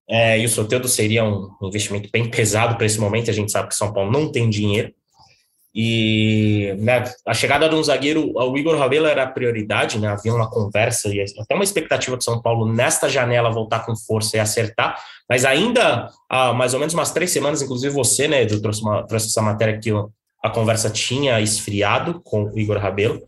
É, 0.10 0.38
e 0.38 0.44
o 0.44 0.50
Soteldo 0.50 0.90
seria 0.90 1.24
um 1.24 1.50
investimento 1.62 2.10
bem 2.12 2.30
pesado 2.30 2.76
para 2.76 2.86
esse 2.86 3.00
momento. 3.00 3.32
A 3.32 3.34
gente 3.34 3.50
sabe 3.50 3.70
que 3.70 3.76
São 3.76 3.94
Paulo 3.94 4.12
não 4.12 4.30
tem 4.30 4.50
dinheiro. 4.50 4.94
E 5.74 6.76
né, 6.80 7.06
a 7.26 7.34
chegada 7.34 7.70
de 7.70 7.76
um 7.76 7.84
zagueiro, 7.84 8.34
o 8.36 8.58
Igor 8.58 8.78
Rabelo 8.78 9.06
era 9.06 9.24
a 9.24 9.28
prioridade, 9.28 9.98
né? 9.98 10.10
havia 10.10 10.34
uma 10.34 10.50
conversa 10.50 11.08
e 11.08 11.24
até 11.40 11.56
uma 11.56 11.64
expectativa 11.64 12.18
de 12.18 12.26
São 12.26 12.42
Paulo 12.42 12.70
nesta 12.74 13.08
janela 13.08 13.50
voltar 13.50 13.86
com 13.86 13.96
força 13.96 14.36
e 14.36 14.40
acertar. 14.42 15.02
Mas 15.30 15.46
ainda 15.46 16.10
há 16.30 16.52
mais 16.52 16.74
ou 16.74 16.82
menos 16.82 16.94
umas 16.94 17.14
três 17.14 17.32
semanas, 17.32 17.62
inclusive 17.62 17.94
você, 17.94 18.28
né, 18.28 18.42
Edu, 18.42 18.62
trouxe, 18.62 18.82
uma, 18.82 19.08
trouxe 19.08 19.28
essa 19.28 19.42
matéria 19.42 19.76
aqui 19.76 19.92
a 20.44 20.50
conversa 20.50 20.90
tinha 20.90 21.42
esfriado 21.42 22.22
com 22.24 22.44
o 22.44 22.60
Igor 22.60 22.78
Rabelo. 22.78 23.22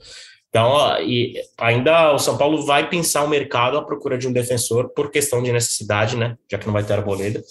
Então, 0.49 0.99
e 1.01 1.39
ainda 1.57 2.13
o 2.13 2.19
São 2.19 2.37
Paulo 2.37 2.65
vai 2.65 2.89
pensar 2.89 3.23
o 3.23 3.29
mercado 3.29 3.77
à 3.77 3.83
procura 3.83 4.17
de 4.17 4.27
um 4.27 4.33
defensor 4.33 4.89
por 4.89 5.11
questão 5.11 5.43
de 5.43 5.51
necessidade, 5.51 6.17
né? 6.17 6.35
Já 6.51 6.57
que 6.57 6.65
não 6.65 6.73
vai 6.73 6.83
ter 6.83 6.93
arboleda. 6.93 7.43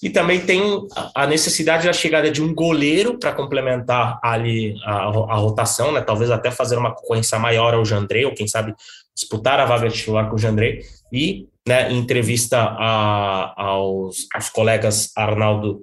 E 0.00 0.10
também 0.10 0.40
tem 0.40 0.62
a 1.14 1.26
necessidade 1.26 1.86
da 1.86 1.92
chegada 1.92 2.30
de 2.30 2.42
um 2.42 2.54
goleiro 2.54 3.18
para 3.18 3.32
complementar 3.32 4.20
ali 4.22 4.76
a, 4.84 5.04
a, 5.06 5.36
rotação, 5.36 5.90
né? 5.90 6.00
Talvez 6.00 6.30
até 6.30 6.50
fazer 6.50 6.76
uma 6.76 6.94
concorrência 6.94 7.38
maior 7.38 7.74
ao 7.74 7.84
Jandrei, 7.84 8.24
ou 8.24 8.34
quem 8.34 8.46
sabe 8.46 8.74
disputar 9.16 9.58
a 9.58 9.64
vaga 9.64 9.88
titular 9.88 10.28
com 10.28 10.36
o 10.36 10.38
Jandrei. 10.38 10.82
E, 11.12 11.48
né, 11.66 11.90
em 11.90 11.98
entrevista 11.98 12.58
a, 12.60 13.54
aos, 13.56 14.28
aos 14.32 14.48
colegas 14.50 15.10
Arnaldo 15.16 15.82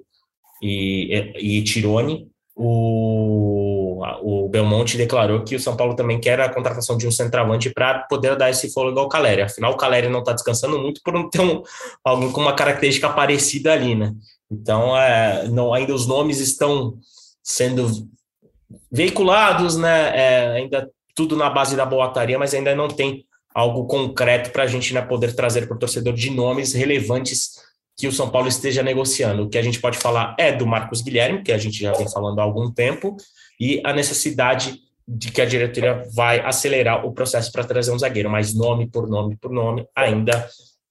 e, 0.62 1.32
e, 1.36 1.58
e 1.58 1.64
Tirone, 1.64 2.31
o, 2.64 4.00
o 4.22 4.48
Belmonte 4.48 4.96
declarou 4.96 5.42
que 5.42 5.56
o 5.56 5.60
São 5.60 5.76
Paulo 5.76 5.96
também 5.96 6.20
quer 6.20 6.40
a 6.40 6.48
contratação 6.48 6.96
de 6.96 7.08
um 7.08 7.10
centroavante 7.10 7.70
para 7.70 8.00
poder 8.00 8.36
dar 8.36 8.50
esse 8.50 8.72
fôlego 8.72 9.00
ao 9.00 9.08
Caleri. 9.08 9.42
Afinal, 9.42 9.72
o 9.72 9.76
Caleri 9.76 10.08
não 10.08 10.20
está 10.20 10.32
descansando 10.32 10.78
muito 10.78 11.00
por 11.02 11.12
não 11.12 11.28
ter 11.28 11.40
um, 11.40 11.62
alguém 12.04 12.30
com 12.30 12.40
uma 12.40 12.54
característica 12.54 13.08
parecida 13.08 13.72
ali, 13.72 13.96
né? 13.96 14.14
Então, 14.48 14.96
é, 14.96 15.48
não, 15.48 15.74
ainda 15.74 15.92
os 15.92 16.06
nomes 16.06 16.38
estão 16.38 16.94
sendo 17.42 18.08
veiculados, 18.90 19.76
né? 19.76 20.16
É, 20.16 20.46
ainda 20.52 20.88
tudo 21.16 21.36
na 21.36 21.50
base 21.50 21.74
da 21.74 21.84
boataria, 21.84 22.38
mas 22.38 22.54
ainda 22.54 22.76
não 22.76 22.88
tem 22.88 23.24
algo 23.52 23.86
concreto 23.86 24.50
para 24.50 24.62
a 24.62 24.66
gente 24.66 24.94
né, 24.94 25.02
poder 25.02 25.34
trazer 25.34 25.66
para 25.66 25.76
o 25.76 25.78
torcedor 25.78 26.14
de 26.14 26.30
nomes 26.30 26.72
relevantes 26.72 27.60
que 27.96 28.08
o 28.08 28.12
São 28.12 28.30
Paulo 28.30 28.48
esteja 28.48 28.82
negociando. 28.82 29.44
O 29.44 29.48
que 29.48 29.58
a 29.58 29.62
gente 29.62 29.80
pode 29.80 29.98
falar 29.98 30.34
é 30.38 30.52
do 30.52 30.66
Marcos 30.66 31.02
Guilherme, 31.02 31.42
que 31.42 31.52
a 31.52 31.58
gente 31.58 31.78
já 31.78 31.92
vem 31.92 32.10
falando 32.10 32.38
há 32.38 32.42
algum 32.42 32.70
tempo, 32.70 33.16
e 33.60 33.80
a 33.84 33.92
necessidade 33.92 34.80
de 35.06 35.30
que 35.30 35.42
a 35.42 35.44
diretoria 35.44 36.08
vai 36.14 36.40
acelerar 36.40 37.04
o 37.04 37.12
processo 37.12 37.50
para 37.52 37.64
trazer 37.64 37.92
um 37.92 37.98
zagueiro, 37.98 38.30
mas 38.30 38.54
nome 38.54 38.88
por 38.88 39.08
nome 39.08 39.36
por 39.36 39.50
nome, 39.50 39.86
ainda 39.94 40.48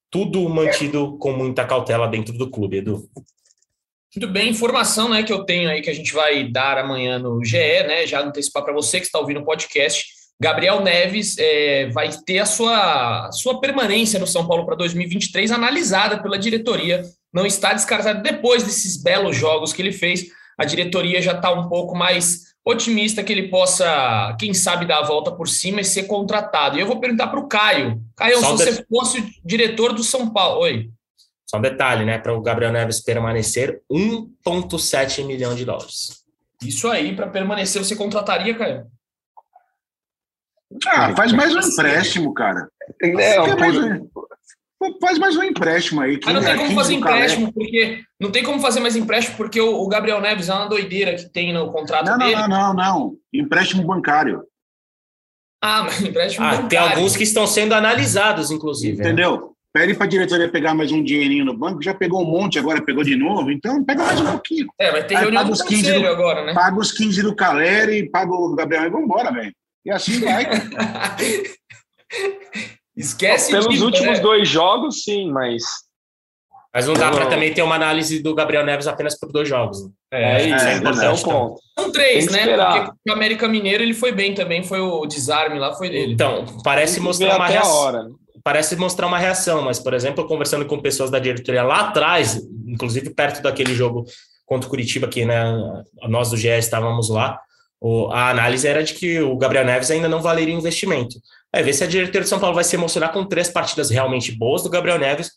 tudo 0.10 0.48
mantido 0.50 1.18
com 1.18 1.32
muita 1.32 1.66
cautela 1.66 2.08
dentro 2.08 2.38
do 2.38 2.50
clube, 2.50 2.78
Edu. 2.78 3.10
Muito 4.14 4.32
bem, 4.32 4.50
informação 4.50 5.08
né, 5.08 5.24
que 5.24 5.32
eu 5.32 5.46
tenho 5.46 5.70
aí 5.70 5.82
que 5.82 5.90
a 5.90 5.94
gente 5.94 6.12
vai 6.12 6.44
dar 6.44 6.78
amanhã 6.78 7.18
no 7.18 7.44
GE, 7.46 7.58
né? 7.58 8.06
Já 8.06 8.22
antecipar 8.22 8.62
para 8.62 8.74
você 8.74 9.00
que 9.00 9.06
está 9.06 9.18
ouvindo 9.18 9.40
o 9.40 9.46
podcast. 9.46 10.21
Gabriel 10.42 10.82
Neves 10.82 11.38
é, 11.38 11.88
vai 11.92 12.10
ter 12.26 12.40
a 12.40 12.48
sua, 12.48 13.32
sua 13.32 13.62
permanência 13.62 14.20
no 14.20 14.26
São 14.26 14.48
Paulo 14.48 14.66
para 14.66 14.76
2023 14.76 15.52
analisada 15.52 16.20
pela 16.20 16.40
diretoria. 16.40 17.04
Não 17.32 17.46
está 17.46 17.74
descartado 17.74 18.24
depois 18.24 18.64
desses 18.64 18.98
belos 18.98 19.38
jogos 19.38 19.72
que 19.72 19.84
ele 19.84 19.92
fez. 19.92 20.26
A 20.58 20.66
diretoria 20.66 21.22
já 21.22 21.34
está 21.34 21.52
um 21.54 21.70
pouco 21.70 21.96
mais 21.96 22.56
otimista 22.66 23.24
que 23.24 23.32
ele 23.32 23.50
possa, 23.50 24.36
quem 24.40 24.52
sabe, 24.52 24.88
dar 24.88 25.02
a 25.02 25.06
volta 25.06 25.32
por 25.32 25.48
cima 25.48 25.82
e 25.82 25.86
ser 25.86 26.04
contratado. 26.04 26.76
E 26.76 26.82
eu 26.82 26.88
vou 26.88 27.00
perguntar 27.00 27.28
para 27.28 27.40
o 27.40 27.48
Caio. 27.48 28.02
Caio, 28.18 28.40
Só 28.40 28.58
se 28.58 28.66
você 28.66 28.86
fosse 28.90 29.20
o 29.20 29.32
diretor 29.46 29.94
do 29.94 30.04
São 30.04 30.34
Paulo. 30.34 30.62
Oi. 30.62 30.90
Só 31.46 31.60
um 31.60 31.62
detalhe, 31.62 32.04
né? 32.04 32.18
Para 32.18 32.34
o 32.34 32.42
Gabriel 32.42 32.72
Neves 32.72 33.00
permanecer, 33.00 33.80
1,7 33.92 35.24
milhão 35.24 35.54
de 35.54 35.66
dólares. 35.66 36.24
Isso 36.64 36.88
aí, 36.88 37.16
para 37.16 37.28
permanecer, 37.28 37.84
você 37.84 37.96
contrataria, 37.96 38.58
Caio? 38.58 38.88
Ah, 40.88 41.16
faz 41.16 41.32
mais 41.32 41.56
um 41.56 41.60
empréstimo, 41.60 42.34
cara. 42.34 42.68
É, 43.02 43.36
faz, 43.36 43.76
mais, 43.76 44.02
faz 45.02 45.20
mais 45.20 45.38
um 45.38 45.44
empréstimo 45.44 46.02
aí. 46.02 46.20
Mas 46.24 46.34
não 46.34 46.42
tem 46.42 46.58
como 46.58 46.76
fazer 46.76 46.94
empréstimo, 46.94 47.54
porque. 47.54 48.04
Não 48.20 48.32
tem 48.32 48.44
como 48.44 48.60
fazer 48.60 48.80
mais 48.80 48.96
empréstimo, 48.96 49.38
porque 49.38 49.60
o, 49.60 49.82
o, 49.82 49.88
Gabriel 49.88 50.22
Neves 50.22 50.50
é 50.50 50.54
uma 50.54 50.68
doideira 50.68 51.16
que 51.16 51.30
tem 51.30 51.54
no 51.54 51.72
contrato 51.72 52.06
não, 52.06 52.18
dele. 52.18 52.36
Não, 52.36 52.48
não, 52.48 52.74
não, 52.74 52.74
não. 52.74 53.14
Empréstimo 53.34 53.84
bancário. 53.84 54.44
Ah, 55.64 55.84
mas 55.84 56.02
empréstimo 56.02 56.46
ah, 56.46 56.50
bancário. 56.50 56.70
Tem 56.70 56.80
alguns 56.80 57.16
que 57.16 57.24
estão 57.24 57.46
sendo 57.46 57.74
analisados, 57.74 58.52
inclusive. 58.52 58.98
Né? 58.98 59.04
Entendeu? 59.04 59.38
Né? 59.38 59.48
Pede 59.74 59.94
para 59.94 60.06
a 60.06 60.10
diretoria 60.10 60.50
pegar 60.50 60.74
mais 60.74 60.92
um 60.92 61.02
dinheirinho 61.02 61.46
no 61.46 61.58
banco, 61.58 61.82
já 61.82 61.94
pegou 61.94 62.22
um 62.22 62.30
monte, 62.30 62.60
agora 62.60 62.84
pegou 62.84 63.06
de 63.06 63.16
novo, 63.16 63.50
então 63.50 63.82
pega 63.86 64.04
mais 64.04 64.20
um 64.20 64.26
pouquinho. 64.26 64.68
É, 64.78 64.92
vai 64.92 65.06
ter 65.06 65.16
reunião 65.16 65.44
paga 65.44 65.54
os 65.54 65.62
15 65.62 65.94
do, 65.94 66.08
agora, 66.08 66.46
né? 66.46 66.54
Paga 66.54 66.78
os 66.78 66.92
15 66.92 67.22
do 67.24 67.34
Caleri, 67.34 68.10
paga 68.10 68.34
o 68.34 68.54
Gabriel 68.54 68.88
e 68.88 68.90
vamos 68.90 69.06
embora, 69.06 69.32
velho. 69.32 69.54
E 69.86 69.92
assim 69.92 70.20
vai. 70.20 70.46
Esquece 72.96 73.52
Pelos 73.52 73.82
últimos 73.82 74.18
né? 74.18 74.20
dois 74.20 74.48
jogos, 74.48 75.04
sim, 75.04 75.32
mas. 75.32 75.64
Mas 76.74 76.88
não 76.88 76.94
dá 76.94 77.12
para 77.12 77.26
também 77.26 77.54
ter 77.54 77.62
uma 77.62 77.76
análise 77.76 78.22
do 78.22 78.34
Gabriel 78.34 78.66
Neves 78.66 78.88
apenas 78.88 79.20
por 79.20 79.30
dois 79.32 79.48
jogos. 79.48 79.84
Né? 79.84 79.90
É, 80.14 80.42
é, 80.42 80.56
isso, 80.56 80.66
é, 80.66 80.74
é 80.74 80.78
importante. 80.78 81.24
Ponto. 81.24 81.60
São 81.78 81.92
três, 81.92 82.32
né? 82.32 82.46
Porque 82.56 82.92
o 83.10 83.14
América 83.14 83.48
Mineiro 83.48 83.84
ele 83.84 83.94
foi 83.94 84.14
bem 84.14 84.34
também, 84.34 84.64
foi 84.64 84.80
o 84.80 85.06
desarme 85.06 85.60
lá, 85.60 85.74
foi 85.74 85.90
dele. 85.90 86.14
Então, 86.14 86.46
parece 86.64 87.00
mostrar 87.02 87.36
uma 87.36 87.48
reação. 87.48 88.16
Parece 88.44 88.76
mostrar 88.76 89.08
uma 89.08 89.20
reação, 89.20 89.62
mas, 89.62 89.80
por 89.80 89.94
exemplo, 89.94 90.26
conversando 90.28 90.66
com 90.66 90.82
pessoas 90.82 91.12
da 91.12 91.20
diretoria 91.20 91.62
lá 91.62 91.82
atrás, 91.82 92.42
inclusive 92.66 93.12
perto 93.12 93.42
daquele 93.42 93.76
jogo 93.76 94.06
contra 94.46 94.68
o 94.68 94.70
Curitiba, 94.70 95.08
que 95.08 95.26
né, 95.26 95.44
nós 96.08 96.32
do 96.32 96.38
GE 96.38 96.48
estávamos 96.48 97.10
lá, 97.10 97.40
a 98.12 98.30
análise 98.30 98.68
era 98.68 98.84
de 98.84 98.94
que 98.94 99.20
o 99.22 99.36
Gabriel 99.36 99.66
Neves 99.66 99.90
ainda 99.90 100.08
não 100.08 100.22
valeria 100.22 100.54
investimento. 100.54 101.20
É 101.52 101.64
ver 101.64 101.74
se 101.74 101.84
a 101.84 101.88
diretoria 101.88 102.22
de 102.22 102.30
São 102.30 102.40
Paulo 102.40 102.56
vai 102.56 102.64
se 102.64 102.76
emocionar 102.76 103.12
com 103.12 103.26
três 103.26 103.50
partidas 103.50 103.90
realmente 103.90 104.32
boas 104.32 104.62
do 104.62 104.70
Gabriel 104.70 105.00
Neves 105.00 105.32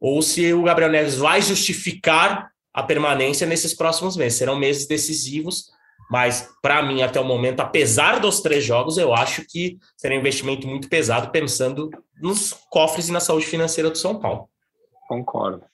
ou 0.00 0.22
se 0.22 0.52
o 0.52 0.62
Gabriel 0.62 0.90
Neves 0.90 1.16
vai 1.16 1.42
justificar 1.42 2.50
a 2.72 2.82
permanência 2.82 3.46
nesses 3.46 3.74
próximos 3.74 4.16
meses. 4.16 4.38
Serão 4.38 4.56
meses 4.56 4.86
decisivos, 4.86 5.66
mas 6.10 6.48
para 6.62 6.82
mim, 6.82 7.02
até 7.02 7.20
o 7.20 7.24
momento, 7.24 7.60
apesar 7.60 8.20
dos 8.20 8.40
três 8.40 8.64
jogos, 8.64 8.96
eu 8.96 9.12
acho 9.12 9.44
que 9.46 9.76
será 9.96 10.14
um 10.14 10.18
investimento 10.18 10.66
muito 10.66 10.88
pesado 10.88 11.30
pensando 11.30 11.90
nos 12.20 12.52
cofres 12.70 13.08
e 13.08 13.12
na 13.12 13.20
saúde 13.20 13.46
financeira 13.46 13.90
do 13.90 13.98
São 13.98 14.18
Paulo. 14.18 14.48
Concordo. 15.08 15.64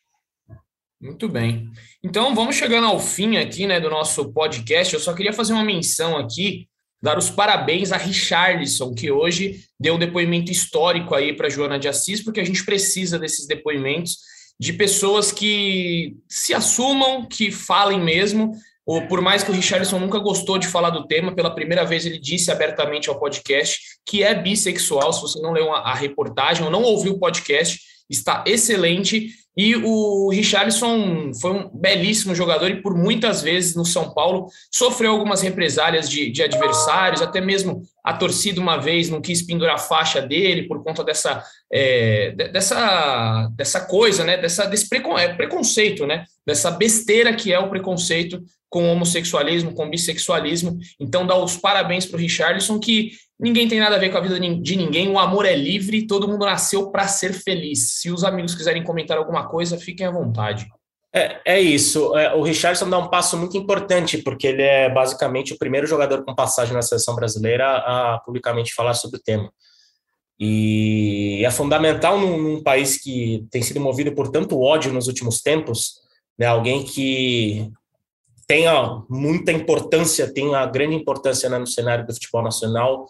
Muito 1.01 1.29
bem. 1.29 1.71
Então 2.03 2.35
vamos 2.35 2.57
chegando 2.57 2.87
ao 2.87 2.99
fim 2.99 3.37
aqui, 3.37 3.67
né, 3.67 3.79
do 3.79 3.91
nosso 3.91 4.33
podcast. 4.33 4.95
Eu 4.95 5.01
só 5.01 5.13
queria 5.13 5.33
fazer 5.33 5.53
uma 5.53 5.65
menção 5.65 6.17
aqui, 6.17 6.69
dar 7.03 7.19
os 7.19 7.29
parabéns 7.29 7.93
a 7.93 7.99
Richarlison, 7.99 8.95
que 8.95 9.11
hoje 9.11 9.65
deu 9.79 9.95
um 9.95 9.99
depoimento 9.99 10.51
histórico 10.51 11.15
aí 11.15 11.35
para 11.35 11.51
Joana 11.51 11.79
de 11.79 11.87
Assis, 11.87 12.23
porque 12.23 12.41
a 12.41 12.45
gente 12.45 12.65
precisa 12.65 13.19
desses 13.19 13.47
depoimentos 13.47 14.17
de 14.59 14.73
pessoas 14.73 15.31
que 15.31 16.17
se 16.27 16.55
assumam, 16.55 17.27
que 17.27 17.51
falem 17.51 18.01
mesmo. 18.01 18.53
Ou 18.87 19.07
por 19.07 19.21
mais 19.21 19.43
que 19.43 19.51
o 19.51 19.55
Richarlison 19.55 19.99
nunca 19.99 20.19
gostou 20.19 20.59
de 20.59 20.69
falar 20.69 20.91
do 20.91 21.07
tema, 21.07 21.35
pela 21.35 21.55
primeira 21.55 21.85
vez 21.85 22.07
ele 22.07 22.19
disse 22.19 22.51
abertamente 22.51 23.11
ao 23.11 23.19
podcast 23.19 23.81
que 24.07 24.23
é 24.23 24.33
bissexual. 24.33 25.13
Se 25.13 25.21
você 25.21 25.41
não 25.41 25.53
leu 25.53 25.75
a 25.75 25.93
reportagem 25.93 26.65
ou 26.65 26.71
não 26.71 26.83
ouviu 26.83 27.15
o 27.15 27.19
podcast, 27.19 27.81
está 28.09 28.45
excelente. 28.47 29.29
E 29.57 29.75
o 29.75 30.29
Richarlison 30.29 31.33
foi 31.41 31.53
um 31.53 31.71
belíssimo 31.73 32.35
jogador 32.35 32.71
e 32.71 32.83
por 32.83 32.95
muitas 32.95 33.41
vezes 33.41 33.75
no 33.75 33.87
São 33.87 34.13
Paulo 34.13 34.49
sofreu 34.71 35.13
algumas 35.13 35.41
represálias 35.41 36.11
de, 36.11 36.31
de 36.31 36.43
adversários, 36.43 37.23
até 37.23 37.41
mesmo 37.41 37.83
a 38.05 38.13
torcida 38.13 38.61
uma 38.61 38.77
vez 38.77 39.09
não 39.09 39.23
quis 39.23 39.41
pendurar 39.41 39.77
a 39.77 39.79
faixa 39.79 40.21
dele 40.21 40.69
por 40.69 40.85
conta 40.85 41.03
dessa, 41.03 41.43
é, 41.73 42.33
dessa, 42.53 43.51
dessa 43.57 43.81
coisa, 43.81 44.25
né? 44.25 44.37
Dessa, 44.37 44.67
desse 44.67 44.91
precon, 44.91 45.19
é, 45.19 45.33
preconceito, 45.35 46.07
né? 46.07 46.25
Dessa 46.47 46.71
besteira 46.71 47.35
que 47.35 47.51
é 47.51 47.59
o 47.59 47.71
preconceito 47.71 48.43
com 48.69 48.85
o 48.85 48.93
homossexualismo, 48.93 49.73
com 49.73 49.87
o 49.87 49.91
bissexualismo. 49.91 50.79
Então, 51.01 51.27
dá 51.27 51.35
os 51.35 51.57
parabéns 51.57 52.05
para 52.05 52.19
o 52.19 52.21
Richarlison, 52.21 52.79
que 52.79 53.13
Ninguém 53.39 53.69
tem 53.69 53.79
nada 53.79 53.97
a 53.97 53.99
ver 53.99 54.11
com 54.11 54.17
a 54.17 54.21
vida 54.21 54.41
de 54.41 54.77
ninguém, 54.77 55.11
o 55.11 55.19
amor 55.19 55.45
é 55.45 55.55
livre, 55.55 56.07
todo 56.07 56.27
mundo 56.27 56.47
nasceu 56.47 56.91
para 56.91 57.07
ser 57.07 57.35
feliz. 57.35 58.01
Se 58.01 58.11
os 58.11 58.25
amigos 58.25 58.55
quiserem 58.55 58.83
comentar 58.83 59.19
alguma 59.19 59.47
coisa, 59.47 59.79
fiquem 59.79 60.07
à 60.07 60.11
vontade. 60.11 60.67
É, 61.15 61.41
é 61.45 61.61
isso. 61.61 62.17
É, 62.17 62.35
o 62.35 62.43
Richardson 62.43 62.89
dá 62.89 62.99
um 62.99 63.09
passo 63.09 63.37
muito 63.37 63.57
importante, 63.57 64.19
porque 64.19 64.47
ele 64.47 64.63
é 64.63 64.89
basicamente 64.89 65.53
o 65.53 65.59
primeiro 65.59 65.87
jogador 65.87 66.25
com 66.25 66.35
passagem 66.35 66.75
na 66.75 66.83
seleção 66.83 67.15
brasileira 67.15 67.67
a 67.79 68.21
publicamente 68.25 68.75
falar 68.75 68.95
sobre 68.95 69.19
o 69.19 69.23
tema. 69.23 69.51
E 70.39 71.43
é 71.45 71.51
fundamental 71.51 72.19
num, 72.19 72.37
num 72.37 72.63
país 72.63 72.99
que 72.99 73.47
tem 73.51 73.63
sido 73.63 73.81
movido 73.81 74.15
por 74.15 74.29
tanto 74.29 74.61
ódio 74.61 74.93
nos 74.93 75.09
últimos 75.09 75.41
tempos, 75.41 75.95
né, 76.39 76.47
alguém 76.47 76.85
que 76.85 77.71
tenha 78.47 79.03
muita 79.09 79.51
importância, 79.51 80.33
tem 80.33 80.47
uma 80.47 80.67
grande 80.67 80.95
importância 80.95 81.49
né, 81.49 81.59
no 81.59 81.67
cenário 81.67 82.07
do 82.07 82.13
futebol 82.13 82.43
nacional, 82.43 83.07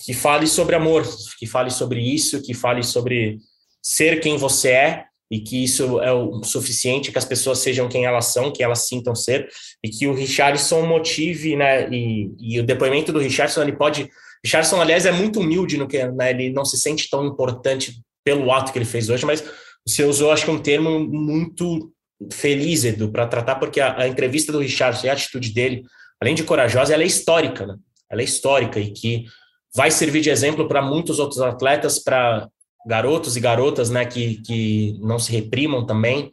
que 0.00 0.14
fale 0.14 0.46
sobre 0.46 0.74
amor, 0.74 1.04
que 1.38 1.46
fale 1.46 1.70
sobre 1.70 2.00
isso, 2.00 2.40
que 2.42 2.54
fale 2.54 2.82
sobre 2.82 3.38
ser 3.82 4.20
quem 4.20 4.36
você 4.36 4.70
é 4.70 5.04
e 5.30 5.40
que 5.40 5.62
isso 5.62 6.00
é 6.00 6.12
o 6.12 6.42
suficiente, 6.42 7.12
que 7.12 7.18
as 7.18 7.24
pessoas 7.24 7.58
sejam 7.58 7.88
quem 7.88 8.04
elas 8.04 8.26
são, 8.26 8.50
que 8.50 8.64
elas 8.64 8.88
sintam 8.88 9.14
ser, 9.14 9.48
e 9.84 9.88
que 9.88 10.08
o 10.08 10.14
Richardson 10.14 10.84
motive, 10.84 11.54
né, 11.54 11.88
e, 11.88 12.32
e 12.40 12.58
o 12.58 12.64
depoimento 12.64 13.12
do 13.12 13.20
Richardson, 13.20 13.62
ele 13.62 13.76
pode... 13.76 14.10
Richardson, 14.44 14.80
aliás, 14.80 15.06
é 15.06 15.12
muito 15.12 15.38
humilde 15.38 15.76
no 15.76 15.86
que, 15.86 16.04
né, 16.04 16.30
ele 16.30 16.50
não 16.50 16.64
se 16.64 16.76
sente 16.76 17.08
tão 17.08 17.24
importante 17.24 18.02
pelo 18.24 18.50
ato 18.50 18.72
que 18.72 18.78
ele 18.78 18.84
fez 18.84 19.08
hoje, 19.08 19.24
mas 19.24 19.44
você 19.86 20.02
usou, 20.02 20.32
acho 20.32 20.44
que 20.44 20.50
um 20.50 20.60
termo 20.60 20.98
muito 20.98 21.92
feliz, 22.32 22.84
Edu, 22.84 23.12
para 23.12 23.26
tratar, 23.26 23.54
porque 23.54 23.80
a, 23.80 24.00
a, 24.00 24.08
entrevista 24.08 24.50
do 24.50 24.58
Richardson 24.58 25.06
e 25.06 25.10
a 25.10 25.12
atitude 25.12 25.52
dele, 25.52 25.84
além 26.20 26.34
de 26.34 26.42
corajosa, 26.42 26.92
ela 26.92 27.04
é 27.04 27.06
histórica, 27.06 27.66
né? 27.66 27.76
Ela 28.10 28.22
é 28.22 28.24
histórica 28.24 28.80
e 28.80 28.90
que 28.90 29.26
vai 29.74 29.90
servir 29.90 30.20
de 30.20 30.30
exemplo 30.30 30.66
para 30.66 30.82
muitos 30.82 31.18
outros 31.18 31.40
atletas, 31.40 31.98
para 31.98 32.48
garotos 32.86 33.36
e 33.36 33.40
garotas 33.40 33.90
né, 33.90 34.04
que, 34.04 34.40
que 34.42 34.98
não 35.00 35.18
se 35.18 35.30
reprimam 35.32 35.84
também. 35.84 36.32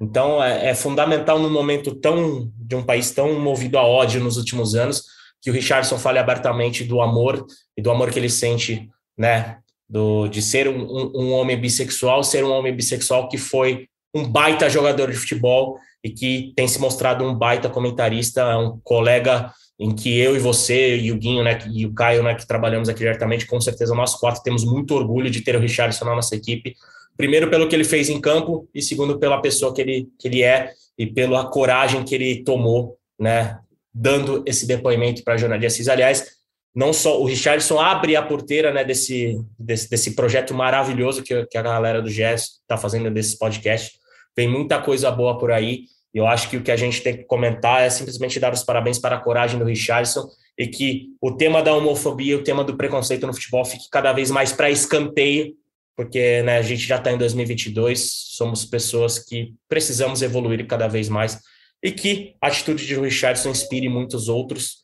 Então, 0.00 0.42
é, 0.42 0.70
é, 0.70 0.74
fundamental 0.74 1.38
num 1.38 1.50
momento 1.50 1.94
tão 1.94 2.50
de 2.56 2.76
um 2.76 2.82
país 2.82 3.10
tão 3.10 3.38
movido 3.40 3.78
a 3.78 3.82
ódio 3.82 4.22
nos 4.22 4.36
últimos 4.36 4.74
anos 4.74 5.02
que 5.42 5.50
o 5.50 5.52
Richardson 5.52 5.98
fale 5.98 6.18
abertamente 6.18 6.84
do 6.84 7.00
amor 7.00 7.44
e 7.76 7.82
do 7.82 7.90
amor 7.90 8.10
que 8.10 8.18
ele 8.18 8.30
sente, 8.30 8.88
né, 9.16 9.58
do, 9.88 10.28
de 10.28 10.42
ser 10.42 10.68
um, 10.68 11.12
um, 11.14 11.32
homem 11.32 11.60
bissexual, 11.60 12.22
ser 12.22 12.44
um 12.44 12.50
homem 12.50 12.74
bissexual 12.74 13.28
que 13.28 13.38
foi 13.38 13.88
um 14.14 14.24
baita 14.24 14.68
jogador 14.68 15.10
de 15.10 15.16
futebol 15.16 15.78
e 16.02 16.10
que 16.10 16.52
tem 16.56 16.66
se 16.66 16.80
mostrado 16.80 17.24
um 17.24 17.34
baita 17.34 17.68
comentarista, 17.68 18.40
é 18.40 18.56
um 18.56 18.78
colega 18.82 19.52
em 19.78 19.94
que 19.94 20.18
eu 20.18 20.34
e 20.34 20.38
você 20.38 20.96
e 20.96 21.12
o 21.12 21.16
Guinho, 21.16 21.44
né, 21.44 21.58
e 21.72 21.86
o 21.86 21.94
Caio, 21.94 22.22
né, 22.22 22.34
que 22.34 22.46
trabalhamos 22.46 22.88
aqui 22.88 23.00
diretamente, 23.00 23.46
com 23.46 23.60
certeza 23.60 23.94
nós 23.94 24.14
quatro 24.14 24.42
temos 24.42 24.64
muito 24.64 24.94
orgulho 24.94 25.30
de 25.30 25.40
ter 25.40 25.54
o 25.54 25.60
Richardson 25.60 26.04
na 26.04 26.16
nossa 26.16 26.34
equipe. 26.34 26.74
Primeiro 27.16 27.48
pelo 27.48 27.68
que 27.68 27.76
ele 27.76 27.84
fez 27.84 28.08
em 28.08 28.20
campo 28.20 28.68
e 28.74 28.82
segundo 28.82 29.18
pela 29.18 29.40
pessoa 29.40 29.72
que 29.72 29.80
ele, 29.80 30.08
que 30.18 30.26
ele 30.26 30.42
é 30.42 30.72
e 30.98 31.06
pela 31.06 31.46
coragem 31.48 32.04
que 32.04 32.14
ele 32.14 32.42
tomou, 32.42 32.98
né, 33.18 33.58
dando 33.94 34.42
esse 34.46 34.66
depoimento 34.66 35.22
para 35.22 35.34
a 35.34 35.36
Jornada 35.36 35.60
de 35.60 35.66
Assis. 35.66 35.88
Aliás, 35.88 36.26
não 36.74 36.92
só 36.92 37.20
o 37.20 37.24
Richardson 37.24 37.78
abre 37.78 38.16
a 38.16 38.22
porteira 38.22 38.72
né, 38.72 38.84
desse, 38.84 39.40
desse, 39.58 39.88
desse 39.88 40.14
projeto 40.14 40.54
maravilhoso 40.54 41.22
que, 41.22 41.46
que 41.46 41.58
a 41.58 41.62
galera 41.62 42.02
do 42.02 42.10
GES 42.10 42.60
está 42.62 42.76
fazendo 42.76 43.10
desse 43.10 43.38
podcast. 43.38 43.98
Tem 44.34 44.48
muita 44.48 44.80
coisa 44.80 45.10
boa 45.10 45.38
por 45.38 45.50
aí 45.50 45.84
eu 46.12 46.26
acho 46.26 46.48
que 46.48 46.56
o 46.56 46.62
que 46.62 46.70
a 46.70 46.76
gente 46.76 47.02
tem 47.02 47.16
que 47.16 47.24
comentar 47.24 47.82
é 47.82 47.90
simplesmente 47.90 48.40
dar 48.40 48.52
os 48.52 48.62
parabéns 48.62 48.98
para 48.98 49.16
a 49.16 49.20
coragem 49.20 49.58
do 49.58 49.64
Richardson 49.64 50.28
e 50.56 50.66
que 50.66 51.10
o 51.20 51.32
tema 51.32 51.62
da 51.62 51.74
homofobia, 51.74 52.36
o 52.36 52.42
tema 52.42 52.64
do 52.64 52.76
preconceito 52.76 53.26
no 53.26 53.34
futebol 53.34 53.64
fique 53.64 53.88
cada 53.90 54.12
vez 54.12 54.30
mais 54.30 54.52
para 54.52 54.70
escanteio, 54.70 55.54
porque 55.96 56.42
né, 56.42 56.58
a 56.58 56.62
gente 56.62 56.82
já 56.82 56.96
está 56.96 57.12
em 57.12 57.18
2022, 57.18 58.00
somos 58.36 58.64
pessoas 58.64 59.18
que 59.18 59.54
precisamos 59.68 60.22
evoluir 60.22 60.66
cada 60.66 60.88
vez 60.88 61.08
mais 61.08 61.40
e 61.82 61.92
que 61.92 62.34
a 62.40 62.48
atitude 62.48 62.86
de 62.86 62.98
Richardson 62.98 63.50
inspire 63.50 63.88
muitos 63.88 64.28
outros 64.28 64.78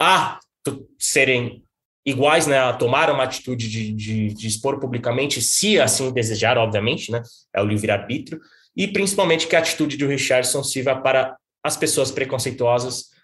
a 0.00 0.38
serem 0.98 1.62
iguais 2.04 2.46
né, 2.46 2.58
a 2.58 2.72
tomar 2.72 3.10
uma 3.10 3.24
atitude 3.24 3.68
de, 3.68 3.92
de, 3.92 4.34
de 4.34 4.46
expor 4.46 4.78
publicamente, 4.78 5.40
se 5.40 5.80
assim 5.80 6.12
desejar, 6.12 6.58
obviamente, 6.58 7.10
né, 7.10 7.22
é 7.54 7.62
o 7.62 7.66
livre-arbítrio, 7.66 8.40
e 8.76 8.88
principalmente 8.88 9.46
que 9.46 9.56
a 9.56 9.60
atitude 9.60 9.96
do 9.96 10.06
Richardson 10.06 10.62
sirva 10.62 10.96
para 10.96 11.36
as 11.62 11.76
pessoas 11.76 12.10
preconceituosas 12.10 13.14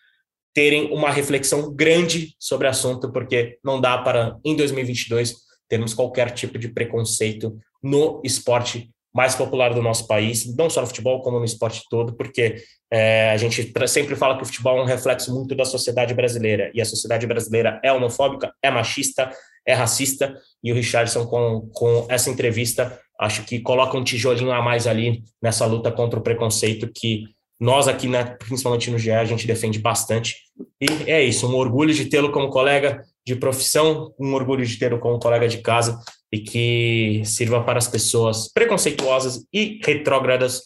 terem 0.54 0.92
uma 0.92 1.10
reflexão 1.10 1.72
grande 1.72 2.34
sobre 2.38 2.66
o 2.66 2.70
assunto, 2.70 3.12
porque 3.12 3.58
não 3.62 3.80
dá 3.80 3.98
para, 3.98 4.36
em 4.44 4.56
2022, 4.56 5.36
termos 5.68 5.94
qualquer 5.94 6.32
tipo 6.32 6.58
de 6.58 6.68
preconceito 6.68 7.56
no 7.82 8.20
esporte 8.24 8.90
mais 9.12 9.34
popular 9.34 9.74
do 9.74 9.82
nosso 9.82 10.06
país, 10.06 10.54
não 10.56 10.70
só 10.70 10.80
no 10.80 10.86
futebol, 10.86 11.20
como 11.20 11.38
no 11.38 11.44
esporte 11.44 11.82
todo, 11.90 12.14
porque 12.14 12.62
é, 12.90 13.30
a 13.30 13.36
gente 13.36 13.72
sempre 13.88 14.14
fala 14.14 14.36
que 14.36 14.42
o 14.42 14.46
futebol 14.46 14.78
é 14.78 14.82
um 14.82 14.86
reflexo 14.86 15.34
muito 15.34 15.54
da 15.54 15.64
sociedade 15.64 16.14
brasileira, 16.14 16.70
e 16.74 16.80
a 16.80 16.84
sociedade 16.84 17.26
brasileira 17.26 17.80
é 17.84 17.92
homofóbica, 17.92 18.52
é 18.62 18.70
machista, 18.70 19.30
é 19.66 19.74
racista, 19.74 20.34
e 20.62 20.72
o 20.72 20.74
Richardson, 20.74 21.26
com, 21.26 21.68
com 21.72 22.06
essa 22.08 22.30
entrevista, 22.30 22.98
acho 23.18 23.44
que 23.44 23.60
coloca 23.60 23.96
um 23.96 24.04
tijolinho 24.04 24.52
a 24.52 24.62
mais 24.62 24.86
ali 24.86 25.22
nessa 25.42 25.66
luta 25.66 25.90
contra 25.90 26.18
o 26.18 26.22
preconceito 26.22 26.90
que 26.92 27.24
nós 27.60 27.88
aqui, 27.88 28.08
né, 28.08 28.24
principalmente 28.38 28.90
no 28.90 28.98
GE, 28.98 29.10
a 29.10 29.24
gente 29.24 29.46
defende 29.46 29.78
bastante. 29.78 30.36
E 30.80 31.10
é 31.10 31.22
isso, 31.22 31.46
um 31.46 31.54
orgulho 31.54 31.92
de 31.92 32.06
tê-lo 32.06 32.32
como 32.32 32.48
colega 32.48 33.04
de 33.26 33.36
profissão, 33.36 34.14
um 34.18 34.34
orgulho 34.34 34.64
de 34.64 34.78
tê-lo 34.78 34.98
como 34.98 35.18
colega 35.18 35.48
de 35.48 35.58
casa 35.58 36.00
e 36.32 36.40
que 36.40 37.22
sirva 37.24 37.62
para 37.62 37.78
as 37.78 37.88
pessoas 37.88 38.48
preconceituosas 38.52 39.46
e 39.52 39.80
retrógradas 39.84 40.62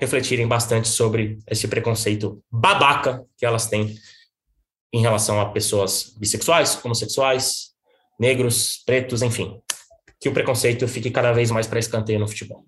refletirem 0.00 0.48
bastante 0.48 0.88
sobre 0.88 1.38
esse 1.48 1.68
preconceito 1.68 2.42
babaca 2.50 3.24
que 3.36 3.46
elas 3.46 3.66
têm 3.66 3.94
em 4.92 5.00
relação 5.00 5.40
a 5.40 5.50
pessoas 5.50 6.14
bissexuais, 6.18 6.82
homossexuais, 6.84 7.72
negros, 8.18 8.82
pretos, 8.84 9.22
enfim. 9.22 9.60
Que 10.20 10.28
o 10.28 10.32
preconceito 10.32 10.86
fique 10.88 11.10
cada 11.10 11.32
vez 11.32 11.50
mais 11.50 11.66
para 11.66 11.78
escanteio 11.78 12.18
no 12.18 12.28
futebol 12.28 12.64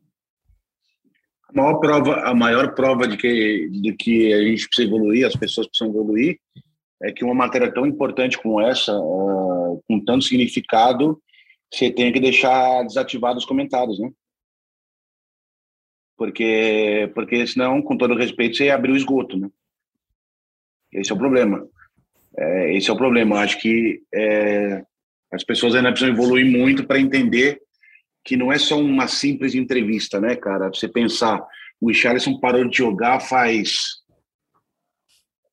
maior 1.54 1.78
prova, 1.78 2.20
a 2.20 2.34
maior 2.34 2.74
prova 2.74 3.06
de 3.06 3.16
que, 3.16 3.68
de 3.70 3.92
que 3.94 4.32
a 4.32 4.42
gente 4.42 4.66
precisa 4.66 4.88
evoluir, 4.88 5.26
as 5.26 5.36
pessoas 5.36 5.68
precisam 5.68 5.88
evoluir, 5.88 6.38
é 7.04 7.12
que 7.12 7.24
uma 7.24 7.34
matéria 7.34 7.72
tão 7.72 7.86
importante 7.86 8.38
como 8.38 8.60
essa, 8.60 8.92
uh, 8.98 9.82
com 9.86 10.04
tanto 10.04 10.24
significado, 10.24 11.20
você 11.72 11.90
tem 11.90 12.12
que 12.12 12.20
deixar 12.20 12.82
desativados 12.84 13.42
os 13.42 13.48
comentários, 13.48 13.98
né? 13.98 14.10
Porque, 16.16 17.10
porque 17.14 17.46
senão, 17.46 17.82
com 17.82 17.96
todo 17.96 18.14
respeito, 18.14 18.56
você 18.56 18.70
abriu 18.70 18.94
o 18.94 18.96
esgoto, 18.96 19.36
né? 19.36 19.50
Esse 20.92 21.12
é 21.12 21.14
o 21.14 21.18
problema. 21.18 21.68
É, 22.38 22.76
esse 22.76 22.88
é 22.88 22.92
o 22.92 22.96
problema. 22.96 23.40
Acho 23.40 23.60
que 23.60 24.00
é, 24.14 24.84
as 25.32 25.44
pessoas 25.44 25.74
ainda 25.74 25.90
precisam 25.90 26.14
evoluir 26.14 26.46
muito 26.46 26.86
para 26.86 27.00
entender 27.00 27.60
que 28.24 28.36
não 28.36 28.52
é 28.52 28.58
só 28.58 28.78
uma 28.80 29.08
simples 29.08 29.54
entrevista, 29.54 30.20
né, 30.20 30.36
cara? 30.36 30.68
Você 30.68 30.88
pensar, 30.88 31.44
o 31.80 31.88
Richarlison 31.88 32.38
parou 32.38 32.64
de 32.66 32.78
jogar 32.78 33.20
faz 33.20 34.03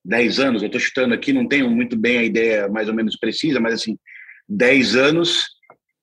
10 0.04 0.40
anos, 0.40 0.62
eu 0.62 0.66
estou 0.66 0.80
chutando 0.80 1.14
aqui, 1.14 1.32
não 1.32 1.46
tenho 1.46 1.70
muito 1.70 1.96
bem 1.96 2.18
a 2.18 2.24
ideia 2.24 2.68
mais 2.68 2.88
ou 2.88 2.94
menos 2.94 3.16
precisa, 3.16 3.60
mas 3.60 3.74
assim, 3.74 3.98
10 4.48 4.96
anos, 4.96 5.46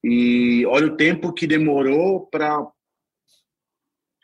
e 0.03 0.65
olha 0.65 0.87
o 0.87 0.95
tempo 0.97 1.33
que 1.33 1.45
demorou 1.45 2.27
para. 2.27 2.65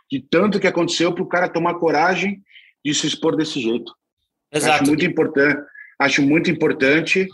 de 0.09 0.21
tanto 0.29 0.59
que 0.59 0.67
aconteceu 0.67 1.13
para 1.13 1.23
o 1.23 1.27
cara 1.27 1.49
tomar 1.49 1.75
coragem 1.75 2.41
de 2.83 2.93
se 2.93 3.07
expor 3.07 3.35
desse 3.35 3.59
jeito. 3.59 3.93
Exato. 4.51 4.75
Acho 4.75 4.85
muito 4.85 5.05
importante. 5.05 5.61
Acho 5.99 6.21
muito 6.21 6.51
importante 6.51 7.27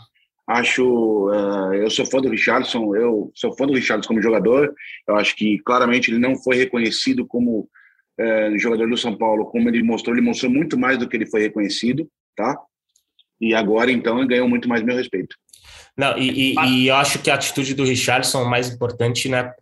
Acho, 0.46 1.30
uh, 1.30 1.72
eu 1.72 1.88
sou 1.88 2.04
fã 2.04 2.20
do 2.20 2.28
Richardson, 2.28 2.96
eu 2.96 3.30
sou 3.34 3.56
fã 3.56 3.64
do 3.64 3.74
Richardson 3.74 4.08
como 4.08 4.22
jogador. 4.22 4.74
Eu 5.06 5.16
acho 5.16 5.36
que 5.36 5.58
claramente 5.60 6.10
ele 6.10 6.18
não 6.18 6.36
foi 6.36 6.56
reconhecido 6.56 7.24
como 7.26 7.68
uh, 8.20 8.58
jogador 8.58 8.88
do 8.88 8.96
São 8.96 9.16
Paulo, 9.16 9.46
como 9.46 9.68
ele 9.68 9.82
mostrou. 9.82 10.14
Ele 10.14 10.24
mostrou 10.24 10.50
muito 10.50 10.76
mais 10.76 10.98
do 10.98 11.08
que 11.08 11.16
ele 11.16 11.30
foi 11.30 11.42
reconhecido, 11.42 12.10
tá? 12.36 12.56
E 13.40 13.54
agora 13.54 13.90
então 13.90 14.18
ele 14.18 14.28
ganhou 14.28 14.48
muito 14.48 14.68
mais 14.68 14.82
meu 14.82 14.96
respeito. 14.96 15.36
Não, 15.96 16.16
e, 16.16 16.54
e, 16.54 16.66
e 16.66 16.88
eu 16.88 16.96
acho 16.96 17.18
que 17.18 17.30
a 17.30 17.34
atitude 17.34 17.74
do 17.74 17.84
Richardson 17.84 18.42
é 18.42 18.48
mais 18.48 18.70
importante, 18.70 19.28
né? 19.28 19.52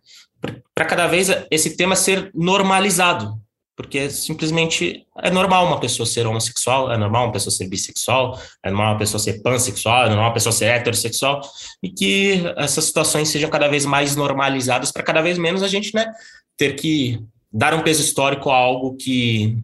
Para 0.73 0.85
cada 0.85 1.07
vez 1.07 1.29
esse 1.51 1.75
tema 1.75 1.95
ser 1.95 2.31
normalizado, 2.33 3.39
porque 3.75 4.09
simplesmente 4.09 5.05
é 5.19 5.29
normal 5.29 5.65
uma 5.67 5.79
pessoa 5.79 6.05
ser 6.05 6.25
homossexual, 6.25 6.91
é 6.91 6.97
normal 6.97 7.25
uma 7.25 7.31
pessoa 7.31 7.51
ser 7.51 7.67
bissexual, 7.67 8.39
é 8.63 8.69
normal 8.69 8.93
uma 8.93 8.99
pessoa 8.99 9.19
ser 9.19 9.41
pansexual, 9.41 10.05
é 10.05 10.09
normal 10.09 10.27
uma 10.27 10.33
pessoa 10.33 10.53
ser 10.53 10.65
heterossexual, 10.65 11.41
e 11.81 11.89
que 11.89 12.43
essas 12.57 12.85
situações 12.85 13.29
sejam 13.29 13.49
cada 13.49 13.67
vez 13.67 13.85
mais 13.85 14.15
normalizadas 14.15 14.91
para 14.91 15.03
cada 15.03 15.21
vez 15.21 15.37
menos 15.37 15.63
a 15.63 15.67
gente 15.67 15.93
né, 15.93 16.11
ter 16.57 16.75
que 16.75 17.19
dar 17.51 17.73
um 17.73 17.81
peso 17.81 18.01
histórico 18.01 18.49
a 18.49 18.55
algo 18.55 18.95
que 18.95 19.57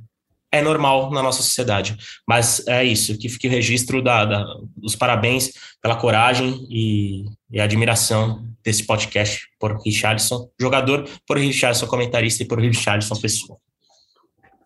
é 0.52 0.62
normal 0.62 1.12
na 1.12 1.22
nossa 1.22 1.42
sociedade. 1.42 1.98
Mas 2.28 2.66
é 2.68 2.84
isso, 2.84 3.18
que 3.18 3.30
fique 3.30 3.48
o 3.48 3.52
registro 3.52 4.02
da, 4.02 4.26
da, 4.26 4.46
dos 4.76 4.96
parabéns 4.96 5.52
pela 5.82 5.96
coragem 5.96 6.66
e, 6.70 7.26
e 7.52 7.60
admiração 7.60 8.48
desse 8.64 8.86
podcast 8.86 9.48
por 9.60 9.80
Richardson, 9.84 10.50
jogador, 10.60 11.08
por 11.26 11.38
Richardson 11.38 11.88
comentarista 11.88 12.44
e 12.44 12.48
por 12.48 12.60
Richardson 12.60 13.16
pessoa. 13.16 13.58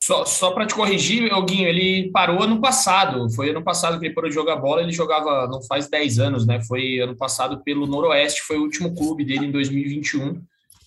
Só, 0.03 0.25
só 0.25 0.51
para 0.51 0.65
te 0.65 0.73
corrigir, 0.73 1.29
Guinho, 1.45 1.67
ele 1.67 2.09
parou 2.11 2.41
ano 2.41 2.59
passado. 2.59 3.29
Foi 3.29 3.51
ano 3.51 3.63
passado 3.63 3.99
que 3.99 4.07
ele 4.07 4.15
parou 4.15 4.29
de 4.29 4.33
jogar 4.33 4.55
bola. 4.55 4.81
Ele 4.81 4.91
jogava 4.91 5.47
não 5.47 5.61
faz 5.61 5.87
10 5.87 6.17
anos, 6.17 6.47
né? 6.47 6.59
Foi 6.63 6.99
ano 6.99 7.15
passado 7.15 7.61
pelo 7.63 7.85
Noroeste, 7.85 8.41
foi 8.41 8.57
o 8.57 8.63
último 8.63 8.95
clube 8.95 9.23
dele 9.23 9.45
em 9.45 9.51
2021. 9.51 10.27
Ah, 10.27 10.41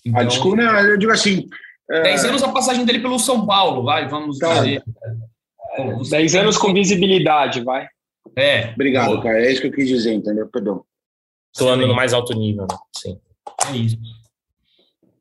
então, 0.05 0.21
ah, 0.21 0.23
desculpa, 0.25 0.57
né? 0.57 0.91
eu 0.91 0.97
digo 0.97 1.13
assim. 1.13 1.47
10 1.89 2.23
é... 2.23 2.27
anos 2.29 2.43
a 2.43 2.51
passagem 2.51 2.85
dele 2.85 2.99
pelo 2.99 3.19
São 3.19 3.45
Paulo, 3.45 3.83
vai, 3.83 4.07
vamos 4.07 4.37
tá. 4.37 4.53
dizer. 4.55 4.83
10 6.09 6.35
anos 6.35 6.57
com 6.57 6.73
visibilidade, 6.73 7.61
vai. 7.61 7.87
É. 8.35 8.71
Obrigado, 8.71 9.11
boa. 9.11 9.23
cara. 9.23 9.45
É 9.45 9.51
isso 9.51 9.61
que 9.61 9.67
eu 9.67 9.71
quis 9.71 9.87
dizer, 9.87 10.13
entendeu? 10.13 10.47
Perdão. 10.47 10.83
Estou 11.53 11.75
no 11.75 11.95
mais 11.95 12.13
alto 12.13 12.33
nível, 12.33 12.67
né? 12.69 12.77
sim. 12.97 13.19
É 13.71 13.77
isso. 13.77 13.97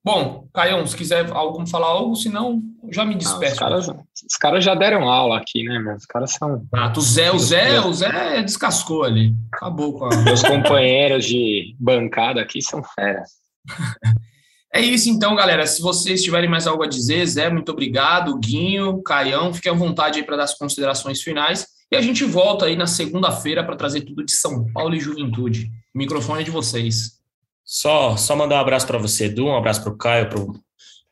Bom, 0.04 0.46
Caião, 0.52 0.86
se 0.86 0.94
quiser 0.94 1.30
algum 1.32 1.66
falar 1.66 1.86
algo, 1.86 2.14
senão 2.14 2.62
já 2.90 3.06
me 3.06 3.14
despeço. 3.14 3.64
Ah, 3.64 3.78
os, 3.78 3.86
caras, 3.86 3.88
os, 3.88 4.36
caras, 4.36 4.64
já 4.64 4.74
deram 4.74 5.08
aula 5.08 5.38
aqui, 5.38 5.62
né, 5.62 5.78
meu? 5.78 5.94
Os 5.94 6.04
caras 6.04 6.32
são. 6.32 6.66
Ah, 6.74 6.92
o 6.94 7.00
Zé, 7.00 7.32
o 7.32 7.38
Zé, 7.38 7.80
o 7.80 7.92
Zé 7.92 8.42
descascou 8.42 9.04
ali. 9.04 9.32
Acabou 9.50 9.98
com 9.98 10.04
a. 10.04 10.16
Meus 10.22 10.42
companheiros 10.42 11.24
de 11.24 11.74
bancada 11.78 12.42
aqui 12.42 12.60
são 12.60 12.82
feras. 12.82 13.30
É 14.74 14.80
isso 14.80 15.08
então, 15.08 15.36
galera. 15.36 15.64
Se 15.68 15.80
vocês 15.80 16.20
tiverem 16.20 16.50
mais 16.50 16.66
algo 16.66 16.82
a 16.82 16.88
dizer, 16.88 17.24
Zé, 17.26 17.48
muito 17.48 17.70
obrigado. 17.70 18.36
Guinho, 18.36 19.00
Caião, 19.04 19.54
fiquem 19.54 19.70
à 19.70 19.74
vontade 19.74 20.18
aí 20.18 20.26
para 20.26 20.36
dar 20.36 20.42
as 20.42 20.58
considerações 20.58 21.22
finais. 21.22 21.64
E 21.92 21.96
a 21.96 22.02
gente 22.02 22.24
volta 22.24 22.66
aí 22.66 22.74
na 22.74 22.88
segunda-feira 22.88 23.62
para 23.62 23.76
trazer 23.76 24.00
tudo 24.00 24.24
de 24.24 24.32
São 24.32 24.66
Paulo 24.72 24.96
e 24.96 24.98
Juventude. 25.00 25.70
O 25.94 25.98
microfone 25.98 26.40
é 26.40 26.44
de 26.44 26.50
vocês. 26.50 27.20
Só, 27.64 28.16
só 28.16 28.34
mandar 28.34 28.56
um 28.56 28.60
abraço 28.62 28.84
para 28.84 28.98
você, 28.98 29.26
Edu, 29.26 29.46
um 29.46 29.56
abraço 29.56 29.80
para 29.80 29.92
o 29.92 29.96
Caio, 29.96 30.28
para 30.28 30.40
o 30.40 30.52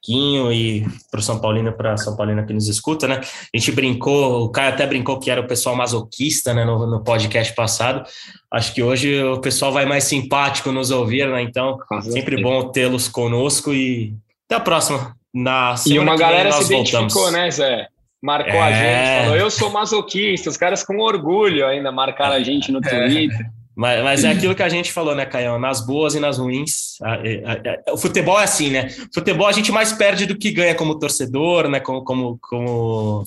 Quinho 0.02 0.52
e 0.52 0.84
para 1.10 1.20
o 1.20 1.22
São 1.22 1.38
Paulino, 1.38 1.72
para 1.72 1.96
São 1.96 2.16
Paulino 2.16 2.44
que 2.44 2.52
nos 2.52 2.68
escuta, 2.68 3.06
né? 3.06 3.20
A 3.22 3.58
gente 3.58 3.70
brincou, 3.72 4.44
o 4.44 4.48
Caio 4.50 4.70
até 4.70 4.86
brincou 4.86 5.18
que 5.18 5.30
era 5.30 5.40
o 5.40 5.46
pessoal 5.46 5.76
masoquista, 5.76 6.52
né, 6.52 6.64
no, 6.64 6.86
no 6.86 7.04
podcast 7.04 7.54
passado. 7.54 8.04
Acho 8.50 8.74
que 8.74 8.82
hoje 8.82 9.22
o 9.22 9.40
pessoal 9.40 9.72
vai 9.72 9.86
mais 9.86 10.04
simpático 10.04 10.72
nos 10.72 10.90
ouvir, 10.90 11.28
né? 11.28 11.42
Então, 11.42 11.78
sempre 12.02 12.42
bom 12.42 12.68
tê-los 12.70 13.08
conosco 13.08 13.72
e 13.72 14.14
até 14.46 14.56
a 14.56 14.60
próxima. 14.60 15.14
Na 15.32 15.74
e 15.86 15.98
uma 15.98 16.16
galera 16.16 16.52
se 16.52 16.64
identificou, 16.64 17.22
voltamos. 17.22 17.32
né, 17.32 17.50
Zé? 17.50 17.88
Marcou 18.20 18.52
é... 18.52 18.60
a 18.60 18.72
gente, 18.72 19.24
falou, 19.24 19.36
eu 19.36 19.50
sou 19.50 19.70
masoquista, 19.70 20.50
os 20.50 20.56
caras 20.56 20.84
com 20.84 20.98
orgulho 20.98 21.66
ainda 21.66 21.90
marcaram 21.90 22.34
a 22.34 22.40
gente 22.40 22.70
no 22.70 22.78
é. 22.78 22.88
Twitter. 22.88 23.40
É. 23.40 23.61
Mas, 23.74 24.02
mas, 24.04 24.24
é 24.24 24.30
aquilo 24.30 24.54
que 24.54 24.62
a 24.62 24.68
gente 24.68 24.92
falou, 24.92 25.14
né, 25.14 25.24
Caião? 25.24 25.58
Nas 25.58 25.84
boas 25.84 26.14
e 26.14 26.20
nas 26.20 26.38
ruins. 26.38 27.00
A, 27.02 27.14
a, 27.14 27.90
a, 27.90 27.94
o 27.94 27.96
futebol 27.96 28.38
é 28.38 28.44
assim, 28.44 28.70
né? 28.70 28.88
Futebol 29.14 29.46
a 29.46 29.52
gente 29.52 29.72
mais 29.72 29.92
perde 29.92 30.26
do 30.26 30.36
que 30.36 30.50
ganha 30.50 30.74
como 30.74 30.98
torcedor, 30.98 31.68
né? 31.68 31.80
Como, 31.80 32.04
como, 32.04 32.38
como 32.40 33.24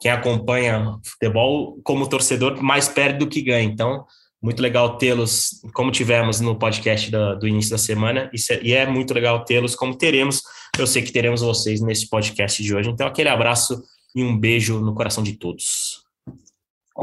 quem 0.00 0.10
acompanha 0.10 0.96
futebol 1.04 1.78
como 1.82 2.08
torcedor 2.08 2.62
mais 2.62 2.88
perde 2.88 3.18
do 3.18 3.28
que 3.28 3.42
ganha. 3.42 3.64
Então, 3.64 4.04
muito 4.42 4.62
legal 4.62 4.96
tê-los, 4.96 5.60
como 5.74 5.90
tivemos 5.90 6.40
no 6.40 6.56
podcast 6.56 7.10
do, 7.10 7.38
do 7.38 7.48
início 7.48 7.72
da 7.72 7.78
semana, 7.78 8.30
e 8.62 8.72
é 8.72 8.86
muito 8.86 9.12
legal 9.12 9.44
tê-los, 9.44 9.74
como 9.74 9.96
teremos. 9.96 10.42
Eu 10.78 10.86
sei 10.86 11.02
que 11.02 11.12
teremos 11.12 11.42
vocês 11.42 11.80
nesse 11.80 12.08
podcast 12.08 12.62
de 12.62 12.74
hoje. 12.74 12.88
Então, 12.88 13.06
aquele 13.06 13.28
abraço 13.28 13.82
e 14.14 14.22
um 14.22 14.38
beijo 14.38 14.80
no 14.80 14.94
coração 14.94 15.22
de 15.22 15.34
todos. 15.34 16.02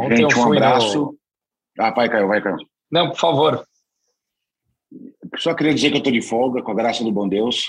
Gente, 0.10 0.36
um 0.36 0.54
abraço. 0.54 0.98
No... 0.98 1.18
Ah, 1.80 1.92
vai, 1.92 2.10
Caio, 2.10 2.28
vai, 2.28 2.42
Caio. 2.42 2.58
Não, 2.92 3.10
por 3.10 3.20
favor. 3.20 3.68
Só 5.38 5.54
queria 5.54 5.74
dizer 5.74 5.90
que 5.90 5.96
eu 5.96 6.00
estou 6.00 6.14
de 6.14 6.22
folga, 6.22 6.62
com 6.62 6.72
a 6.72 6.76
graça 6.76 7.04
do 7.04 7.12
bom 7.12 7.28
Deus. 7.28 7.66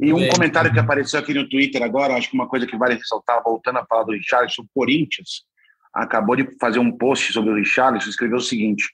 e 0.00 0.12
um 0.12 0.28
comentário 0.28 0.72
que 0.72 0.78
apareceu 0.78 1.20
aqui 1.20 1.32
no 1.32 1.48
Twitter 1.48 1.82
agora, 1.82 2.14
acho 2.14 2.28
que 2.28 2.34
uma 2.34 2.48
coisa 2.48 2.66
que 2.66 2.76
vale 2.76 2.94
ressaltar, 2.94 3.42
voltando 3.42 3.78
a 3.78 3.86
falar 3.86 4.04
do 4.04 4.12
Richardson, 4.12 4.66
Corinthians, 4.74 5.44
acabou 5.92 6.34
de 6.34 6.48
fazer 6.58 6.78
um 6.78 6.90
post 6.90 7.32
sobre 7.32 7.50
o 7.50 7.56
Richarlison, 7.56 8.08
escreveu 8.08 8.38
o 8.38 8.40
seguinte: 8.40 8.88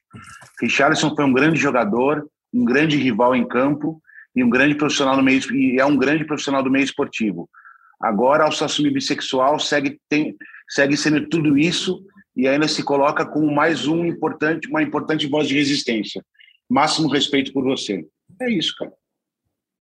Richarlison 0.61 1.15
foi 1.15 1.25
um 1.25 1.33
grande 1.33 1.59
jogador, 1.59 2.29
um 2.53 2.65
grande 2.65 2.97
rival 2.97 3.35
em 3.35 3.47
campo 3.47 4.03
e 4.35 4.43
um 4.43 4.51
grande 4.51 4.75
profissional 4.75 5.17
no 5.17 5.23
meio 5.23 5.41
e 5.55 5.81
é 5.81 5.87
um 5.87 5.97
grande 5.97 6.25
profissional 6.25 6.63
do 6.63 6.71
meio 6.71 6.85
esportivo. 6.85 7.49
Agora, 8.01 8.45
ao 8.45 8.53
se 8.53 8.63
assumir 8.63 8.93
bissexual, 8.93 9.59
segue 9.59 10.01
tem, 10.09 10.37
segue 10.69 10.97
sendo 10.97 11.29
tudo 11.29 11.57
isso 11.59 12.05
e 12.39 12.47
ainda 12.47 12.69
se 12.69 12.85
coloca 12.85 13.27
como 13.27 13.53
mais 13.53 13.89
um 13.89 14.05
importante, 14.07 14.69
uma 14.69 14.81
importante 14.81 15.27
voz 15.27 15.49
de 15.49 15.57
resistência. 15.57 16.25
Máximo 16.71 17.09
respeito 17.09 17.53
por 17.53 17.65
você. 17.65 18.07
É 18.41 18.49
isso, 18.49 18.77
cara. 18.79 18.93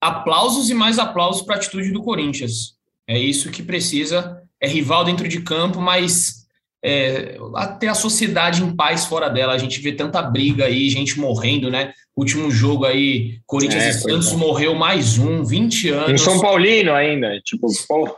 Aplausos 0.01 0.71
e 0.71 0.75
mais 0.75 0.99
aplausos 0.99 1.43
para 1.43 1.57
a 1.57 1.59
atitude 1.59 1.91
do 1.91 2.03
Corinthians. 2.03 2.75
É 3.07 3.19
isso 3.19 3.51
que 3.51 3.63
precisa. 3.63 4.43
É 4.59 4.67
rival 4.67 5.05
dentro 5.05 5.29
de 5.29 5.43
campo, 5.43 5.83
mas 5.83 6.47
é, 6.83 7.37
até 7.57 7.89
a 7.89 7.95
sociedade 7.95 8.63
em 8.63 8.75
paz 8.75 9.05
fora 9.05 9.29
dela. 9.29 9.53
A 9.53 9.59
gente 9.59 9.79
vê 9.81 9.93
tanta 9.93 10.23
briga 10.23 10.65
aí, 10.65 10.89
gente 10.89 11.21
morrendo, 11.21 11.71
né? 11.71 11.93
Último 12.17 12.51
jogo 12.51 12.87
aí, 12.87 13.39
Corinthians 13.45 13.85
é, 13.85 13.91
e 13.91 13.93
Santos 13.93 14.33
é. 14.33 14.37
morreu 14.37 14.75
mais 14.75 15.19
um, 15.19 15.45
20 15.45 15.91
anos. 15.91 16.11
Em 16.11 16.25
São 16.25 16.41
Paulino 16.41 16.95
ainda, 16.95 17.39
tipo. 17.43 17.67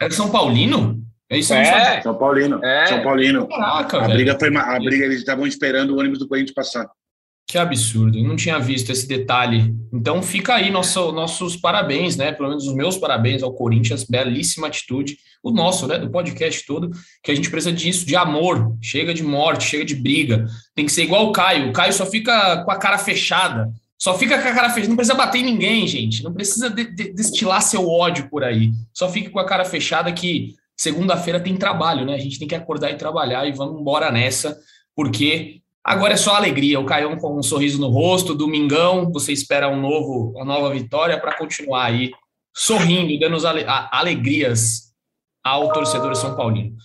É 0.01 0.11
São 0.11 0.31
Paulino? 0.31 1.03
É 1.31 1.39
isso 1.39 1.53
é. 1.53 2.01
São 2.01 2.15
Paulino. 2.17 2.65
É. 2.65 2.87
São 2.87 3.03
Paulino. 3.03 3.47
Caraca, 3.49 3.99
a 3.99 4.01
velho. 4.03 4.15
briga 4.15 4.39
foi 4.39 4.57
a 4.57 4.79
briga 4.79 5.05
eles 5.05 5.19
estavam 5.19 5.47
esperando 5.47 5.95
o 5.95 5.99
ônibus 5.99 6.19
do 6.19 6.29
Corinthians 6.29 6.55
passar. 6.55 6.89
Que 7.47 7.57
absurdo, 7.57 8.23
não 8.23 8.37
tinha 8.37 8.59
visto 8.59 8.93
esse 8.93 9.09
detalhe. 9.09 9.75
Então 9.91 10.23
fica 10.23 10.55
aí 10.55 10.71
nosso, 10.71 11.13
nossos 11.13 11.57
parabéns, 11.57 12.15
né? 12.15 12.31
Pelo 12.31 12.51
menos 12.51 12.67
os 12.67 12.75
meus 12.75 12.99
parabéns 12.99 13.43
ao 13.43 13.55
Corinthians, 13.55 14.05
belíssima 14.05 14.67
atitude. 14.67 15.17
O 15.43 15.51
nosso, 15.51 15.87
né? 15.87 15.99
Do 15.99 16.11
podcast 16.11 16.67
todo, 16.67 16.91
que 17.23 17.31
a 17.31 17.35
gente 17.35 17.51
precisa 17.51 17.73
disso, 17.73 18.05
de 18.05 18.15
amor. 18.15 18.77
Chega 18.83 19.15
de 19.15 19.23
morte, 19.23 19.65
chega 19.65 19.83
de 19.83 19.95
briga. 19.95 20.45
Tem 20.75 20.85
que 20.85 20.93
ser 20.93 21.05
igual 21.05 21.27
o 21.27 21.33
Caio. 21.33 21.71
O 21.71 21.73
Caio 21.73 21.93
só 21.95 22.05
fica 22.05 22.63
com 22.65 22.71
a 22.71 22.77
cara 22.77 22.99
fechada. 22.99 23.71
Só 23.97 24.17
fica 24.19 24.41
com 24.41 24.49
a 24.49 24.55
cara 24.55 24.69
fechada. 24.69 24.89
Não 24.89 24.97
precisa 24.97 25.17
bater 25.17 25.39
em 25.39 25.45
ninguém, 25.45 25.87
gente. 25.87 26.23
Não 26.23 26.35
precisa 26.35 26.69
de, 26.69 26.85
de, 26.85 27.15
destilar 27.15 27.63
seu 27.63 27.89
ódio 27.89 28.29
por 28.29 28.45
aí. 28.45 28.73
Só 28.93 29.09
fique 29.09 29.31
com 29.31 29.39
a 29.39 29.47
cara 29.47 29.65
fechada 29.65 30.13
que 30.13 30.55
segunda-feira 30.79 31.41
tem 31.41 31.57
trabalho, 31.57 32.07
né? 32.07 32.15
A 32.15 32.19
gente 32.19 32.39
tem 32.39 32.47
que 32.47 32.55
acordar 32.55 32.91
e 32.91 32.97
trabalhar 32.97 33.47
e 33.47 33.53
vamos 33.53 33.81
embora 33.81 34.11
nessa, 34.13 34.57
porque 34.95 35.61
agora 35.83 36.15
é 36.15 36.17
só 36.17 36.37
alegria. 36.37 36.79
O 36.79 36.87
Caião 36.87 37.17
com 37.17 37.37
um 37.37 37.43
sorriso 37.43 37.81
no 37.81 37.89
rosto, 37.89 38.35
domingão, 38.35 39.11
você 39.13 39.33
espera 39.33 39.69
um 39.69 39.81
novo, 39.81 40.33
uma 40.37 40.45
nova 40.45 40.71
vitória 40.71 41.21
para 41.21 41.37
continuar 41.37 41.87
aí 41.87 42.13
sorrindo 42.57 43.19
dando 43.19 43.39
alegrias 43.91 44.93
ao 45.45 45.73
torcedor 45.73 46.15
São 46.15 46.37
Paulino. 46.37 46.77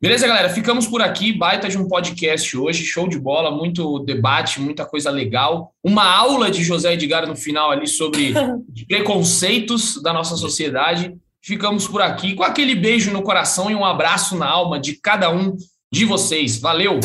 Beleza, 0.00 0.26
galera? 0.26 0.50
Ficamos 0.50 0.86
por 0.88 1.00
aqui. 1.00 1.32
Baita 1.32 1.68
de 1.68 1.78
um 1.78 1.86
podcast 1.86 2.56
hoje, 2.58 2.84
show 2.84 3.08
de 3.08 3.18
bola, 3.18 3.52
muito 3.52 4.00
debate, 4.00 4.60
muita 4.60 4.84
coisa 4.84 5.10
legal. 5.10 5.72
Uma 5.82 6.04
aula 6.04 6.50
de 6.50 6.64
José 6.64 6.94
Edgar 6.94 7.26
no 7.26 7.36
final 7.36 7.70
ali 7.70 7.86
sobre 7.86 8.34
preconceitos 8.88 10.02
da 10.02 10.12
nossa 10.12 10.36
sociedade. 10.36 11.16
Ficamos 11.44 11.88
por 11.88 12.00
aqui 12.00 12.34
com 12.34 12.44
aquele 12.44 12.74
beijo 12.74 13.10
no 13.10 13.22
coração 13.22 13.68
e 13.70 13.74
um 13.74 13.84
abraço 13.84 14.36
na 14.36 14.48
alma 14.48 14.78
de 14.78 14.94
cada 14.94 15.28
um 15.28 15.56
de 15.92 16.04
vocês. 16.04 16.58
Valeu! 16.58 17.00